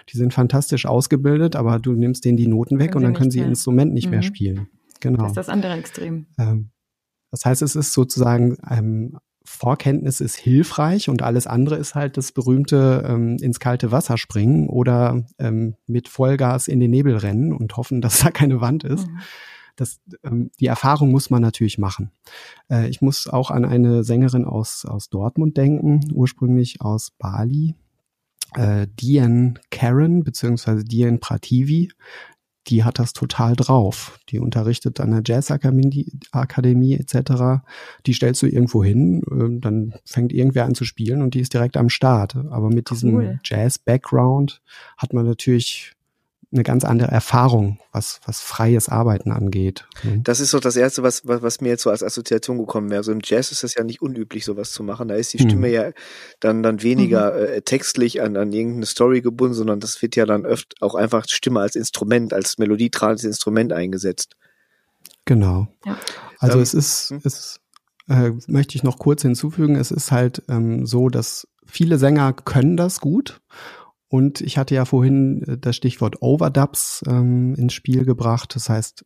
Die 0.09 0.17
sind 0.17 0.33
fantastisch 0.33 0.85
ausgebildet, 0.85 1.55
aber 1.55 1.79
du 1.79 1.93
nimmst 1.93 2.25
denen 2.25 2.35
die 2.35 2.47
Noten 2.47 2.79
weg 2.79 2.91
können 2.91 3.05
und 3.05 3.13
dann 3.13 3.17
können 3.17 3.31
sie 3.31 3.39
ihr 3.39 3.45
Instrument 3.45 3.93
nicht 3.93 4.07
mhm. 4.07 4.11
mehr 4.11 4.23
spielen. 4.23 4.67
Genau. 4.99 5.19
Das 5.19 5.29
ist 5.29 5.37
das 5.37 5.49
andere 5.49 5.71
Extrem. 5.71 6.25
Ähm, 6.37 6.71
das 7.31 7.45
heißt, 7.45 7.61
es 7.61 7.77
ist 7.77 7.93
sozusagen 7.93 8.57
ähm, 8.69 9.19
Vorkenntnis 9.45 10.19
ist 10.19 10.35
hilfreich 10.35 11.07
und 11.07 11.21
alles 11.21 11.47
andere 11.47 11.77
ist 11.77 11.95
halt 11.95 12.17
das 12.17 12.33
berühmte 12.33 13.05
ähm, 13.07 13.37
ins 13.37 13.61
kalte 13.61 13.89
Wasser 13.89 14.17
springen 14.17 14.67
oder 14.67 15.23
ähm, 15.39 15.75
mit 15.87 16.09
Vollgas 16.09 16.67
in 16.67 16.81
den 16.81 16.91
Nebel 16.91 17.15
rennen 17.15 17.53
und 17.53 17.77
hoffen, 17.77 18.01
dass 18.01 18.19
da 18.19 18.31
keine 18.31 18.59
Wand 18.59 18.83
ist. 18.83 19.07
Mhm 19.07 19.19
das, 19.75 19.99
ähm, 20.23 20.51
die 20.59 20.67
Erfahrung 20.67 21.11
muss 21.11 21.29
man 21.29 21.41
natürlich 21.41 21.77
machen. 21.77 22.11
Äh, 22.69 22.89
ich 22.89 23.01
muss 23.01 23.27
auch 23.27 23.51
an 23.51 23.65
eine 23.65 24.03
Sängerin 24.03 24.45
aus, 24.45 24.85
aus 24.85 25.09
Dortmund 25.09 25.57
denken, 25.57 26.01
ursprünglich 26.13 26.81
aus 26.81 27.11
Bali, 27.11 27.75
äh, 28.55 28.87
Diane 28.99 29.55
Karen 29.71 30.23
beziehungsweise 30.23 30.83
Diane 30.83 31.17
Prativi. 31.17 31.91
Die 32.67 32.83
hat 32.83 32.97
das 32.97 33.13
total 33.13 33.55
drauf. 33.55 34.19
Die 34.29 34.39
unterrichtet 34.39 34.99
an 34.99 35.11
der 35.11 35.21
Jazzakademie 35.23 36.13
Akademie 36.31 36.95
etc. 36.95 37.63
Die 38.07 38.13
stellst 38.13 38.41
du 38.41 38.47
irgendwo 38.47 38.83
hin, 38.83 39.21
äh, 39.29 39.59
dann 39.59 39.93
fängt 40.03 40.33
irgendwer 40.33 40.65
an 40.65 40.73
zu 40.73 40.83
spielen 40.83 41.21
und 41.21 41.35
die 41.35 41.41
ist 41.41 41.53
direkt 41.53 41.77
am 41.77 41.89
Start. 41.89 42.35
Aber 42.35 42.69
mit 42.69 42.89
cool. 42.89 42.95
diesem 42.95 43.39
Jazz-Background 43.43 44.63
hat 44.97 45.13
man 45.13 45.25
natürlich 45.25 45.95
eine 46.55 46.63
ganz 46.63 46.83
andere 46.83 47.11
Erfahrung, 47.11 47.79
was, 47.91 48.19
was 48.25 48.41
freies 48.41 48.89
Arbeiten 48.89 49.31
angeht. 49.31 49.87
Mhm. 50.03 50.23
Das 50.23 50.39
ist 50.39 50.51
so 50.51 50.59
das 50.59 50.75
Erste, 50.75 51.03
was, 51.03 51.27
was, 51.27 51.41
was 51.41 51.61
mir 51.61 51.69
jetzt 51.69 51.83
so 51.83 51.89
als 51.89 52.01
Assoziation 52.01 52.57
gekommen 52.57 52.89
wäre. 52.89 53.03
So 53.03 53.11
im 53.11 53.19
Jazz 53.23 53.51
ist 53.51 53.63
es 53.63 53.75
ja 53.75 53.83
nicht 53.83 54.01
unüblich, 54.01 54.45
sowas 54.45 54.71
zu 54.71 54.83
machen. 54.83 55.07
Da 55.07 55.15
ist 55.15 55.33
die 55.33 55.39
Stimme 55.39 55.67
mhm. 55.67 55.73
ja 55.73 55.91
dann, 56.39 56.63
dann 56.63 56.81
weniger 56.81 57.33
mhm. 57.33 57.45
äh, 57.45 57.61
textlich 57.61 58.21
an, 58.21 58.35
an 58.37 58.51
irgendeine 58.51 58.85
Story 58.85 59.21
gebunden, 59.21 59.53
sondern 59.53 59.79
das 59.79 60.01
wird 60.01 60.15
ja 60.15 60.25
dann 60.25 60.45
öfter 60.45 60.75
auch 60.81 60.95
einfach 60.95 61.25
Stimme 61.27 61.59
als 61.59 61.75
Instrument, 61.75 62.33
als 62.33 62.57
melodietragendes 62.57 63.25
Instrument 63.25 63.73
eingesetzt. 63.73 64.35
Genau. 65.25 65.67
Ja. 65.85 65.97
Also 66.39 66.57
ähm, 66.57 66.63
es 66.63 66.73
ist, 66.73 67.09
hm? 67.09 67.21
es 67.23 67.59
äh, 68.07 68.31
möchte 68.47 68.75
ich 68.75 68.83
noch 68.83 68.97
kurz 68.97 69.21
hinzufügen, 69.21 69.75
es 69.75 69.91
ist 69.91 70.11
halt 70.11 70.43
ähm, 70.47 70.85
so, 70.85 71.09
dass 71.09 71.47
viele 71.65 71.97
Sänger 71.97 72.33
können 72.33 72.77
das 72.77 72.99
gut 72.99 73.41
und 74.15 74.39
ich 74.39 74.57
hatte 74.57 74.75
ja 74.75 74.85
vorhin 74.85 75.43
äh, 75.43 75.57
das 75.57 75.75
Stichwort 75.75 76.21
Overdubs 76.21 77.03
ähm, 77.05 77.53
ins 77.55 77.73
Spiel 77.73 78.05
gebracht. 78.05 78.55
Das 78.55 78.69
heißt, 78.69 79.05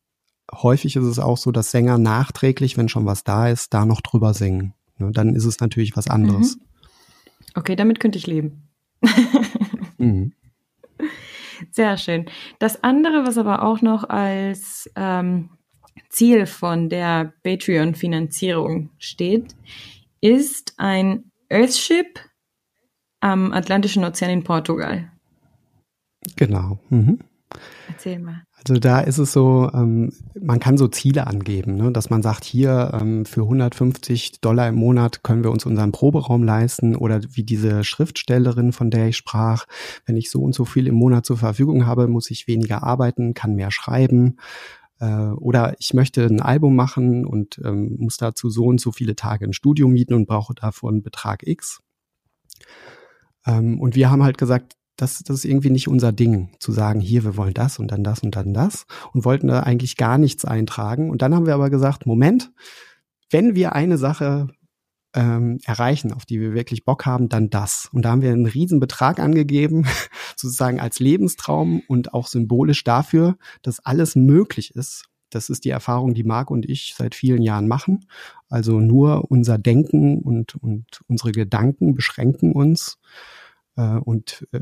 häufig 0.53 0.95
ist 0.95 1.03
es 1.03 1.17
auch 1.17 1.37
so, 1.37 1.51
dass 1.51 1.71
Sänger 1.71 1.97
nachträglich, 1.97 2.77
wenn 2.77 2.89
schon 2.89 3.07
was 3.07 3.23
da 3.23 3.47
ist, 3.47 3.73
da 3.73 3.85
noch 3.85 4.01
drüber 4.01 4.35
singen. 4.35 4.75
Ne, 4.97 5.09
dann 5.11 5.33
ist 5.33 5.45
es 5.45 5.59
natürlich 5.61 5.97
was 5.97 6.07
anderes. 6.07 6.57
Mhm. 6.57 6.61
Okay, 7.55 7.75
damit 7.75 7.99
könnte 7.99 8.19
ich 8.19 8.27
leben. 8.27 8.69
mhm. 9.97 10.33
Sehr 11.71 11.97
schön. 11.97 12.29
Das 12.59 12.83
andere, 12.83 13.25
was 13.25 13.39
aber 13.39 13.63
auch 13.63 13.81
noch 13.81 14.07
als 14.07 14.91
ähm, 14.95 15.49
Ziel 16.09 16.45
von 16.45 16.87
der 16.87 17.33
Patreon-Finanzierung 17.43 18.91
steht, 18.99 19.55
ist 20.21 20.75
ein 20.77 21.31
Earthship 21.49 22.19
am 23.19 23.51
Atlantischen 23.51 24.03
Ozean 24.03 24.31
in 24.31 24.43
Portugal. 24.43 25.11
Genau. 26.35 26.79
Mhm. 26.89 27.19
Erzähl 27.87 28.19
mal. 28.19 28.43
Also 28.53 28.79
da 28.79 28.99
ist 28.99 29.17
es 29.17 29.31
so, 29.31 29.69
ähm, 29.73 30.11
man 30.39 30.59
kann 30.59 30.77
so 30.77 30.87
Ziele 30.87 31.27
angeben, 31.27 31.75
ne? 31.75 31.91
dass 31.91 32.09
man 32.09 32.21
sagt, 32.21 32.43
hier 32.43 32.91
ähm, 32.99 33.25
für 33.25 33.41
150 33.41 34.41
Dollar 34.41 34.67
im 34.67 34.75
Monat 34.75 35.23
können 35.23 35.43
wir 35.43 35.51
uns 35.51 35.65
unseren 35.65 35.91
Proberaum 35.91 36.43
leisten 36.43 36.95
oder 36.95 37.21
wie 37.31 37.43
diese 37.43 37.83
Schriftstellerin, 37.83 38.73
von 38.73 38.91
der 38.91 39.07
ich 39.07 39.17
sprach, 39.17 39.65
wenn 40.05 40.17
ich 40.17 40.29
so 40.29 40.41
und 40.41 40.53
so 40.53 40.65
viel 40.65 40.87
im 40.87 40.95
Monat 40.95 41.25
zur 41.25 41.37
Verfügung 41.37 41.85
habe, 41.85 42.07
muss 42.07 42.29
ich 42.31 42.47
weniger 42.47 42.83
arbeiten, 42.83 43.33
kann 43.33 43.55
mehr 43.55 43.71
schreiben. 43.71 44.37
Äh, 44.99 45.07
oder 45.07 45.75
ich 45.79 45.93
möchte 45.93 46.25
ein 46.25 46.41
Album 46.41 46.75
machen 46.75 47.25
und 47.25 47.61
ähm, 47.63 47.95
muss 47.97 48.17
dazu 48.17 48.49
so 48.49 48.65
und 48.65 48.81
so 48.81 48.91
viele 48.91 49.15
Tage 49.15 49.45
ein 49.45 49.53
Studio 49.53 49.87
mieten 49.87 50.13
und 50.13 50.27
brauche 50.27 50.53
davon 50.53 50.95
einen 50.95 51.03
Betrag 51.03 51.47
X. 51.47 51.81
Ähm, 53.49 53.79
und 53.79 53.95
wir 53.95 54.11
haben 54.11 54.23
halt 54.23 54.37
gesagt, 54.37 54.75
das, 54.95 55.23
das 55.23 55.37
ist 55.37 55.45
irgendwie 55.45 55.69
nicht 55.69 55.87
unser 55.87 56.11
Ding, 56.11 56.49
zu 56.59 56.71
sagen, 56.71 56.99
hier, 56.99 57.23
wir 57.23 57.37
wollen 57.37 57.53
das 57.53 57.79
und 57.79 57.91
dann 57.91 58.03
das 58.03 58.19
und 58.19 58.35
dann 58.35 58.53
das 58.53 58.85
und 59.13 59.25
wollten 59.25 59.47
da 59.47 59.61
eigentlich 59.61 59.95
gar 59.97 60.17
nichts 60.17 60.45
eintragen. 60.45 61.09
Und 61.09 61.21
dann 61.21 61.33
haben 61.33 61.45
wir 61.45 61.53
aber 61.53 61.69
gesagt, 61.69 62.05
Moment, 62.05 62.51
wenn 63.29 63.55
wir 63.55 63.73
eine 63.73 63.97
Sache 63.97 64.49
ähm, 65.15 65.59
erreichen, 65.63 66.13
auf 66.13 66.25
die 66.25 66.39
wir 66.39 66.53
wirklich 66.53 66.85
Bock 66.85 67.05
haben, 67.05 67.29
dann 67.29 67.49
das. 67.49 67.89
Und 67.91 68.03
da 68.03 68.11
haben 68.11 68.21
wir 68.21 68.31
einen 68.31 68.45
riesen 68.45 68.79
Betrag 68.79 69.19
angegeben, 69.19 69.85
sozusagen 70.35 70.79
als 70.79 70.99
Lebenstraum 70.99 71.81
und 71.87 72.13
auch 72.13 72.27
symbolisch 72.27 72.83
dafür, 72.83 73.37
dass 73.61 73.79
alles 73.79 74.15
möglich 74.15 74.75
ist. 74.75 75.05
Das 75.29 75.49
ist 75.49 75.63
die 75.63 75.69
Erfahrung, 75.69 76.13
die 76.13 76.23
Marc 76.23 76.51
und 76.51 76.67
ich 76.67 76.95
seit 76.97 77.15
vielen 77.15 77.41
Jahren 77.41 77.67
machen. 77.67 78.05
Also 78.49 78.79
nur 78.79 79.29
unser 79.29 79.57
Denken 79.57 80.19
und, 80.21 80.55
und 80.55 80.85
unsere 81.07 81.31
Gedanken 81.31 81.95
beschränken 81.95 82.51
uns. 82.51 82.97
Äh, 83.79 83.99
und 83.99 84.45
äh, 84.51 84.59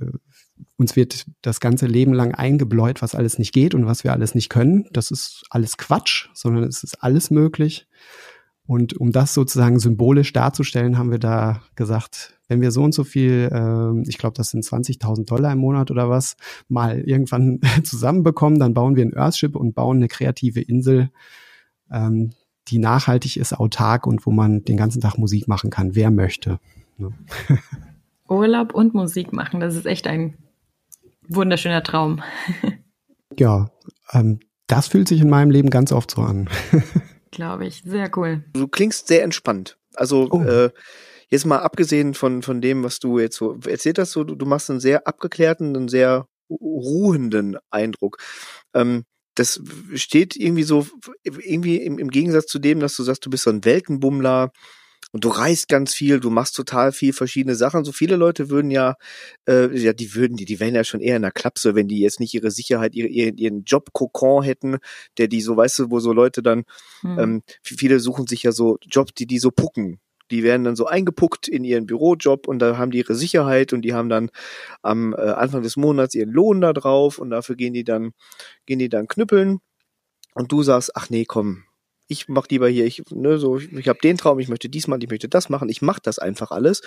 uns 0.78 0.95
wird 0.95 1.26
das 1.41 1.59
ganze 1.59 1.88
Leben 1.88 2.13
lang 2.13 2.36
eingebläut, 2.36 3.01
was 3.01 3.15
alles 3.15 3.39
nicht 3.39 3.51
geht 3.51 3.74
und 3.74 3.88
was 3.88 4.03
wir 4.03 4.13
alles 4.13 4.36
nicht 4.36 4.49
können. 4.49 4.88
Das 4.93 5.09
ist 5.11 5.43
alles 5.49 5.78
Quatsch, 5.78 6.30
sondern 6.34 6.63
es 6.65 6.84
ist 6.84 7.03
alles 7.03 7.32
möglich. 7.32 7.88
Und 8.68 8.97
um 8.97 9.11
das 9.11 9.34
sozusagen 9.34 9.80
symbolisch 9.80 10.34
darzustellen, 10.34 10.97
haben 10.97 11.09
wir 11.09 11.20
da 11.20 11.61
gesagt, 11.76 12.38
wenn 12.49 12.61
wir 12.61 12.72
so 12.72 12.84
und 12.84 12.93
so 12.93 13.03
viel, 13.03 13.49
äh, 13.51 14.09
ich 14.09 14.18
glaube, 14.18 14.36
das 14.36 14.49
sind 14.49 14.63
20.000 14.63 15.26
Dollar 15.26 15.53
im 15.53 15.59
Monat 15.59 15.89
oder 15.89 16.09
was, 16.09 16.36
mal 16.68 16.99
irgendwann 16.99 17.59
zusammenbekommen, 17.84 18.59
dann 18.59 18.74
bauen 18.74 18.95
wir 18.95 19.05
ein 19.05 19.15
Earthship 19.15 19.55
und 19.55 19.74
bauen 19.74 19.97
eine 19.97 20.09
kreative 20.09 20.61
Insel, 20.61 21.09
ähm, 21.91 22.32
die 22.68 22.78
nachhaltig 22.78 23.38
ist, 23.38 23.53
autark 23.53 24.05
und 24.05 24.26
wo 24.26 24.32
man 24.32 24.63
den 24.63 24.78
ganzen 24.78 25.01
Tag 25.01 25.18
Musik 25.18 25.47
machen 25.47 25.70
kann, 25.70 25.95
wer 25.95 26.11
möchte. 26.11 26.59
Ne? 26.97 27.13
Urlaub 28.30 28.73
und 28.73 28.93
Musik 28.93 29.34
machen, 29.34 29.59
das 29.59 29.75
ist 29.75 29.86
echt 29.86 30.07
ein 30.07 30.38
wunderschöner 31.28 31.84
Traum. 31.84 32.21
ja, 33.38 33.69
ähm, 34.11 34.39
das 34.67 34.88
fühlt 34.88 35.07
sich 35.07 35.21
in 35.21 35.30
meinem 35.30 35.51
Leben 35.51 35.69
ganz 35.69 35.91
oft 35.91 36.11
so 36.11 36.21
an. 36.21 36.49
Glaube 37.32 37.65
ich, 37.67 37.84
sehr 37.84 38.09
cool. 38.17 38.43
Du 38.53 38.67
klingst 38.67 39.07
sehr 39.07 39.23
entspannt. 39.23 39.78
Also 39.95 40.28
oh. 40.32 40.41
äh, 40.41 40.71
jetzt 41.30 41.45
mal 41.45 41.59
abgesehen 41.59 42.13
von 42.13 42.41
von 42.41 42.61
dem, 42.61 42.84
was 42.84 42.99
du 42.99 43.19
jetzt 43.19 43.38
so 43.38 43.57
erzählt 43.65 43.99
hast, 43.99 44.11
so, 44.11 44.23
du, 44.23 44.36
du 44.36 44.45
machst 44.45 44.69
einen 44.69 44.80
sehr 44.80 45.07
abgeklärten, 45.07 45.75
einen 45.75 45.88
sehr 45.88 46.28
ruhenden 46.49 47.57
Eindruck. 47.69 48.17
Ähm, 48.73 49.03
das 49.36 49.61
steht 49.93 50.36
irgendwie 50.36 50.63
so, 50.63 50.88
irgendwie 51.23 51.78
im, 51.78 51.99
im 51.99 52.09
Gegensatz 52.09 52.47
zu 52.47 52.59
dem, 52.59 52.80
dass 52.80 52.95
du 52.95 53.03
sagst, 53.03 53.25
du 53.25 53.30
bist 53.30 53.43
so 53.43 53.51
ein 53.51 53.65
Weltenbummler, 53.65 54.51
und 55.14 55.24
du 55.24 55.30
reist 55.30 55.70
ganz 55.70 55.93
viel, 55.93 56.20
du 56.20 56.30
machst 56.30 56.55
total 56.55 56.91
viel 56.91 57.14
verschiedene 57.14 57.55
Sachen. 57.55 57.86
So 57.86 57.91
viele 57.91 58.18
Leute 58.18 58.49
würden 58.49 58.72
ja, 58.72 58.95
äh, 59.47 59.76
ja, 59.78 59.93
die 59.93 60.14
würden, 60.16 60.36
die, 60.36 60.45
die 60.45 60.60
wären 60.60 60.76
ja 60.76 60.84
schon 60.84 60.99
eher 60.99 61.16
in 61.16 61.22
der 61.22 61.32
Klapse, 61.32 61.76
wenn 61.76 61.88
die 61.88 61.99
jetzt 61.99 62.20
nicht 62.20 62.34
ihre 62.34 62.51
Sicherheit, 62.51 62.93
ihre, 62.93 63.08
ihren, 63.08 63.38
ihren 63.38 63.64
Job-Kokon 63.64 64.43
hätten, 64.43 64.78
der 65.18 65.28
die 65.28 65.41
so, 65.41 65.55
weißt 65.55 65.80
du, 65.80 65.91
wo 65.91 65.99
so 65.99 66.12
Leute 66.12 66.43
dann, 66.43 66.66
hm. 67.01 67.20
ähm, 67.20 67.43
viele 67.64 67.99
suchen 67.99 68.28
sich 68.28 68.43
ja 68.43 68.51
so 68.51 68.78
Jobs, 68.82 69.14
die 69.14 69.28
die 69.28 69.39
so 69.39 69.51
pucken. 69.51 69.99
Die 70.30 70.43
werden 70.43 70.66
dann 70.66 70.76
so 70.76 70.86
eingepuckt 70.86 71.47
in 71.47 71.64
ihren 71.64 71.86
Bürojob 71.86 72.47
und 72.49 72.60
da 72.60 72.78
haben 72.78 72.91
die 72.91 72.97
ihre 72.97 73.16
Sicherheit 73.16 73.72
und 73.72 73.84
die 73.84 73.93
haben 73.93 74.10
dann 74.10 74.30
am 74.82 75.14
äh, 75.14 75.22
Anfang 75.22 75.62
des 75.64 75.78
Monats 75.78 76.16
ihren 76.16 76.32
Lohn 76.32 76.60
da 76.60 76.74
drauf 76.74 77.18
und 77.18 77.30
dafür 77.30 77.55
gehen 77.55 77.74
die 77.74 77.86
dann, 77.86 78.12
gehen 78.66 78.80
die 78.80 78.89
dann 78.89 79.08
knüppeln. 79.08 79.60
Und 80.34 80.51
du 80.51 80.64
sagst, 80.64 80.91
ach 80.95 81.10
nee, 81.10 81.26
komm, 81.26 81.64
ich 82.08 82.30
mach 82.30 82.47
lieber 82.49 82.70
hier, 82.70 82.86
ich, 82.86 83.03
ne, 83.10 83.38
so, 83.38 83.58
ich, 83.58 83.72
ich 83.72 83.88
habe 83.88 83.99
den 84.01 84.18
Traum, 84.18 84.39
ich 84.39 84.47
möchte 84.47 84.70
dies 84.70 84.88
machen, 84.88 85.01
ich 85.01 85.10
möchte 85.10 85.28
das 85.28 85.49
machen, 85.49 85.70
ich 85.70 85.82
mach 85.82 85.99
das 85.99 86.20
einfach 86.20 86.51
alles. 86.51 86.82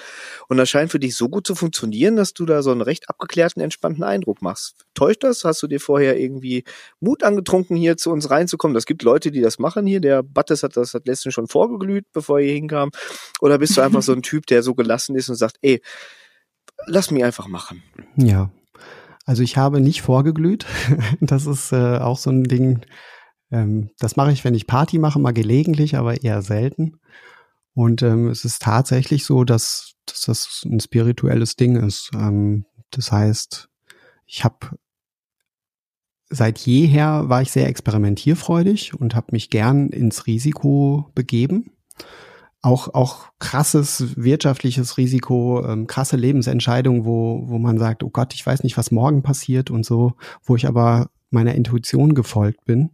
Und 0.48 0.56
das 0.56 0.70
scheint 0.70 0.90
für 0.90 0.98
dich 0.98 1.16
so 1.16 1.28
gut 1.28 1.46
zu 1.46 1.54
funktionieren, 1.54 2.16
dass 2.16 2.32
du 2.32 2.46
da 2.46 2.62
so 2.62 2.70
einen 2.70 2.80
recht 2.80 3.08
abgeklärten, 3.08 3.62
entspannten 3.62 4.02
Eindruck 4.02 4.40
machst. 4.42 4.86
Täuscht 4.94 5.22
das? 5.22 5.44
Hast 5.44 5.62
du 5.62 5.66
dir 5.66 5.80
vorher 5.80 6.18
irgendwie 6.18 6.64
Mut 7.00 7.22
angetrunken, 7.22 7.76
hier 7.76 7.96
zu 7.96 8.10
uns 8.10 8.30
reinzukommen? 8.30 8.74
Das 8.74 8.86
gibt 8.86 9.02
Leute, 9.02 9.30
die 9.30 9.40
das 9.40 9.58
machen 9.58 9.86
hier. 9.86 10.00
Der 10.00 10.22
Battes 10.22 10.62
hat 10.62 10.76
das 10.76 10.94
hat 10.94 11.06
letztens 11.06 11.34
schon 11.34 11.48
vorgeglüht, 11.48 12.06
bevor 12.12 12.38
er 12.38 12.46
hier 12.46 12.54
hinkam. 12.54 12.90
Oder 13.40 13.58
bist 13.58 13.76
du 13.76 13.82
einfach 13.82 14.02
so 14.02 14.12
ein 14.12 14.22
Typ, 14.22 14.46
der 14.46 14.62
so 14.62 14.74
gelassen 14.74 15.16
ist 15.16 15.28
und 15.28 15.36
sagt, 15.36 15.56
ey, 15.62 15.82
lass 16.86 17.10
mich 17.10 17.24
einfach 17.24 17.46
machen? 17.46 17.82
Ja. 18.16 18.50
Also 19.26 19.42
ich 19.42 19.56
habe 19.56 19.80
nicht 19.80 20.02
vorgeglüht. 20.02 20.66
Das 21.20 21.46
ist 21.46 21.72
äh, 21.72 21.98
auch 21.98 22.18
so 22.18 22.30
ein 22.30 22.44
Ding, 22.44 22.80
ähm, 23.50 23.90
das 23.98 24.16
mache 24.16 24.32
ich, 24.32 24.44
wenn 24.44 24.54
ich 24.54 24.66
Party 24.66 24.98
mache, 24.98 25.18
mal 25.18 25.32
gelegentlich, 25.32 25.96
aber 25.96 26.22
eher 26.22 26.42
selten. 26.42 26.98
Und 27.74 28.02
ähm, 28.02 28.28
es 28.28 28.44
ist 28.44 28.62
tatsächlich 28.62 29.24
so, 29.24 29.44
dass, 29.44 29.94
dass 30.06 30.22
das 30.22 30.62
ein 30.64 30.80
spirituelles 30.80 31.56
Ding 31.56 31.76
ist. 31.76 32.10
Ähm, 32.14 32.64
das 32.90 33.12
heißt, 33.12 33.68
ich 34.26 34.44
habe 34.44 34.78
seit 36.30 36.60
jeher 36.60 37.28
war 37.28 37.42
ich 37.42 37.50
sehr 37.50 37.68
experimentierfreudig 37.68 38.94
und 38.94 39.14
habe 39.14 39.28
mich 39.32 39.50
gern 39.50 39.88
ins 39.88 40.26
Risiko 40.26 41.10
begeben. 41.14 41.72
Auch, 42.62 42.94
auch 42.94 43.30
krasses 43.38 44.16
wirtschaftliches 44.16 44.96
Risiko, 44.96 45.64
ähm, 45.66 45.86
krasse 45.86 46.16
Lebensentscheidungen, 46.16 47.04
wo, 47.04 47.48
wo 47.48 47.58
man 47.58 47.78
sagt, 47.78 48.04
oh 48.04 48.10
Gott, 48.10 48.34
ich 48.34 48.46
weiß 48.46 48.62
nicht, 48.62 48.76
was 48.76 48.90
morgen 48.90 49.22
passiert 49.22 49.70
und 49.70 49.84
so, 49.84 50.12
wo 50.44 50.56
ich 50.56 50.66
aber 50.66 51.10
meiner 51.30 51.54
Intuition 51.54 52.14
gefolgt 52.14 52.64
bin. 52.64 52.90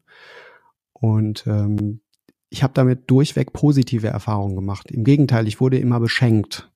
Und 1.06 1.46
ähm, 1.46 2.00
ich 2.50 2.64
habe 2.64 2.74
damit 2.74 3.08
durchweg 3.10 3.52
positive 3.52 4.08
Erfahrungen 4.08 4.56
gemacht. 4.56 4.90
Im 4.90 5.04
Gegenteil, 5.04 5.46
ich 5.46 5.60
wurde 5.60 5.78
immer 5.78 6.00
beschenkt. 6.00 6.72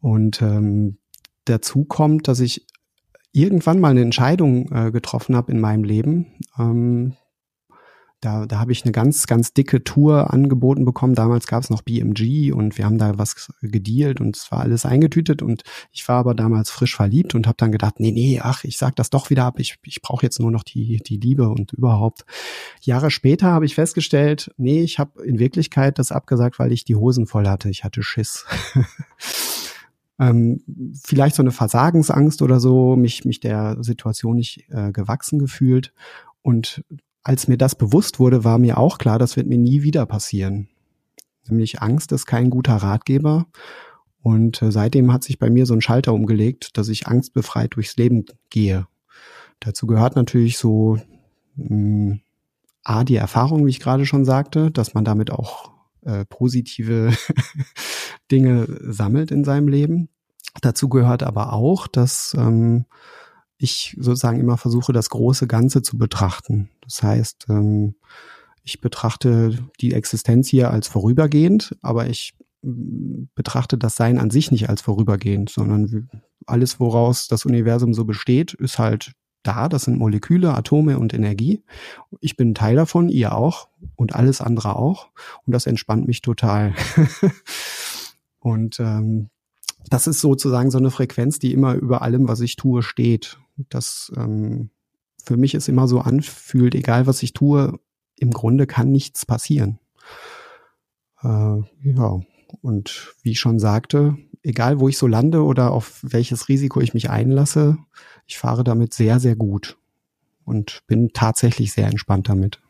Und 0.00 0.42
ähm, 0.42 0.98
dazu 1.44 1.84
kommt, 1.84 2.26
dass 2.26 2.40
ich 2.40 2.66
irgendwann 3.32 3.78
mal 3.78 3.90
eine 3.90 4.02
Entscheidung 4.02 4.72
äh, 4.72 4.90
getroffen 4.90 5.36
habe 5.36 5.52
in 5.52 5.60
meinem 5.60 5.84
Leben, 5.84 6.26
ähm, 6.58 7.14
da, 8.20 8.46
da 8.46 8.58
habe 8.58 8.72
ich 8.72 8.84
eine 8.84 8.92
ganz, 8.92 9.26
ganz 9.26 9.52
dicke 9.52 9.84
Tour 9.84 10.32
angeboten 10.32 10.84
bekommen. 10.84 11.14
Damals 11.14 11.46
gab 11.46 11.62
es 11.62 11.70
noch 11.70 11.82
BMG 11.82 12.52
und 12.52 12.78
wir 12.78 12.86
haben 12.86 12.98
da 12.98 13.18
was 13.18 13.52
gedealt 13.60 14.20
und 14.20 14.36
es 14.36 14.50
war 14.50 14.60
alles 14.60 14.86
eingetütet 14.86 15.42
und 15.42 15.62
ich 15.92 16.08
war 16.08 16.16
aber 16.16 16.34
damals 16.34 16.70
frisch 16.70 16.96
verliebt 16.96 17.34
und 17.34 17.46
habe 17.46 17.56
dann 17.58 17.72
gedacht, 17.72 18.00
nee, 18.00 18.12
nee, 18.12 18.40
ach, 18.42 18.64
ich 18.64 18.78
sag 18.78 18.96
das 18.96 19.10
doch 19.10 19.28
wieder 19.28 19.44
ab. 19.44 19.60
Ich, 19.60 19.76
ich 19.84 20.00
brauche 20.00 20.24
jetzt 20.24 20.40
nur 20.40 20.50
noch 20.50 20.62
die, 20.62 20.98
die 21.06 21.18
Liebe 21.18 21.48
und 21.48 21.72
überhaupt. 21.72 22.24
Jahre 22.80 23.10
später 23.10 23.48
habe 23.48 23.66
ich 23.66 23.74
festgestellt, 23.74 24.50
nee, 24.56 24.80
ich 24.80 24.98
habe 24.98 25.22
in 25.22 25.38
Wirklichkeit 25.38 25.98
das 25.98 26.10
abgesagt, 26.10 26.58
weil 26.58 26.72
ich 26.72 26.84
die 26.84 26.96
Hosen 26.96 27.26
voll 27.26 27.46
hatte. 27.46 27.68
Ich 27.68 27.84
hatte 27.84 28.02
Schiss. 28.02 28.46
ähm, 30.18 30.62
vielleicht 31.04 31.36
so 31.36 31.42
eine 31.42 31.52
Versagensangst 31.52 32.40
oder 32.40 32.60
so, 32.60 32.96
mich, 32.96 33.24
mich 33.24 33.40
der 33.40 33.76
Situation 33.82 34.36
nicht 34.36 34.64
äh, 34.70 34.90
gewachsen 34.90 35.38
gefühlt. 35.38 35.92
Und 36.42 36.82
als 37.26 37.48
mir 37.48 37.58
das 37.58 37.74
bewusst 37.74 38.20
wurde, 38.20 38.44
war 38.44 38.56
mir 38.56 38.78
auch 38.78 38.98
klar, 38.98 39.18
das 39.18 39.34
wird 39.34 39.48
mir 39.48 39.58
nie 39.58 39.82
wieder 39.82 40.06
passieren. 40.06 40.68
Nämlich 41.48 41.82
Angst 41.82 42.12
ist 42.12 42.24
kein 42.24 42.50
guter 42.50 42.76
Ratgeber. 42.76 43.46
Und 44.22 44.62
äh, 44.62 44.70
seitdem 44.70 45.12
hat 45.12 45.24
sich 45.24 45.40
bei 45.40 45.50
mir 45.50 45.66
so 45.66 45.74
ein 45.74 45.80
Schalter 45.80 46.14
umgelegt, 46.14 46.78
dass 46.78 46.88
ich 46.88 47.08
angstbefreit 47.08 47.74
durchs 47.74 47.96
Leben 47.96 48.26
gehe. 48.48 48.86
Dazu 49.58 49.88
gehört 49.88 50.14
natürlich 50.14 50.56
so 50.56 50.98
mh, 51.56 51.68
hm, 51.68 52.20
A, 52.84 53.02
die 53.02 53.16
Erfahrung, 53.16 53.66
wie 53.66 53.70
ich 53.70 53.80
gerade 53.80 54.06
schon 54.06 54.24
sagte, 54.24 54.70
dass 54.70 54.94
man 54.94 55.04
damit 55.04 55.32
auch 55.32 55.72
äh, 56.04 56.24
positive 56.26 57.10
Dinge 58.30 58.68
sammelt 58.82 59.32
in 59.32 59.42
seinem 59.42 59.66
Leben. 59.66 60.10
Dazu 60.62 60.88
gehört 60.88 61.24
aber 61.24 61.52
auch, 61.52 61.88
dass 61.88 62.36
ähm, 62.38 62.84
ich 63.58 63.96
sozusagen 63.98 64.40
immer 64.40 64.58
versuche, 64.58 64.92
das 64.92 65.10
große 65.10 65.46
Ganze 65.46 65.82
zu 65.82 65.98
betrachten. 65.98 66.68
Das 66.82 67.02
heißt, 67.02 67.46
ähm, 67.48 67.94
ich 68.62 68.80
betrachte 68.80 69.58
die 69.80 69.94
Existenz 69.94 70.48
hier 70.48 70.70
als 70.70 70.88
vorübergehend, 70.88 71.76
aber 71.82 72.08
ich 72.08 72.34
mm, 72.62 73.24
betrachte 73.34 73.78
das 73.78 73.96
Sein 73.96 74.18
an 74.18 74.30
sich 74.30 74.50
nicht 74.50 74.68
als 74.68 74.82
vorübergehend, 74.82 75.50
sondern 75.50 76.10
alles, 76.46 76.78
woraus 76.80 77.28
das 77.28 77.44
Universum 77.44 77.94
so 77.94 78.04
besteht, 78.04 78.54
ist 78.54 78.78
halt 78.78 79.12
da. 79.42 79.68
Das 79.68 79.84
sind 79.84 79.98
Moleküle, 79.98 80.54
Atome 80.54 80.98
und 80.98 81.14
Energie. 81.14 81.62
Ich 82.20 82.36
bin 82.36 82.54
Teil 82.54 82.76
davon, 82.76 83.08
ihr 83.08 83.34
auch 83.34 83.68
und 83.94 84.14
alles 84.14 84.40
andere 84.40 84.76
auch. 84.76 85.08
Und 85.46 85.52
das 85.52 85.66
entspannt 85.66 86.06
mich 86.06 86.20
total. 86.20 86.74
und 88.40 88.78
ähm, 88.80 89.30
das 89.90 90.06
ist 90.06 90.20
sozusagen 90.20 90.70
so 90.70 90.78
eine 90.78 90.90
Frequenz, 90.90 91.38
die 91.38 91.52
immer 91.52 91.74
über 91.74 92.02
allem, 92.02 92.28
was 92.28 92.40
ich 92.40 92.56
tue, 92.56 92.82
steht. 92.82 93.38
Das 93.68 94.12
ähm, 94.16 94.70
für 95.24 95.36
mich 95.36 95.54
ist 95.54 95.68
immer 95.68 95.88
so 95.88 96.00
anfühlt, 96.00 96.74
egal 96.74 97.06
was 97.06 97.22
ich 97.22 97.32
tue, 97.32 97.78
im 98.18 98.30
Grunde 98.30 98.66
kann 98.66 98.90
nichts 98.90 99.26
passieren. 99.26 99.78
Äh, 101.22 101.28
ja, 101.82 102.20
und 102.62 103.14
wie 103.22 103.32
ich 103.32 103.40
schon 103.40 103.58
sagte, 103.58 104.16
egal 104.42 104.80
wo 104.80 104.88
ich 104.88 104.98
so 104.98 105.06
lande 105.06 105.42
oder 105.42 105.72
auf 105.72 105.98
welches 106.02 106.48
Risiko 106.48 106.80
ich 106.80 106.94
mich 106.94 107.10
einlasse, 107.10 107.78
ich 108.26 108.38
fahre 108.38 108.64
damit 108.64 108.94
sehr, 108.94 109.20
sehr 109.20 109.36
gut 109.36 109.76
und 110.44 110.82
bin 110.86 111.10
tatsächlich 111.12 111.72
sehr 111.72 111.88
entspannt 111.88 112.28
damit. 112.28 112.60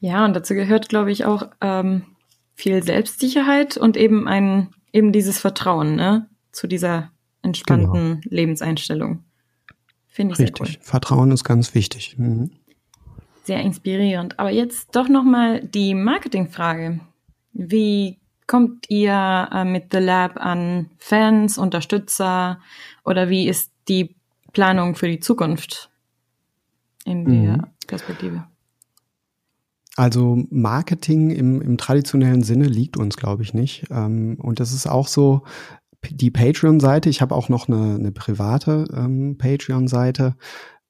Ja, 0.00 0.24
und 0.24 0.34
dazu 0.34 0.54
gehört, 0.54 0.88
glaube 0.88 1.12
ich, 1.12 1.24
auch 1.24 1.48
ähm, 1.60 2.02
viel 2.54 2.82
Selbstsicherheit 2.82 3.76
und 3.76 3.96
eben 3.96 4.28
ein 4.28 4.74
eben 4.92 5.12
dieses 5.12 5.38
Vertrauen, 5.38 5.94
ne? 5.94 6.28
Zu 6.52 6.66
dieser 6.66 7.10
entspannten 7.42 8.20
genau. 8.20 8.34
Lebenseinstellung. 8.34 9.24
Finde 10.08 10.34
ich 10.34 10.40
Richtig. 10.40 10.66
sehr 10.66 10.76
cool. 10.76 10.84
Vertrauen 10.84 11.30
ist 11.30 11.44
ganz 11.44 11.74
wichtig. 11.74 12.16
Mhm. 12.18 12.50
Sehr 13.44 13.60
inspirierend. 13.60 14.38
Aber 14.38 14.50
jetzt 14.50 14.94
doch 14.94 15.08
nochmal 15.08 15.60
die 15.62 15.94
Marketingfrage. 15.94 17.00
Wie 17.52 18.18
kommt 18.46 18.90
ihr 18.90 19.48
äh, 19.52 19.64
mit 19.64 19.92
The 19.92 19.98
Lab 19.98 20.36
an 20.36 20.90
Fans, 20.98 21.56
Unterstützer 21.56 22.60
oder 23.04 23.28
wie 23.28 23.48
ist 23.48 23.70
die 23.88 24.16
Planung 24.52 24.96
für 24.96 25.08
die 25.08 25.20
Zukunft 25.20 25.90
in 27.04 27.24
der 27.24 27.56
mhm. 27.56 27.66
Perspektive? 27.86 28.44
Also 29.96 30.44
Marketing 30.50 31.30
im, 31.30 31.60
im 31.60 31.76
traditionellen 31.76 32.42
Sinne 32.42 32.66
liegt 32.66 32.96
uns, 32.96 33.16
glaube 33.16 33.42
ich, 33.42 33.54
nicht. 33.54 33.86
Ähm, 33.90 34.38
und 34.40 34.58
das 34.58 34.72
ist 34.72 34.86
auch 34.86 35.06
so, 35.06 35.42
die 36.08 36.30
Patreon-Seite, 36.30 37.08
ich 37.10 37.20
habe 37.20 37.34
auch 37.34 37.48
noch 37.48 37.68
eine, 37.68 37.96
eine 37.96 38.12
private 38.12 38.86
ähm, 38.94 39.36
Patreon-Seite. 39.38 40.36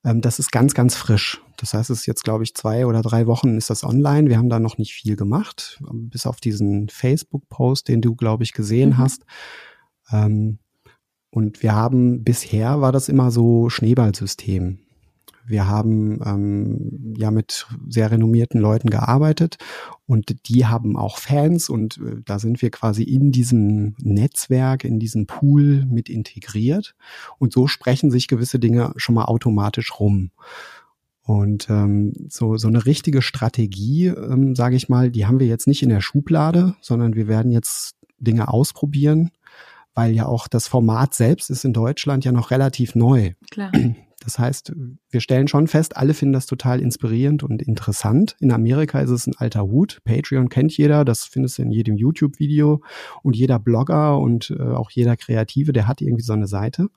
Ähm, 0.05 0.21
das 0.21 0.39
ist 0.39 0.53
ganz, 0.53 0.75
ganz 0.75 0.97
frisch. 0.97 1.43
Das 1.57 1.75
heißt, 1.75 1.91
es 1.91 2.01
ist 2.01 2.07
jetzt, 2.07 2.25
glaube 2.25 2.45
ich, 2.45 2.55
zwei 2.55 2.87
oder 2.87 3.03
drei 3.03 3.27
Wochen 3.27 3.57
ist 3.57 3.71
das 3.71 3.85
online. 3.85 4.29
Wir 4.29 4.39
haben 4.39 4.49
da 4.49 4.59
noch 4.59 4.79
nicht 4.79 4.95
viel 4.95 5.17
gemacht, 5.17 5.83
bis 5.93 6.27
auf 6.27 6.41
diesen 6.41 6.89
Facebook-Post, 6.89 7.89
den 7.89 8.01
du, 8.01 8.15
glaube 8.15 8.45
ich, 8.45 8.53
gesehen 8.53 8.91
mhm. 8.91 8.99
hast. 8.99 9.25
Ähm, 10.11 10.59
und 11.31 11.63
wir 11.63 11.75
haben 11.75 12.25
bisher 12.25 12.81
war 12.81 12.93
das 12.93 13.09
immer 13.09 13.31
so 13.31 13.69
Schneeballsystem. 13.69 14.81
Wir 15.47 15.67
haben 15.67 16.21
ähm, 16.25 17.15
ja 17.17 17.31
mit 17.31 17.67
sehr 17.89 18.11
renommierten 18.11 18.61
Leuten 18.61 18.91
gearbeitet 18.91 19.57
und 20.07 20.49
die 20.49 20.67
haben 20.67 20.97
auch 20.97 21.19
Fans 21.19 21.69
und 21.69 21.99
äh, 21.99 22.23
da 22.25 22.39
sind 22.39 22.63
wir 22.63 22.71
quasi 22.71 23.03
in 23.03 23.33
diesem 23.33 23.95
Netzwerk, 23.99 24.85
in 24.85 24.99
diesem 24.99 25.27
Pool 25.27 25.85
mit 25.87 26.09
integriert 26.09 26.95
und 27.39 27.53
so 27.53 27.67
sprechen 27.67 28.11
sich 28.11 28.29
gewisse 28.29 28.59
Dinge 28.59 28.93
schon 28.97 29.15
mal 29.15 29.25
automatisch 29.25 29.99
rum. 29.99 30.31
Und 31.23 31.69
ähm, 31.71 32.13
so, 32.29 32.57
so 32.57 32.67
eine 32.67 32.87
richtige 32.87 33.23
Strategie, 33.23 34.07
ähm, 34.07 34.57
sage 34.57 34.75
ich 34.75 34.89
mal, 34.89 35.11
die 35.11 35.27
haben 35.27 35.39
wir 35.39 35.47
jetzt 35.47 35.69
nicht 35.69 35.83
in 35.83 35.89
der 35.89 36.01
Schublade, 36.01 36.75
sondern 36.81 37.15
wir 37.15 37.29
werden 37.29 37.53
jetzt 37.53 37.95
Dinge 38.19 38.49
ausprobieren, 38.49 39.31
weil 39.95 40.13
ja 40.13 40.27
auch 40.27 40.49
das 40.49 40.67
Format 40.67 41.15
selbst 41.15 41.51
ist 41.51 41.65
in 41.65 41.73
Deutschland 41.73 42.25
ja 42.25 42.33
noch 42.33 42.51
relativ 42.51 42.95
neu. 42.95 43.33
Klar. 43.51 43.71
Das 44.21 44.39
heißt, 44.39 44.75
wir 45.09 45.21
stellen 45.21 45.49
schon 45.49 45.67
fest, 45.67 45.97
alle 45.97 46.13
finden 46.13 46.35
das 46.35 46.47
total 46.47 46.81
inspirierend 46.81 47.43
und 47.43 47.63
interessant. 47.63 48.37
In 48.39 48.53
Amerika 48.53 49.01
ist 49.01 49.11
es 49.11 49.27
ein 49.27 49.35
alter 49.37 49.63
Hut. 49.63 50.01
Patreon 50.05 50.51
kennt 50.51 50.77
jeder, 50.77 51.05
das 51.07 51.25
findest 51.25 51.59
du 51.59 51.63
in 51.63 51.71
jedem 51.71 51.97
YouTube-Video 51.97 52.83
und 53.23 53.35
jeder 53.35 53.59
Blogger 53.59 54.19
und 54.19 54.51
äh, 54.51 54.63
auch 54.63 54.91
jeder 54.91 55.17
Kreative, 55.17 55.73
der 55.73 55.89
hat 55.89 56.03
irgendwie 56.03 56.23
so 56.23 56.35
eine 56.35 56.47
Seite. 56.47 56.89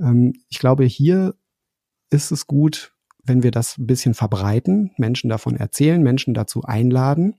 Ähm, 0.00 0.32
ich 0.48 0.58
glaube, 0.58 0.84
hier 0.84 1.34
ist 2.10 2.32
es 2.32 2.46
gut, 2.48 2.92
wenn 3.24 3.44
wir 3.44 3.52
das 3.52 3.78
ein 3.78 3.86
bisschen 3.86 4.14
verbreiten, 4.14 4.90
Menschen 4.98 5.30
davon 5.30 5.56
erzählen, 5.56 6.02
Menschen 6.02 6.34
dazu 6.34 6.62
einladen. 6.64 7.36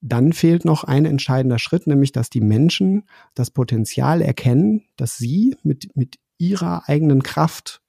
Dann 0.00 0.32
fehlt 0.32 0.64
noch 0.64 0.82
ein 0.82 1.04
entscheidender 1.04 1.60
Schritt, 1.60 1.86
nämlich 1.86 2.10
dass 2.10 2.30
die 2.30 2.40
Menschen 2.40 3.04
das 3.34 3.50
Potenzial 3.50 4.20
erkennen, 4.20 4.82
dass 4.96 5.16
sie 5.16 5.56
mit, 5.62 5.96
mit 5.96 6.18
ihrer 6.36 6.88
eigenen 6.88 7.22
Kraft 7.22 7.80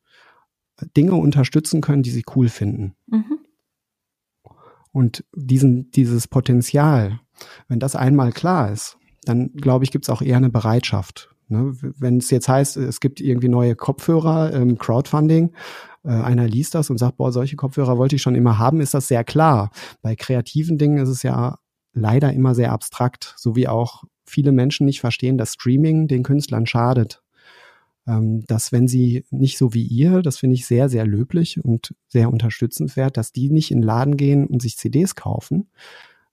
Dinge 0.95 1.15
unterstützen 1.15 1.81
können, 1.81 2.03
die 2.03 2.11
sie 2.11 2.23
cool 2.35 2.49
finden. 2.49 2.95
Mhm. 3.07 3.39
Und 4.91 5.25
diesen, 5.35 5.91
dieses 5.91 6.27
Potenzial, 6.27 7.19
wenn 7.67 7.79
das 7.79 7.95
einmal 7.95 8.31
klar 8.31 8.71
ist, 8.71 8.97
dann 9.23 9.51
glaube 9.53 9.83
ich, 9.83 9.91
gibt 9.91 10.05
es 10.05 10.09
auch 10.09 10.21
eher 10.21 10.37
eine 10.37 10.49
Bereitschaft. 10.49 11.35
Ne? 11.47 11.73
Wenn 11.81 12.17
es 12.17 12.29
jetzt 12.29 12.47
heißt, 12.47 12.77
es 12.77 12.99
gibt 12.99 13.19
irgendwie 13.19 13.49
neue 13.49 13.75
Kopfhörer, 13.75 14.53
ähm, 14.53 14.77
Crowdfunding, 14.77 15.51
äh, 16.03 16.09
einer 16.09 16.47
liest 16.47 16.75
das 16.75 16.89
und 16.89 16.97
sagt, 16.97 17.17
boah, 17.17 17.31
solche 17.31 17.55
Kopfhörer 17.55 17.97
wollte 17.97 18.15
ich 18.15 18.21
schon 18.21 18.35
immer 18.35 18.57
haben, 18.57 18.79
ist 18.79 18.93
das 18.93 19.07
sehr 19.07 19.23
klar. 19.23 19.71
Bei 20.01 20.15
kreativen 20.15 20.77
Dingen 20.77 20.97
ist 20.97 21.09
es 21.09 21.23
ja 21.23 21.57
leider 21.93 22.31
immer 22.33 22.55
sehr 22.55 22.71
abstrakt, 22.71 23.33
so 23.37 23.55
wie 23.55 23.67
auch 23.67 24.03
viele 24.25 24.51
Menschen 24.51 24.85
nicht 24.85 25.01
verstehen, 25.01 25.37
dass 25.37 25.53
Streaming 25.53 26.07
den 26.07 26.23
Künstlern 26.23 26.65
schadet 26.65 27.21
dass 28.05 28.71
wenn 28.71 28.87
sie 28.87 29.25
nicht 29.31 29.57
so 29.57 29.73
wie 29.73 29.83
ihr, 29.83 30.21
das 30.21 30.37
finde 30.37 30.53
ich 30.55 30.67
sehr, 30.67 30.89
sehr 30.89 31.05
löblich 31.07 31.63
und 31.63 31.95
sehr 32.07 32.31
unterstützenswert, 32.31 33.17
dass 33.17 33.31
die 33.31 33.49
nicht 33.49 33.71
in 33.71 33.79
den 33.79 33.83
Laden 33.83 34.15
gehen 34.15 34.45
und 34.45 34.61
sich 34.61 34.77
CDs 34.77 35.15
kaufen, 35.15 35.69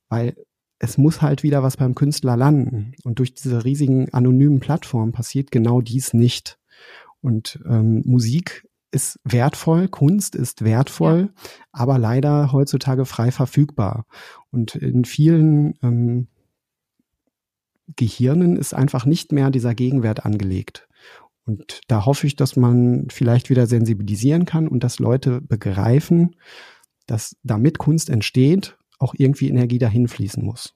weil 0.08 0.36
es 0.78 0.98
muss 0.98 1.22
halt 1.22 1.42
wieder 1.42 1.62
was 1.62 1.76
beim 1.76 1.94
Künstler 1.94 2.36
landen. 2.36 2.92
Und 3.04 3.20
durch 3.20 3.34
diese 3.34 3.64
riesigen 3.64 4.12
anonymen 4.12 4.60
Plattformen 4.60 5.12
passiert 5.12 5.50
genau 5.50 5.80
dies 5.80 6.12
nicht. 6.12 6.58
Und 7.20 7.60
ähm, 7.66 8.02
Musik 8.04 8.68
ist 8.90 9.18
wertvoll, 9.24 9.88
Kunst 9.88 10.34
ist 10.34 10.64
wertvoll, 10.64 11.30
ja. 11.34 11.50
aber 11.70 11.98
leider 11.98 12.52
heutzutage 12.52 13.06
frei 13.06 13.30
verfügbar. 13.30 14.06
Und 14.50 14.74
in 14.74 15.04
vielen 15.04 15.78
ähm, 15.82 16.26
Gehirnen 17.96 18.56
ist 18.56 18.74
einfach 18.74 19.06
nicht 19.06 19.32
mehr 19.32 19.50
dieser 19.50 19.74
Gegenwert 19.74 20.26
angelegt. 20.26 20.88
Und 21.45 21.80
da 21.88 22.07
hoffe 22.07 22.26
ich, 22.26 22.36
dass 22.36 22.57
man 22.57 23.07
vielleicht 23.11 23.51
wieder 23.51 23.66
sensibilisieren 23.66 24.45
kann 24.45 24.68
und 24.68 24.84
dass 24.84 24.99
Leute 24.99 25.40
begreifen, 25.40 26.36
dass 27.07 27.36
damit 27.43 27.78
Kunst 27.78 28.11
entsteht, 28.11 28.76
auch 28.99 29.14
irgendwie 29.16 29.49
Energie 29.49 29.78
dahin 29.78 30.07
fließen 30.07 30.45
muss. 30.45 30.74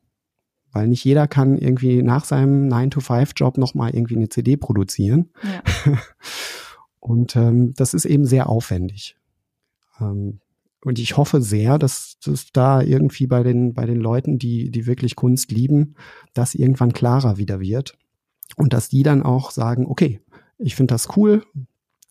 Weil 0.73 0.89
nicht 0.89 1.05
jeder 1.05 1.29
kann 1.29 1.57
irgendwie 1.57 2.03
nach 2.03 2.25
seinem 2.25 2.69
9-to-5-Job 2.69 3.57
nochmal 3.59 3.95
irgendwie 3.95 4.17
eine 4.17 4.29
CD 4.29 4.57
produzieren. 4.57 5.31
Ja. 5.43 5.99
und 7.01 7.37
ähm, 7.37 7.73
das 7.75 7.95
ist 7.95 8.05
eben 8.05 8.27
sehr 8.27 8.49
aufwendig. 8.49 9.17
Ähm, 10.01 10.41
und 10.85 10.99
ich 10.99 11.17
hoffe 11.17 11.41
sehr, 11.41 11.79
dass 11.79 12.17
das 12.23 12.53
da 12.53 12.83
irgendwie 12.83 13.27
bei 13.27 13.43
den, 13.43 13.75
bei 13.75 13.87
den 13.87 13.99
Leuten, 13.99 14.39
die, 14.39 14.71
die 14.71 14.87
wirklich 14.87 15.17
Kunst 15.17 15.51
lieben, 15.51 15.95
das 16.35 16.55
irgendwann 16.55 16.93
klarer 16.93 17.39
wieder 17.39 17.61
wird. 17.61 17.97
Und 18.57 18.73
dass 18.73 18.89
die 18.89 19.03
dann 19.03 19.23
auch 19.23 19.51
sagen, 19.51 19.87
okay, 19.87 20.21
ich 20.59 20.74
finde 20.74 20.94
das 20.94 21.16
cool, 21.16 21.44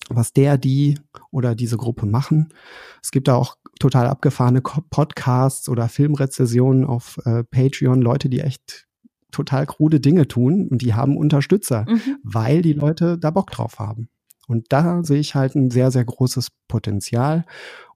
was 0.10 0.34
der, 0.34 0.58
die 0.58 1.00
oder 1.32 1.56
diese 1.56 1.78
Gruppe 1.78 2.06
machen. 2.06 2.54
Es 3.02 3.12
gibt 3.12 3.28
da 3.28 3.36
auch 3.36 3.56
total 3.80 4.08
abgefahrene 4.08 4.62
Podcasts 4.62 5.68
oder 5.68 5.90
Filmrezessionen 5.90 6.86
auf 6.86 7.20
äh, 7.26 7.44
Patreon, 7.44 8.02
Leute, 8.02 8.30
die 8.30 8.42
echt 8.42 8.86
total 9.32 9.66
krude 9.66 10.00
Dinge 10.00 10.28
tun 10.28 10.68
und 10.70 10.82
die 10.82 10.94
haben 10.94 11.18
Unterstützer, 11.18 11.86
mhm. 11.90 12.18
weil 12.24 12.62
die 12.62 12.74
Leute 12.74 13.18
da 13.18 13.32
Bock 13.32 13.52
drauf 13.52 13.80
haben. 13.80 14.10
Und 14.48 14.68
da 14.70 15.04
sehe 15.04 15.20
ich 15.20 15.36
halt 15.36 15.56
ein 15.56 15.72
sehr, 15.72 15.92
sehr 15.92 16.06
großes 16.06 16.50
Potenzial. 16.68 17.46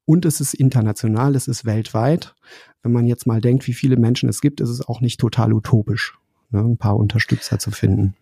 Und 0.05 0.25
es 0.25 0.41
ist 0.41 0.55
international, 0.55 1.35
es 1.35 1.47
ist 1.47 1.65
weltweit. 1.65 2.33
Wenn 2.81 2.91
man 2.91 3.05
jetzt 3.05 3.27
mal 3.27 3.39
denkt, 3.39 3.67
wie 3.67 3.73
viele 3.73 3.97
Menschen 3.97 4.27
es 4.27 4.41
gibt, 4.41 4.59
ist 4.59 4.69
es 4.69 4.85
auch 4.85 5.01
nicht 5.01 5.19
total 5.19 5.53
utopisch, 5.53 6.17
ne, 6.49 6.61
ein 6.61 6.77
paar 6.77 6.97
Unterstützer 6.97 7.59
zu 7.59 7.71
finden. 7.71 8.15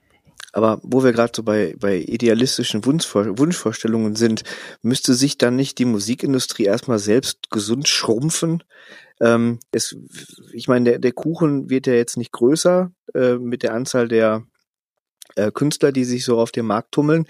Aber 0.58 0.80
wo 0.82 1.04
wir 1.04 1.12
gerade 1.12 1.34
so 1.36 1.44
bei, 1.44 1.76
bei 1.78 1.98
idealistischen 1.98 2.84
Wunschvor 2.84 3.38
Wunschvorstellungen 3.38 4.16
sind, 4.16 4.42
müsste 4.82 5.14
sich 5.14 5.38
dann 5.38 5.56
nicht 5.56 5.78
die 5.78 5.86
Musikindustrie 5.86 6.64
erstmal 6.64 6.98
selbst 6.98 7.52
gesund 7.52 7.88
schrumpfen? 7.88 8.64
Ähm, 9.22 9.60
es, 9.72 9.96
ich 10.54 10.68
meine, 10.68 10.90
der, 10.90 11.00
der 11.00 11.12
Kuchen 11.12 11.70
wird 11.70 11.86
ja 11.86 11.94
jetzt 11.94 12.18
nicht 12.18 12.32
größer 12.32 12.92
äh, 13.14 13.36
mit 13.36 13.62
der 13.62 13.76
Anzahl 13.76 14.08
der 14.08 14.48
äh, 15.36 15.52
Künstler, 15.52 15.92
die 15.92 16.06
sich 16.06 16.26
so 16.26 16.40
auf 16.40 16.52
dem 16.52 16.66
Markt 16.66 16.92
tummeln. 16.92 17.28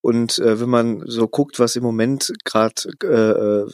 Und 0.00 0.40
äh, 0.40 0.58
wenn 0.58 0.68
man 0.68 1.04
so 1.06 1.28
guckt, 1.28 1.60
was 1.60 1.76
im 1.76 1.84
Moment 1.84 2.32
gerade 2.42 3.68
äh, 3.68 3.70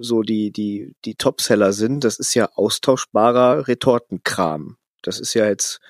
so 0.00 0.22
die 0.22 0.52
die 0.52 0.94
die 1.04 1.16
Topseller 1.16 1.72
sind, 1.72 2.04
das 2.04 2.20
ist 2.20 2.34
ja 2.34 2.50
austauschbarer 2.54 3.66
Retortenkram. 3.66 4.76
Das 5.02 5.18
ist 5.18 5.34
ja 5.34 5.46
jetzt 5.48 5.80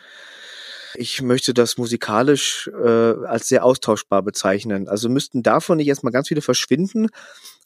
ich 0.99 1.23
möchte 1.23 1.55
das 1.55 1.79
musikalisch 1.79 2.71
äh, 2.83 2.89
als 2.89 3.49
sehr 3.49 3.65
austauschbar 3.65 4.23
bezeichnen. 4.23 4.89
Also 4.89 5.09
müssten 5.09 5.43
davon 5.43 5.79
nicht 5.79 5.89
erstmal 5.89 6.13
ganz 6.13 6.29
viele 6.29 6.41
verschwinden, 6.41 7.09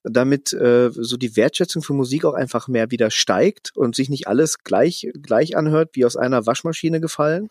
damit 0.02 0.52
äh, 0.52 0.90
so 0.92 1.16
die 1.16 1.36
Wertschätzung 1.36 1.82
für 1.82 1.92
Musik 1.92 2.24
auch 2.24 2.34
einfach 2.34 2.68
mehr 2.68 2.90
wieder 2.90 3.10
steigt 3.10 3.72
und 3.76 3.94
sich 3.94 4.08
nicht 4.08 4.28
alles 4.28 4.58
gleich, 4.64 5.08
gleich 5.20 5.56
anhört, 5.56 5.90
wie 5.94 6.04
aus 6.04 6.16
einer 6.16 6.46
Waschmaschine 6.46 7.00
gefallen? 7.00 7.48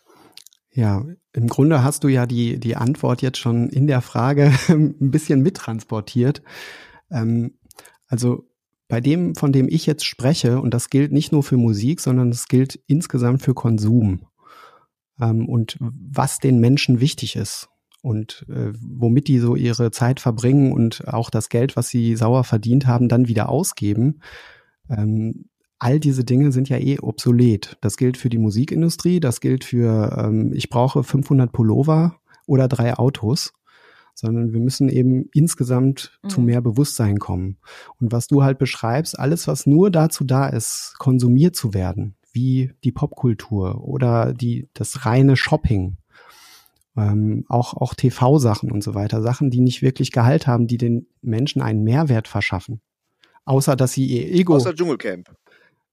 Ja, 0.72 1.04
im 1.32 1.48
Grunde 1.48 1.82
hast 1.82 2.04
du 2.04 2.08
ja 2.08 2.26
die, 2.26 2.58
die 2.58 2.76
Antwort 2.76 3.22
jetzt 3.22 3.38
schon 3.38 3.68
in 3.68 3.86
der 3.86 4.02
Frage 4.02 4.52
ein 4.68 5.10
bisschen 5.10 5.42
mittransportiert. 5.42 6.42
Ähm, 7.10 7.58
also 8.06 8.46
bei 8.88 9.00
dem, 9.00 9.36
von 9.36 9.52
dem 9.52 9.68
ich 9.68 9.86
jetzt 9.86 10.04
spreche, 10.04 10.60
und 10.60 10.74
das 10.74 10.90
gilt 10.90 11.12
nicht 11.12 11.32
nur 11.32 11.42
für 11.42 11.56
Musik, 11.56 12.00
sondern 12.00 12.30
es 12.30 12.48
gilt 12.48 12.80
insgesamt 12.86 13.42
für 13.42 13.54
Konsum 13.54 14.26
ähm, 15.20 15.48
und 15.48 15.76
was 15.80 16.38
den 16.38 16.58
Menschen 16.60 17.00
wichtig 17.00 17.36
ist 17.36 17.68
und 18.02 18.46
äh, 18.48 18.72
womit 18.80 19.28
die 19.28 19.38
so 19.38 19.56
ihre 19.56 19.90
Zeit 19.90 20.20
verbringen 20.20 20.72
und 20.72 21.06
auch 21.08 21.30
das 21.30 21.48
Geld, 21.48 21.76
was 21.76 21.88
sie 21.88 22.16
sauer 22.16 22.44
verdient 22.44 22.86
haben, 22.86 23.08
dann 23.08 23.28
wieder 23.28 23.48
ausgeben. 23.48 24.20
Ähm, 24.88 25.46
all 25.78 26.00
diese 26.00 26.24
Dinge 26.24 26.52
sind 26.52 26.68
ja 26.68 26.78
eh 26.78 26.98
obsolet. 27.00 27.76
Das 27.80 27.96
gilt 27.96 28.16
für 28.16 28.28
die 28.28 28.38
Musikindustrie, 28.38 29.20
das 29.20 29.40
gilt 29.40 29.64
für, 29.64 30.16
ähm, 30.18 30.52
ich 30.54 30.70
brauche 30.70 31.02
500 31.02 31.52
Pullover 31.52 32.20
oder 32.46 32.68
drei 32.68 32.94
Autos, 32.94 33.52
sondern 34.14 34.52
wir 34.52 34.60
müssen 34.60 34.88
eben 34.88 35.28
insgesamt 35.32 36.18
mhm. 36.22 36.28
zu 36.28 36.40
mehr 36.40 36.60
Bewusstsein 36.60 37.18
kommen. 37.18 37.58
Und 37.98 38.12
was 38.12 38.26
du 38.26 38.42
halt 38.42 38.58
beschreibst, 38.58 39.18
alles, 39.18 39.48
was 39.48 39.66
nur 39.66 39.90
dazu 39.90 40.24
da 40.24 40.48
ist, 40.48 40.94
konsumiert 40.98 41.56
zu 41.56 41.74
werden, 41.74 42.14
wie 42.32 42.72
die 42.84 42.92
Popkultur 42.92 43.82
oder 43.82 44.32
die, 44.32 44.68
das 44.74 45.04
reine 45.06 45.36
Shopping. 45.36 45.96
Ähm, 46.96 47.44
auch, 47.48 47.74
auch 47.74 47.94
TV-Sachen 47.94 48.70
und 48.70 48.82
so 48.82 48.94
weiter. 48.94 49.22
Sachen, 49.22 49.50
die 49.50 49.60
nicht 49.60 49.80
wirklich 49.80 50.12
Gehalt 50.12 50.46
haben, 50.46 50.66
die 50.66 50.78
den 50.78 51.06
Menschen 51.22 51.62
einen 51.62 51.84
Mehrwert 51.84 52.28
verschaffen. 52.28 52.80
Außer, 53.44 53.76
dass 53.76 53.92
sie 53.92 54.06
ihr 54.06 54.32
Ego. 54.32 54.56
Außer 54.56 54.74
Dschungelcamp. 54.74 55.30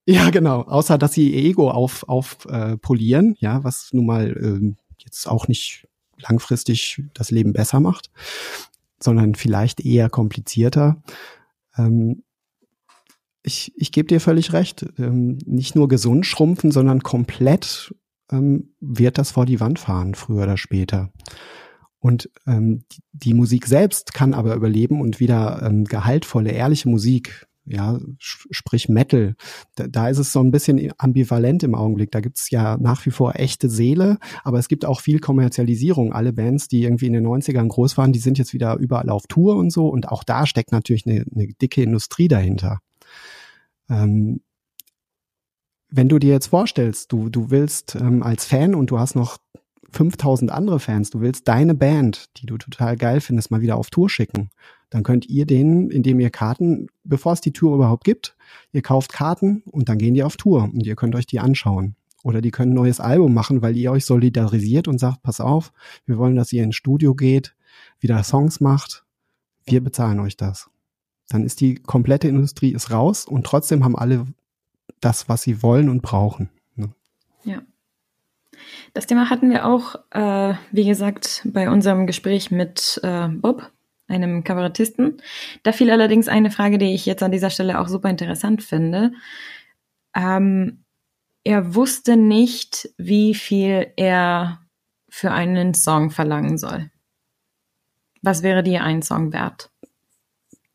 Ja, 0.06 0.30
genau. 0.30 0.62
Außer, 0.62 0.98
dass 0.98 1.12
sie 1.12 1.30
ihr 1.30 1.50
Ego 1.50 1.70
auf, 1.70 2.08
auf 2.08 2.46
äh, 2.46 2.76
polieren, 2.76 3.36
ja, 3.40 3.62
was 3.62 3.92
nun 3.92 4.06
mal 4.06 4.36
ähm, 4.42 4.76
jetzt 4.98 5.26
auch 5.28 5.48
nicht 5.48 5.86
langfristig 6.18 7.02
das 7.14 7.30
Leben 7.30 7.52
besser 7.52 7.80
macht, 7.80 8.10
sondern 9.00 9.34
vielleicht 9.34 9.84
eher 9.84 10.08
komplizierter. 10.08 11.02
Ähm, 11.76 12.22
ich, 13.42 13.72
ich 13.76 13.92
gebe 13.92 14.08
dir 14.08 14.20
völlig 14.20 14.52
recht. 14.52 14.86
Ähm, 14.98 15.38
nicht 15.46 15.74
nur 15.74 15.88
gesund 15.88 16.26
schrumpfen, 16.26 16.70
sondern 16.70 17.02
komplett 17.02 17.94
ähm, 18.30 18.74
wird 18.80 19.18
das 19.18 19.32
vor 19.32 19.46
die 19.46 19.60
Wand 19.60 19.78
fahren, 19.78 20.14
früher 20.14 20.44
oder 20.44 20.56
später. 20.56 21.10
Und 22.00 22.30
ähm, 22.46 22.84
die, 22.92 23.00
die 23.12 23.34
Musik 23.34 23.66
selbst 23.66 24.14
kann 24.14 24.34
aber 24.34 24.54
überleben 24.54 25.00
und 25.00 25.18
wieder 25.20 25.62
ähm, 25.62 25.84
gehaltvolle, 25.84 26.50
ehrliche 26.50 26.88
Musik, 26.88 27.46
ja, 27.70 27.98
sprich 28.18 28.88
Metal, 28.88 29.34
da, 29.74 29.88
da 29.88 30.08
ist 30.08 30.18
es 30.18 30.32
so 30.32 30.40
ein 30.40 30.50
bisschen 30.50 30.90
ambivalent 30.96 31.62
im 31.62 31.74
Augenblick. 31.74 32.10
Da 32.10 32.20
gibt's 32.20 32.50
ja 32.50 32.78
nach 32.78 33.04
wie 33.04 33.10
vor 33.10 33.36
echte 33.36 33.68
Seele, 33.68 34.18
aber 34.42 34.58
es 34.58 34.68
gibt 34.68 34.84
auch 34.84 35.00
viel 35.00 35.18
Kommerzialisierung. 35.18 36.12
Alle 36.12 36.32
Bands, 36.32 36.68
die 36.68 36.84
irgendwie 36.84 37.06
in 37.06 37.12
den 37.12 37.26
90ern 37.26 37.68
groß 37.68 37.98
waren, 37.98 38.12
die 38.12 38.20
sind 38.20 38.38
jetzt 38.38 38.54
wieder 38.54 38.76
überall 38.76 39.10
auf 39.10 39.26
Tour 39.28 39.56
und 39.56 39.70
so. 39.70 39.88
Und 39.88 40.08
auch 40.08 40.24
da 40.24 40.46
steckt 40.46 40.72
natürlich 40.72 41.06
eine, 41.06 41.24
eine 41.34 41.48
dicke 41.60 41.82
Industrie 41.82 42.28
dahinter. 42.28 42.78
Ähm, 43.88 44.40
wenn 45.90 46.08
du 46.08 46.18
dir 46.18 46.32
jetzt 46.32 46.48
vorstellst, 46.48 47.12
du, 47.12 47.28
du 47.28 47.50
willst 47.50 47.94
ähm, 47.94 48.22
als 48.22 48.44
Fan 48.44 48.74
und 48.74 48.90
du 48.90 48.98
hast 48.98 49.14
noch 49.14 49.38
5000 49.90 50.50
andere 50.50 50.80
Fans, 50.80 51.10
du 51.10 51.20
willst 51.20 51.48
deine 51.48 51.74
Band, 51.74 52.26
die 52.36 52.46
du 52.46 52.58
total 52.58 52.96
geil 52.96 53.20
findest, 53.20 53.50
mal 53.50 53.62
wieder 53.62 53.76
auf 53.76 53.90
Tour 53.90 54.10
schicken, 54.10 54.50
Dann 54.90 55.02
könnt 55.02 55.26
ihr 55.28 55.46
denen, 55.46 55.90
indem 55.90 56.20
ihr 56.20 56.30
Karten, 56.30 56.88
bevor 57.04 57.32
es 57.32 57.40
die 57.40 57.52
Tour 57.52 57.74
überhaupt 57.74 58.04
gibt, 58.04 58.36
ihr 58.72 58.82
kauft 58.82 59.12
Karten 59.12 59.62
und 59.66 59.88
dann 59.88 59.98
gehen 59.98 60.14
die 60.14 60.22
auf 60.22 60.36
Tour 60.36 60.64
und 60.64 60.86
ihr 60.86 60.96
könnt 60.96 61.14
euch 61.14 61.26
die 61.26 61.40
anschauen. 61.40 61.94
Oder 62.22 62.40
die 62.40 62.50
können 62.50 62.72
ein 62.72 62.76
neues 62.76 63.00
Album 63.00 63.32
machen, 63.32 63.62
weil 63.62 63.76
ihr 63.76 63.92
euch 63.92 64.04
solidarisiert 64.04 64.88
und 64.88 64.98
sagt, 64.98 65.22
pass 65.22 65.40
auf, 65.40 65.72
wir 66.04 66.18
wollen, 66.18 66.36
dass 66.36 66.52
ihr 66.52 66.64
ins 66.64 66.76
Studio 66.76 67.14
geht, 67.14 67.54
wieder 68.00 68.22
Songs 68.24 68.60
macht. 68.60 69.04
Wir 69.64 69.82
bezahlen 69.82 70.20
euch 70.20 70.36
das. 70.36 70.68
Dann 71.28 71.44
ist 71.44 71.60
die 71.60 71.76
komplette 71.76 72.28
Industrie 72.28 72.72
ist 72.72 72.90
raus 72.90 73.26
und 73.26 73.44
trotzdem 73.44 73.84
haben 73.84 73.96
alle 73.96 74.26
das, 75.00 75.28
was 75.28 75.42
sie 75.42 75.62
wollen 75.62 75.88
und 75.88 76.02
brauchen. 76.02 76.48
Ne? 76.74 76.90
Ja. 77.44 77.62
Das 78.94 79.06
Thema 79.06 79.30
hatten 79.30 79.50
wir 79.50 79.66
auch, 79.66 79.96
äh, 80.10 80.54
wie 80.72 80.84
gesagt, 80.84 81.42
bei 81.44 81.70
unserem 81.70 82.06
Gespräch 82.06 82.50
mit 82.50 83.00
äh, 83.02 83.28
Bob, 83.28 83.70
einem 84.08 84.42
Kabarettisten. 84.42 85.22
Da 85.62 85.72
fiel 85.72 85.90
allerdings 85.90 86.28
eine 86.28 86.50
Frage, 86.50 86.78
die 86.78 86.94
ich 86.94 87.06
jetzt 87.06 87.22
an 87.22 87.30
dieser 87.30 87.50
Stelle 87.50 87.78
auch 87.78 87.88
super 87.88 88.08
interessant 88.08 88.62
finde. 88.62 89.12
Ähm, 90.14 90.84
er 91.44 91.74
wusste 91.74 92.16
nicht, 92.16 92.88
wie 92.96 93.34
viel 93.34 93.92
er 93.96 94.60
für 95.08 95.30
einen 95.30 95.74
Song 95.74 96.10
verlangen 96.10 96.58
soll. 96.58 96.90
Was 98.22 98.42
wäre 98.42 98.62
dir 98.62 98.82
ein 98.82 99.02
Song 99.02 99.32
wert? 99.32 99.70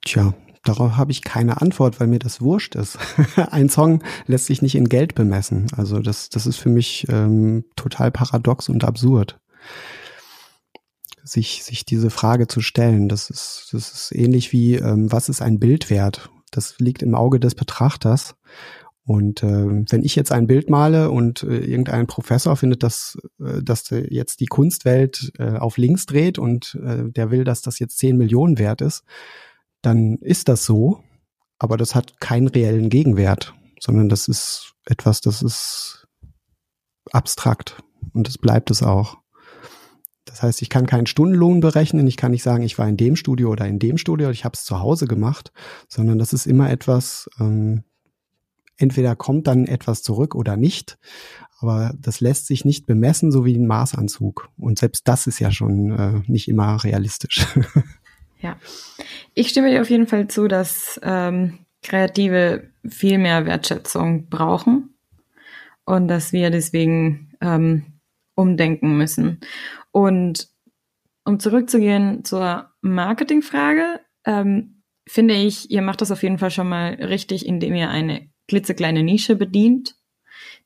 Tja, 0.06 0.34
darauf 0.64 0.98
habe 0.98 1.12
ich 1.12 1.22
keine 1.22 1.62
Antwort, 1.62 2.00
weil 2.00 2.08
mir 2.08 2.20
das 2.20 2.42
wurscht 2.42 2.76
ist. 2.76 2.98
ein 3.52 3.70
Song 3.70 4.04
lässt 4.26 4.46
sich 4.46 4.62
nicht 4.62 4.76
in 4.76 4.90
Geld 4.90 5.16
bemessen. 5.16 5.68
Also 5.76 6.00
das, 6.00 6.30
das 6.30 6.46
ist 6.46 6.58
für 6.58 6.70
mich 6.70 7.06
ähm, 7.10 7.66
total 7.76 8.12
paradox 8.12 8.70
und 8.70 8.84
absurd. 8.84 9.40
Sich, 11.24 11.64
sich 11.64 11.86
diese 11.86 12.10
Frage 12.10 12.48
zu 12.48 12.62
stellen, 12.62 13.08
das 13.08 13.30
ist, 13.30 13.70
das 13.72 13.94
ist 13.94 14.16
ähnlich 14.16 14.52
wie, 14.52 14.76
ähm, 14.76 15.12
was 15.12 15.30
ist 15.30 15.42
ein 15.42 15.60
Bild 15.60 15.90
wert? 15.90 16.30
Das 16.52 16.80
liegt 16.80 17.02
im 17.02 17.16
Auge 17.16 17.40
des 17.40 17.56
Betrachters. 17.56 18.36
Und 19.06 19.44
äh, 19.44 19.66
wenn 19.90 20.04
ich 20.04 20.16
jetzt 20.16 20.32
ein 20.32 20.48
Bild 20.48 20.70
male 20.70 21.12
und 21.12 21.44
äh, 21.44 21.58
irgendein 21.58 22.08
Professor 22.08 22.56
findet, 22.56 22.84
dass, 22.84 23.18
äh, 23.40 23.62
dass 23.62 23.90
jetzt 23.90 24.40
die 24.40 24.46
Kunstwelt 24.46 25.34
äh, 25.40 25.58
auf 25.58 25.78
links 25.78 26.06
dreht 26.06 26.40
und 26.40 26.80
äh, 26.82 27.12
der 27.12 27.30
will, 27.30 27.44
dass 27.44 27.62
das 27.62 27.80
jetzt 27.80 27.98
10 27.98 28.18
Millionen 28.18 28.60
wert 28.60 28.80
ist, 28.82 29.04
dann 29.84 30.18
ist 30.18 30.48
das 30.50 30.66
so, 30.66 31.04
aber 31.60 31.78
das 31.78 31.94
hat 31.94 32.20
keinen 32.20 32.48
reellen 32.48 32.90
Gegenwert, 32.90 33.54
sondern 33.80 34.10
das 34.10 34.28
ist 34.28 34.74
etwas, 34.86 35.22
das 35.22 35.42
ist 35.42 36.08
abstrakt 37.12 37.84
und 38.14 38.28
das 38.28 38.38
bleibt 38.38 38.72
es 38.72 38.82
auch. 38.82 39.18
Das 40.26 40.42
heißt, 40.42 40.62
ich 40.62 40.70
kann 40.70 40.88
keinen 40.88 41.06
Stundenlohn 41.06 41.60
berechnen, 41.60 42.08
ich 42.08 42.18
kann 42.18 42.32
nicht 42.32 42.44
sagen, 42.44 42.64
ich 42.64 42.80
war 42.80 42.88
in 42.88 42.98
dem 42.98 43.16
Studio 43.16 43.52
oder 43.52 43.68
in 43.68 43.78
dem 43.78 43.98
Studio, 43.98 44.30
ich 44.32 44.46
habe 44.46 44.54
es 44.56 44.64
zu 44.64 44.80
Hause 44.80 45.06
gemacht, 45.06 45.52
sondern 45.88 46.18
das 46.18 46.34
ist 46.34 46.48
immer 46.48 46.72
etwas, 46.72 47.30
ähm, 47.40 47.84
entweder 48.78 49.16
kommt 49.16 49.48
dann 49.48 49.68
etwas 49.68 50.02
zurück 50.02 50.34
oder 50.34 50.56
nicht, 50.58 50.98
aber 51.60 51.94
das 51.98 52.20
lässt 52.22 52.48
sich 52.48 52.66
nicht 52.66 52.86
bemessen, 52.86 53.32
so 53.32 53.46
wie 53.46 53.56
ein 53.56 53.68
Maßanzug. 53.68 54.50
Und 54.58 54.80
selbst 54.80 55.08
das 55.08 55.28
ist 55.28 55.40
ja 55.40 55.52
schon 55.52 55.92
äh, 55.92 56.22
nicht 56.28 56.48
immer 56.48 56.84
realistisch. 56.84 57.46
Ja, 58.44 58.58
ich 59.34 59.48
stimme 59.48 59.72
dir 59.72 59.82
auf 59.82 59.90
jeden 59.90 60.06
Fall 60.06 60.28
zu, 60.28 60.50
dass 60.50 61.00
ähm, 61.02 61.60
Kreative 61.82 62.70
viel 62.86 63.18
mehr 63.18 63.46
Wertschätzung 63.46 64.28
brauchen 64.28 64.96
und 65.86 66.10
dass 66.10 66.34
wir 66.34 66.50
deswegen 66.50 67.32
ähm, 67.40 67.86
umdenken 68.36 68.98
müssen. 68.98 69.40
Und 69.92 70.50
um 71.24 71.40
zurückzugehen 71.40 72.26
zur 72.26 72.70
Marketingfrage, 72.82 74.02
ähm, 74.26 74.82
finde 75.08 75.36
ich, 75.36 75.72
ihr 75.72 75.82
macht 75.82 76.02
das 76.02 76.12
auf 76.12 76.22
jeden 76.22 76.38
Fall 76.38 76.52
schon 76.52 76.68
mal 76.68 76.96
richtig, 76.96 77.46
indem 77.46 77.76
ihr 77.76 77.90
eine 77.90 78.28
klitzekleine 78.50 79.04
Nische 79.04 79.38
bedient. 79.38 79.96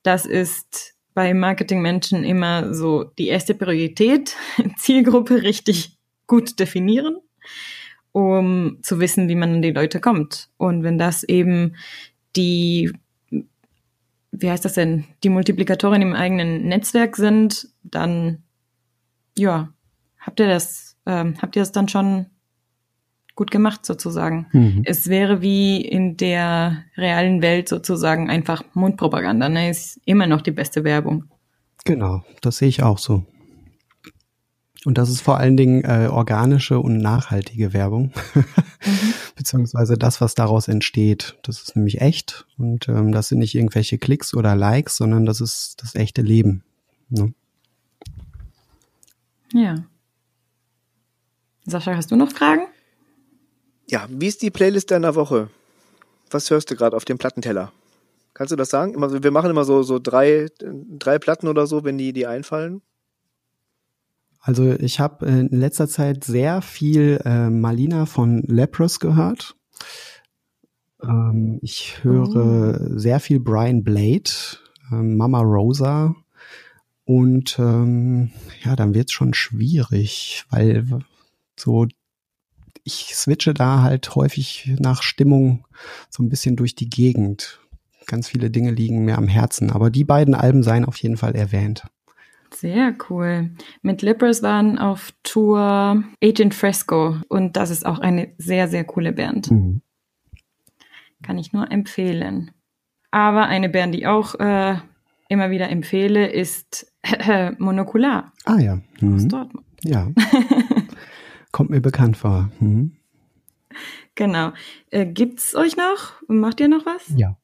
Das 0.02 0.26
ist 0.26 0.96
bei 1.14 1.36
Marketingmenschen 1.36 2.24
immer 2.24 2.74
so 2.74 3.04
die 3.04 3.28
erste 3.28 3.54
Priorität, 3.54 4.36
Zielgruppe 4.78 5.44
richtig 5.44 5.96
gut 6.26 6.60
definieren 6.60 7.18
um 8.18 8.80
zu 8.82 9.00
wissen, 9.00 9.30
wie 9.30 9.36
man 9.36 9.54
an 9.54 9.62
die 9.62 9.70
Leute 9.70 10.00
kommt. 10.00 10.50
Und 10.58 10.82
wenn 10.82 10.98
das 10.98 11.24
eben 11.24 11.76
die, 12.36 12.92
wie 14.32 14.50
heißt 14.50 14.66
das 14.66 14.74
denn, 14.74 15.06
die 15.24 15.30
Multiplikatoren 15.30 16.02
im 16.02 16.16
eigenen 16.16 16.68
Netzwerk 16.68 17.16
sind, 17.16 17.70
dann, 17.84 18.42
ja, 19.38 19.70
habt 20.20 20.40
ihr 20.40 20.48
das, 20.48 20.98
ähm, 21.06 21.36
habt 21.40 21.56
ihr 21.56 21.62
das 21.62 21.72
dann 21.72 21.90
schon 21.90 22.26
gut 23.36 23.52
gemacht 23.52 23.86
sozusagen. 23.86 24.48
Mhm. 24.52 24.82
Es 24.84 25.10
wäre 25.10 25.44
wie 25.44 25.80
in 25.80 26.18
der 26.18 26.86
realen 26.98 27.44
Welt 27.44 27.70
sozusagen 27.70 28.32
einfach 28.32 28.64
Mundpropaganda. 28.74 29.48
Ne? 29.48 29.70
Ist 29.70 30.02
immer 30.06 30.26
noch 30.26 30.42
die 30.42 30.50
beste 30.50 30.84
Werbung. 30.84 31.26
Genau, 31.86 32.24
das 32.42 32.58
sehe 32.58 32.70
ich 32.70 32.82
auch 32.82 32.98
so. 32.98 33.26
Und 34.88 34.98
das 34.98 35.10
ist 35.10 35.20
vor 35.20 35.38
allen 35.38 35.58
Dingen 35.58 35.84
äh, 35.84 36.08
organische 36.10 36.80
und 36.80 37.00
nachhaltige 37.00 37.74
Werbung, 37.74 38.14
mhm. 38.34 38.46
beziehungsweise 39.36 39.98
das, 39.98 40.22
was 40.22 40.34
daraus 40.34 40.70
entsteht. 40.70 41.38
Das 41.44 41.62
ist 41.62 41.76
nämlich 41.76 42.00
echt 42.00 42.46
und 42.58 42.88
ähm, 42.88 43.12
das 43.12 43.28
sind 43.28 43.40
nicht 43.40 43.54
irgendwelche 43.54 43.98
Klicks 43.98 44.34
oder 44.34 44.56
Likes, 44.56 44.96
sondern 44.96 45.26
das 45.26 45.42
ist 45.42 45.84
das 45.84 45.94
echte 45.96 46.22
Leben. 46.22 46.64
Ne? 47.10 47.34
Ja. 49.52 49.76
Sascha, 51.66 51.94
hast 51.94 52.12
du 52.12 52.16
noch 52.16 52.32
Fragen? 52.32 52.62
Ja, 53.90 54.08
wie 54.10 54.28
ist 54.28 54.42
die 54.42 54.52
Playlist 54.52 54.90
deiner 54.90 55.16
Woche? 55.16 55.50
Was 56.32 56.50
hörst 56.50 56.72
du 56.72 56.78
gerade 56.78 56.96
auf 56.96 57.04
dem 57.04 57.18
Plattenteller? 57.18 57.74
Kannst 58.34 58.54
du 58.54 58.56
das 58.56 58.70
sagen? 58.70 58.94
wir 59.22 59.32
machen 59.32 59.50
immer 59.50 59.66
so, 59.66 59.84
so 59.84 60.00
drei, 60.00 60.48
drei 60.62 61.20
Platten 61.20 61.50
oder 61.50 61.68
so, 61.68 61.84
wenn 61.84 61.98
die, 61.98 62.14
die 62.14 62.26
einfallen. 62.26 62.82
Also 64.48 64.72
ich 64.80 65.02
habe 65.02 65.26
in 65.26 65.50
letzter 65.50 65.90
Zeit 65.90 66.24
sehr 66.24 66.62
viel 66.62 67.20
äh, 67.26 67.50
Malina 67.50 68.06
von 68.06 68.44
Leprous 68.44 69.02
gehört. 69.02 69.58
Ähm, 71.04 71.60
ich 71.62 72.02
höre 72.02 72.80
oh. 72.80 72.98
sehr 72.98 73.20
viel 73.20 73.42
Brian 73.42 73.84
Blade, 73.84 74.32
äh, 74.90 74.96
Mama 74.96 75.42
Rosa 75.42 76.16
und 77.04 77.60
ähm, 77.60 78.32
ja, 78.64 78.78
dann 78.78 78.94
wird's 78.94 79.12
schon 79.12 79.34
schwierig, 79.34 80.46
weil 80.50 80.88
so 81.58 81.86
ich 82.86 83.16
switche 83.16 83.54
da 83.54 83.82
halt 83.82 84.16
häufig 84.16 84.72
nach 84.80 85.04
Stimmung 85.04 85.66
so 86.10 86.24
ein 86.24 86.30
bisschen 86.30 86.56
durch 86.56 86.74
die 86.74 86.90
Gegend. 86.90 87.60
Ganz 88.06 88.30
viele 88.30 88.50
Dinge 88.50 88.72
liegen 88.72 89.04
mir 89.04 89.18
am 89.18 89.28
Herzen, 89.28 89.72
aber 89.72 89.90
die 89.90 90.06
beiden 90.06 90.36
Alben 90.36 90.64
seien 90.64 90.86
auf 90.86 90.96
jeden 90.96 91.18
Fall 91.18 91.36
erwähnt. 91.36 91.84
Sehr 92.54 92.96
cool. 93.10 93.52
Mit 93.82 94.02
Lippers 94.02 94.42
waren 94.42 94.78
auf 94.80 95.12
Tour 95.24 96.04
Agent 96.24 96.54
Fresco 96.54 97.18
und 97.30 97.58
das 97.58 97.70
ist 97.70 97.86
auch 97.86 98.00
eine 98.00 98.34
sehr, 98.38 98.68
sehr 98.68 98.84
coole 98.84 99.14
Band. 99.14 99.52
Mhm. 99.52 99.82
Kann 101.24 101.38
ich 101.38 101.54
nur 101.54 101.72
empfehlen. 101.72 102.52
Aber 103.12 103.48
eine 103.48 103.70
Band, 103.70 103.96
die 103.96 104.06
auch 104.06 104.36
äh, 104.36 104.76
immer 105.30 105.50
wieder 105.50 105.70
empfehle, 105.70 106.28
ist 106.28 106.92
äh, 107.02 107.52
Monokular. 107.58 108.34
Ah 108.46 108.60
ja. 108.60 108.80
Mhm. 109.00 109.16
Aus 109.16 109.28
Dortmund. 109.28 109.66
Ja. 109.84 110.12
Kommt 111.52 111.70
mir 111.70 111.82
bekannt 111.82 112.18
vor. 112.18 112.52
Mhm. 112.60 112.98
Genau. 114.16 114.52
Äh, 114.90 115.06
gibt's 115.06 115.56
euch 115.56 115.78
noch? 115.78 116.14
Macht 116.28 116.60
ihr 116.60 116.68
noch 116.68 116.86
was? 116.86 117.14
Ja. 117.16 117.38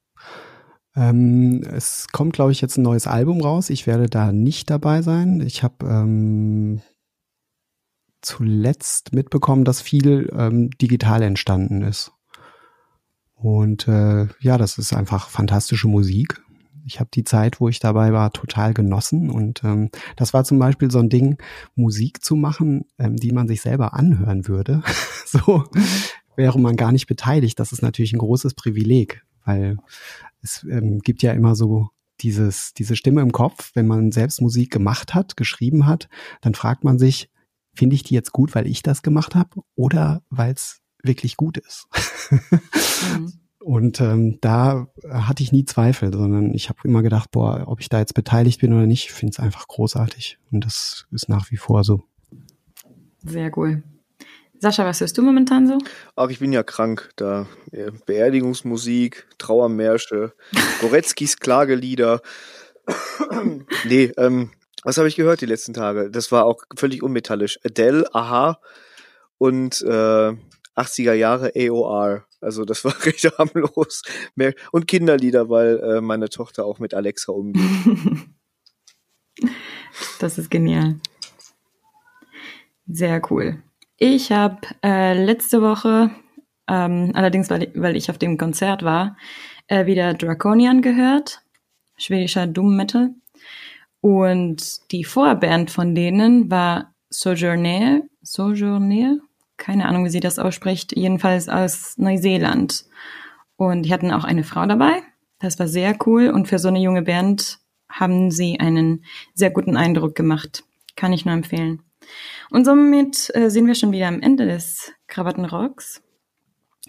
Ähm, 0.95 1.63
es 1.63 2.07
kommt, 2.11 2.33
glaube 2.33 2.51
ich, 2.51 2.61
jetzt 2.61 2.77
ein 2.77 2.83
neues 2.83 3.07
Album 3.07 3.41
raus. 3.41 3.69
Ich 3.69 3.87
werde 3.87 4.07
da 4.07 4.31
nicht 4.31 4.69
dabei 4.69 5.01
sein. 5.01 5.41
Ich 5.41 5.63
habe 5.63 5.85
ähm, 5.85 6.81
zuletzt 8.21 9.13
mitbekommen, 9.13 9.65
dass 9.65 9.81
viel 9.81 10.31
ähm, 10.37 10.69
digital 10.71 11.21
entstanden 11.21 11.81
ist. 11.81 12.11
Und 13.33 13.87
äh, 13.87 14.27
ja, 14.39 14.57
das 14.57 14.77
ist 14.77 14.93
einfach 14.93 15.29
fantastische 15.29 15.87
Musik. 15.87 16.41
Ich 16.85 16.99
habe 16.99 17.09
die 17.13 17.23
Zeit, 17.23 17.59
wo 17.59 17.69
ich 17.69 17.79
dabei 17.79 18.13
war, 18.13 18.31
total 18.31 18.73
genossen. 18.73 19.29
Und 19.29 19.63
ähm, 19.63 19.89
das 20.15 20.33
war 20.33 20.43
zum 20.43 20.59
Beispiel 20.59 20.91
so 20.91 20.99
ein 20.99 21.09
Ding, 21.09 21.37
Musik 21.75 22.23
zu 22.23 22.35
machen, 22.35 22.85
ähm, 22.97 23.17
die 23.17 23.31
man 23.31 23.47
sich 23.47 23.61
selber 23.61 23.93
anhören 23.93 24.47
würde. 24.47 24.81
so 25.25 25.65
wäre 26.35 26.59
man 26.59 26.75
gar 26.75 26.91
nicht 26.91 27.07
beteiligt. 27.07 27.59
Das 27.59 27.71
ist 27.71 27.81
natürlich 27.81 28.13
ein 28.13 28.19
großes 28.19 28.53
Privileg, 28.53 29.23
weil 29.45 29.77
es 30.43 30.65
ähm, 30.69 30.99
gibt 30.99 31.23
ja 31.23 31.31
immer 31.31 31.55
so 31.55 31.89
dieses, 32.21 32.73
diese 32.73 32.95
Stimme 32.95 33.21
im 33.21 33.31
Kopf, 33.31 33.71
wenn 33.73 33.87
man 33.87 34.11
selbst 34.11 34.41
Musik 34.41 34.71
gemacht 34.71 35.13
hat, 35.13 35.35
geschrieben 35.35 35.85
hat, 35.87 36.09
dann 36.41 36.53
fragt 36.53 36.83
man 36.83 36.99
sich, 36.99 37.29
finde 37.73 37.95
ich 37.95 38.03
die 38.03 38.13
jetzt 38.13 38.31
gut, 38.31 38.53
weil 38.53 38.67
ich 38.67 38.83
das 38.83 39.01
gemacht 39.01 39.35
habe 39.35 39.61
oder 39.75 40.21
weil 40.29 40.53
es 40.53 40.81
wirklich 41.01 41.37
gut 41.37 41.57
ist? 41.57 41.87
mhm. 43.17 43.33
Und 43.63 44.01
ähm, 44.01 44.39
da 44.41 44.87
hatte 45.09 45.41
ich 45.41 45.53
nie 45.53 45.63
Zweifel, 45.63 46.11
sondern 46.13 46.53
ich 46.53 46.67
habe 46.67 46.79
immer 46.83 47.01
gedacht, 47.01 47.31
boah, 47.31 47.63
ob 47.65 47.79
ich 47.79 47.87
da 47.87 47.99
jetzt 47.99 48.13
beteiligt 48.13 48.59
bin 48.59 48.73
oder 48.73 48.85
nicht, 48.85 49.13
finde 49.13 49.31
es 49.31 49.39
einfach 49.39 49.69
großartig. 49.69 50.37
Und 50.51 50.65
das 50.65 51.07
ist 51.11 51.29
nach 51.29 51.49
wie 51.49 51.55
vor 51.55 51.85
so. 51.85 52.03
Sehr 53.23 53.57
cool. 53.57 53.81
Sascha, 54.63 54.85
was 54.85 55.01
hörst 55.01 55.17
du 55.17 55.21
momentan 55.21 55.67
so? 55.67 55.77
Ach, 56.15 56.29
ich 56.29 56.39
bin 56.39 56.53
ja 56.53 56.63
krank. 56.63 57.09
Da 57.17 57.47
Beerdigungsmusik, 58.05 59.27
Trauermärsche, 59.37 60.31
Goretzkis 60.79 61.37
Klagelieder. 61.37 62.21
nee, 63.83 64.13
ähm, 64.15 64.51
was 64.85 64.97
habe 64.97 65.09
ich 65.09 65.17
gehört 65.17 65.41
die 65.41 65.47
letzten 65.47 65.73
Tage? 65.73 66.09
Das 66.09 66.31
war 66.31 66.45
auch 66.45 66.63
völlig 66.77 67.03
unmetallisch. 67.03 67.59
Adele, 67.65 68.07
Aha 68.15 68.61
und 69.37 69.81
äh, 69.81 70.31
80er 70.77 71.13
Jahre 71.13 71.51
AOR. 71.57 72.25
Also 72.39 72.63
das 72.63 72.85
war 72.85 72.95
recht 73.05 73.25
harmlos. 73.37 74.03
Und 74.71 74.87
Kinderlieder, 74.87 75.49
weil 75.49 75.79
äh, 75.79 75.99
meine 75.99 76.29
Tochter 76.29 76.63
auch 76.63 76.79
mit 76.79 76.93
Alexa 76.93 77.33
umgeht. 77.33 77.61
das 80.19 80.37
ist 80.37 80.49
genial. 80.49 81.01
Sehr 82.87 83.21
cool. 83.29 83.61
Ich 83.97 84.31
habe 84.31 84.57
äh, 84.83 85.13
letzte 85.13 85.61
Woche, 85.61 86.09
ähm, 86.67 87.11
allerdings 87.13 87.49
weil 87.49 87.63
ich, 87.63 87.69
weil 87.75 87.95
ich 87.95 88.09
auf 88.09 88.17
dem 88.17 88.37
Konzert 88.37 88.83
war, 88.83 89.17
äh, 89.67 89.85
wieder 89.85 90.13
Draconian 90.13 90.81
gehört, 90.81 91.41
schwedischer 91.97 92.47
Doom 92.47 92.75
Metal. 92.75 93.11
Und 94.01 94.91
die 94.91 95.03
Vorband 95.03 95.71
von 95.71 95.95
denen 95.95 96.51
war 96.51 96.93
Sojourner, 97.09 98.01
Sojourner, 98.21 99.19
keine 99.57 99.87
Ahnung, 99.87 100.05
wie 100.05 100.09
sie 100.09 100.19
das 100.19 100.39
ausspricht, 100.39 100.95
jedenfalls 100.95 101.47
aus 101.47 101.97
Neuseeland. 101.97 102.85
Und 103.55 103.83
die 103.83 103.93
hatten 103.93 104.11
auch 104.11 104.23
eine 104.23 104.43
Frau 104.43 104.65
dabei. 104.65 105.03
Das 105.39 105.59
war 105.59 105.67
sehr 105.67 105.95
cool 106.05 106.29
und 106.29 106.47
für 106.47 106.59
so 106.59 106.67
eine 106.67 106.79
junge 106.79 107.03
Band 107.03 107.59
haben 107.87 108.31
sie 108.31 108.59
einen 108.59 109.05
sehr 109.33 109.51
guten 109.51 109.77
Eindruck 109.77 110.15
gemacht. 110.15 110.63
Kann 110.95 111.13
ich 111.13 111.25
nur 111.25 111.35
empfehlen. 111.35 111.83
Und 112.49 112.65
somit 112.65 113.29
äh, 113.33 113.49
sind 113.49 113.67
wir 113.67 113.75
schon 113.75 113.91
wieder 113.91 114.07
am 114.07 114.21
Ende 114.21 114.45
des 114.45 114.91
Krawattenrocks. 115.07 116.01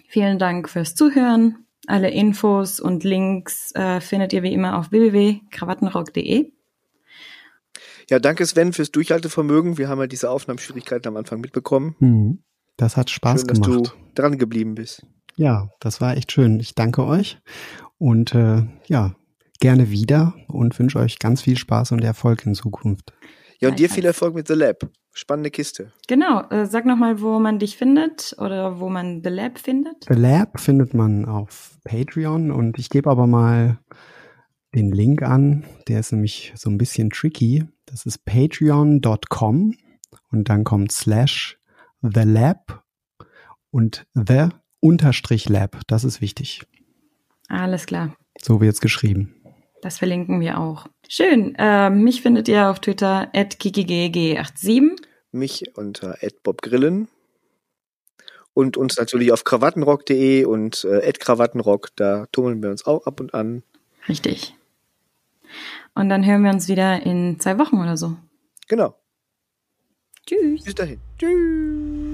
Vielen 0.07 0.39
Dank 0.39 0.69
fürs 0.69 0.95
Zuhören. 0.95 1.65
Alle 1.87 2.09
Infos 2.09 2.79
und 2.79 3.03
Links 3.03 3.73
äh, 3.75 4.01
findet 4.01 4.33
ihr 4.33 4.43
wie 4.43 4.53
immer 4.53 4.77
auf 4.77 4.91
www.krawattenrock.de. 4.91 6.51
Ja, 8.09 8.19
danke 8.19 8.45
Sven 8.45 8.73
fürs 8.73 8.91
Durchhaltevermögen. 8.91 9.77
Wir 9.77 9.89
haben 9.89 9.99
ja 9.99 10.07
diese 10.07 10.29
Aufnahmeschwierigkeiten 10.29 11.07
am 11.09 11.17
Anfang 11.17 11.41
mitbekommen. 11.41 11.95
Mhm. 11.99 12.43
Das 12.77 12.97
hat 12.97 13.09
Spaß 13.09 13.41
schön, 13.41 13.47
gemacht. 13.47 13.85
Dass 13.85 13.93
du 13.93 13.97
dran 14.13 14.37
geblieben 14.37 14.75
bist. 14.75 15.05
Ja, 15.35 15.69
das 15.79 16.01
war 16.01 16.15
echt 16.15 16.31
schön. 16.31 16.59
Ich 16.59 16.75
danke 16.75 17.05
euch 17.05 17.39
und 17.97 18.33
äh, 18.33 18.63
ja, 18.87 19.15
gerne 19.59 19.89
wieder 19.89 20.33
und 20.47 20.77
wünsche 20.77 20.99
euch 20.99 21.19
ganz 21.19 21.41
viel 21.41 21.57
Spaß 21.57 21.91
und 21.91 22.03
Erfolg 22.03 22.45
in 22.45 22.55
Zukunft. 22.55 23.13
Ja, 23.59 23.69
und 23.69 23.79
dir 23.79 23.89
viel 23.89 24.05
Erfolg 24.05 24.35
mit 24.35 24.47
The 24.47 24.53
Lab. 24.53 24.89
Spannende 25.13 25.49
Kiste. 25.49 25.91
Genau. 26.07 26.41
Äh, 26.49 26.65
sag 26.65 26.85
nochmal, 26.85 27.21
wo 27.21 27.39
man 27.39 27.57
dich 27.57 27.77
findet 27.77 28.35
oder 28.37 28.79
wo 28.79 28.89
man 28.89 29.21
The 29.23 29.29
Lab 29.29 29.57
findet. 29.57 30.05
The 30.07 30.13
Lab 30.13 30.59
findet 30.59 30.93
man 30.93 31.25
auf 31.25 31.77
Patreon 31.85 32.51
und 32.51 32.77
ich 32.77 32.89
gebe 32.89 33.09
aber 33.09 33.27
mal 33.27 33.79
den 34.75 34.91
Link 34.91 35.21
an. 35.21 35.63
Der 35.87 36.01
ist 36.01 36.11
nämlich 36.11 36.53
so 36.55 36.69
ein 36.69 36.77
bisschen 36.77 37.09
tricky. 37.09 37.63
Das 37.85 38.05
ist 38.05 38.25
patreon.com 38.25 39.73
und 40.31 40.49
dann 40.49 40.63
kommt 40.63 40.91
slash 40.91 41.57
the 42.01 42.23
lab 42.23 42.83
und 43.71 44.05
the 44.13 44.49
unterstrich 44.81 45.49
lab. 45.49 45.79
Das 45.87 46.03
ist 46.03 46.21
wichtig. 46.21 46.63
Alles 47.47 47.85
klar. 47.85 48.15
So 48.41 48.59
wird 48.61 48.73
es 48.73 48.81
geschrieben. 48.81 49.35
Das 49.81 49.97
verlinken 49.99 50.39
wir 50.39 50.59
auch. 50.59 50.87
Schön. 51.07 51.55
Äh, 51.55 51.89
mich 51.89 52.21
findet 52.21 52.47
ihr 52.47 52.69
auf 52.69 52.79
Twitter 52.79 53.29
at 53.33 53.55
kikigg87. 53.55 54.97
Mich 55.31 55.75
unter 55.75 56.17
@bobgrillen 56.43 57.07
und 58.53 58.77
uns 58.77 58.97
natürlich 58.97 59.31
auf 59.31 59.43
krawattenrock.de 59.43 60.45
und 60.45 60.83
äh, 60.85 61.11
@krawattenrock. 61.11 61.89
Da 61.95 62.25
tummeln 62.31 62.63
wir 62.63 62.69
uns 62.69 62.85
auch 62.85 63.05
ab 63.05 63.19
und 63.19 63.33
an. 63.33 63.63
Richtig. 64.07 64.55
Und 65.93 66.09
dann 66.09 66.25
hören 66.25 66.43
wir 66.43 66.51
uns 66.51 66.67
wieder 66.67 67.05
in 67.05 67.39
zwei 67.39 67.59
Wochen 67.59 67.79
oder 67.79 67.97
so. 67.97 68.17
Genau. 68.67 68.95
Tschüss. 70.25 70.63
Bis 70.63 70.75
dahin. 70.75 70.99
Tschüss. 71.19 72.04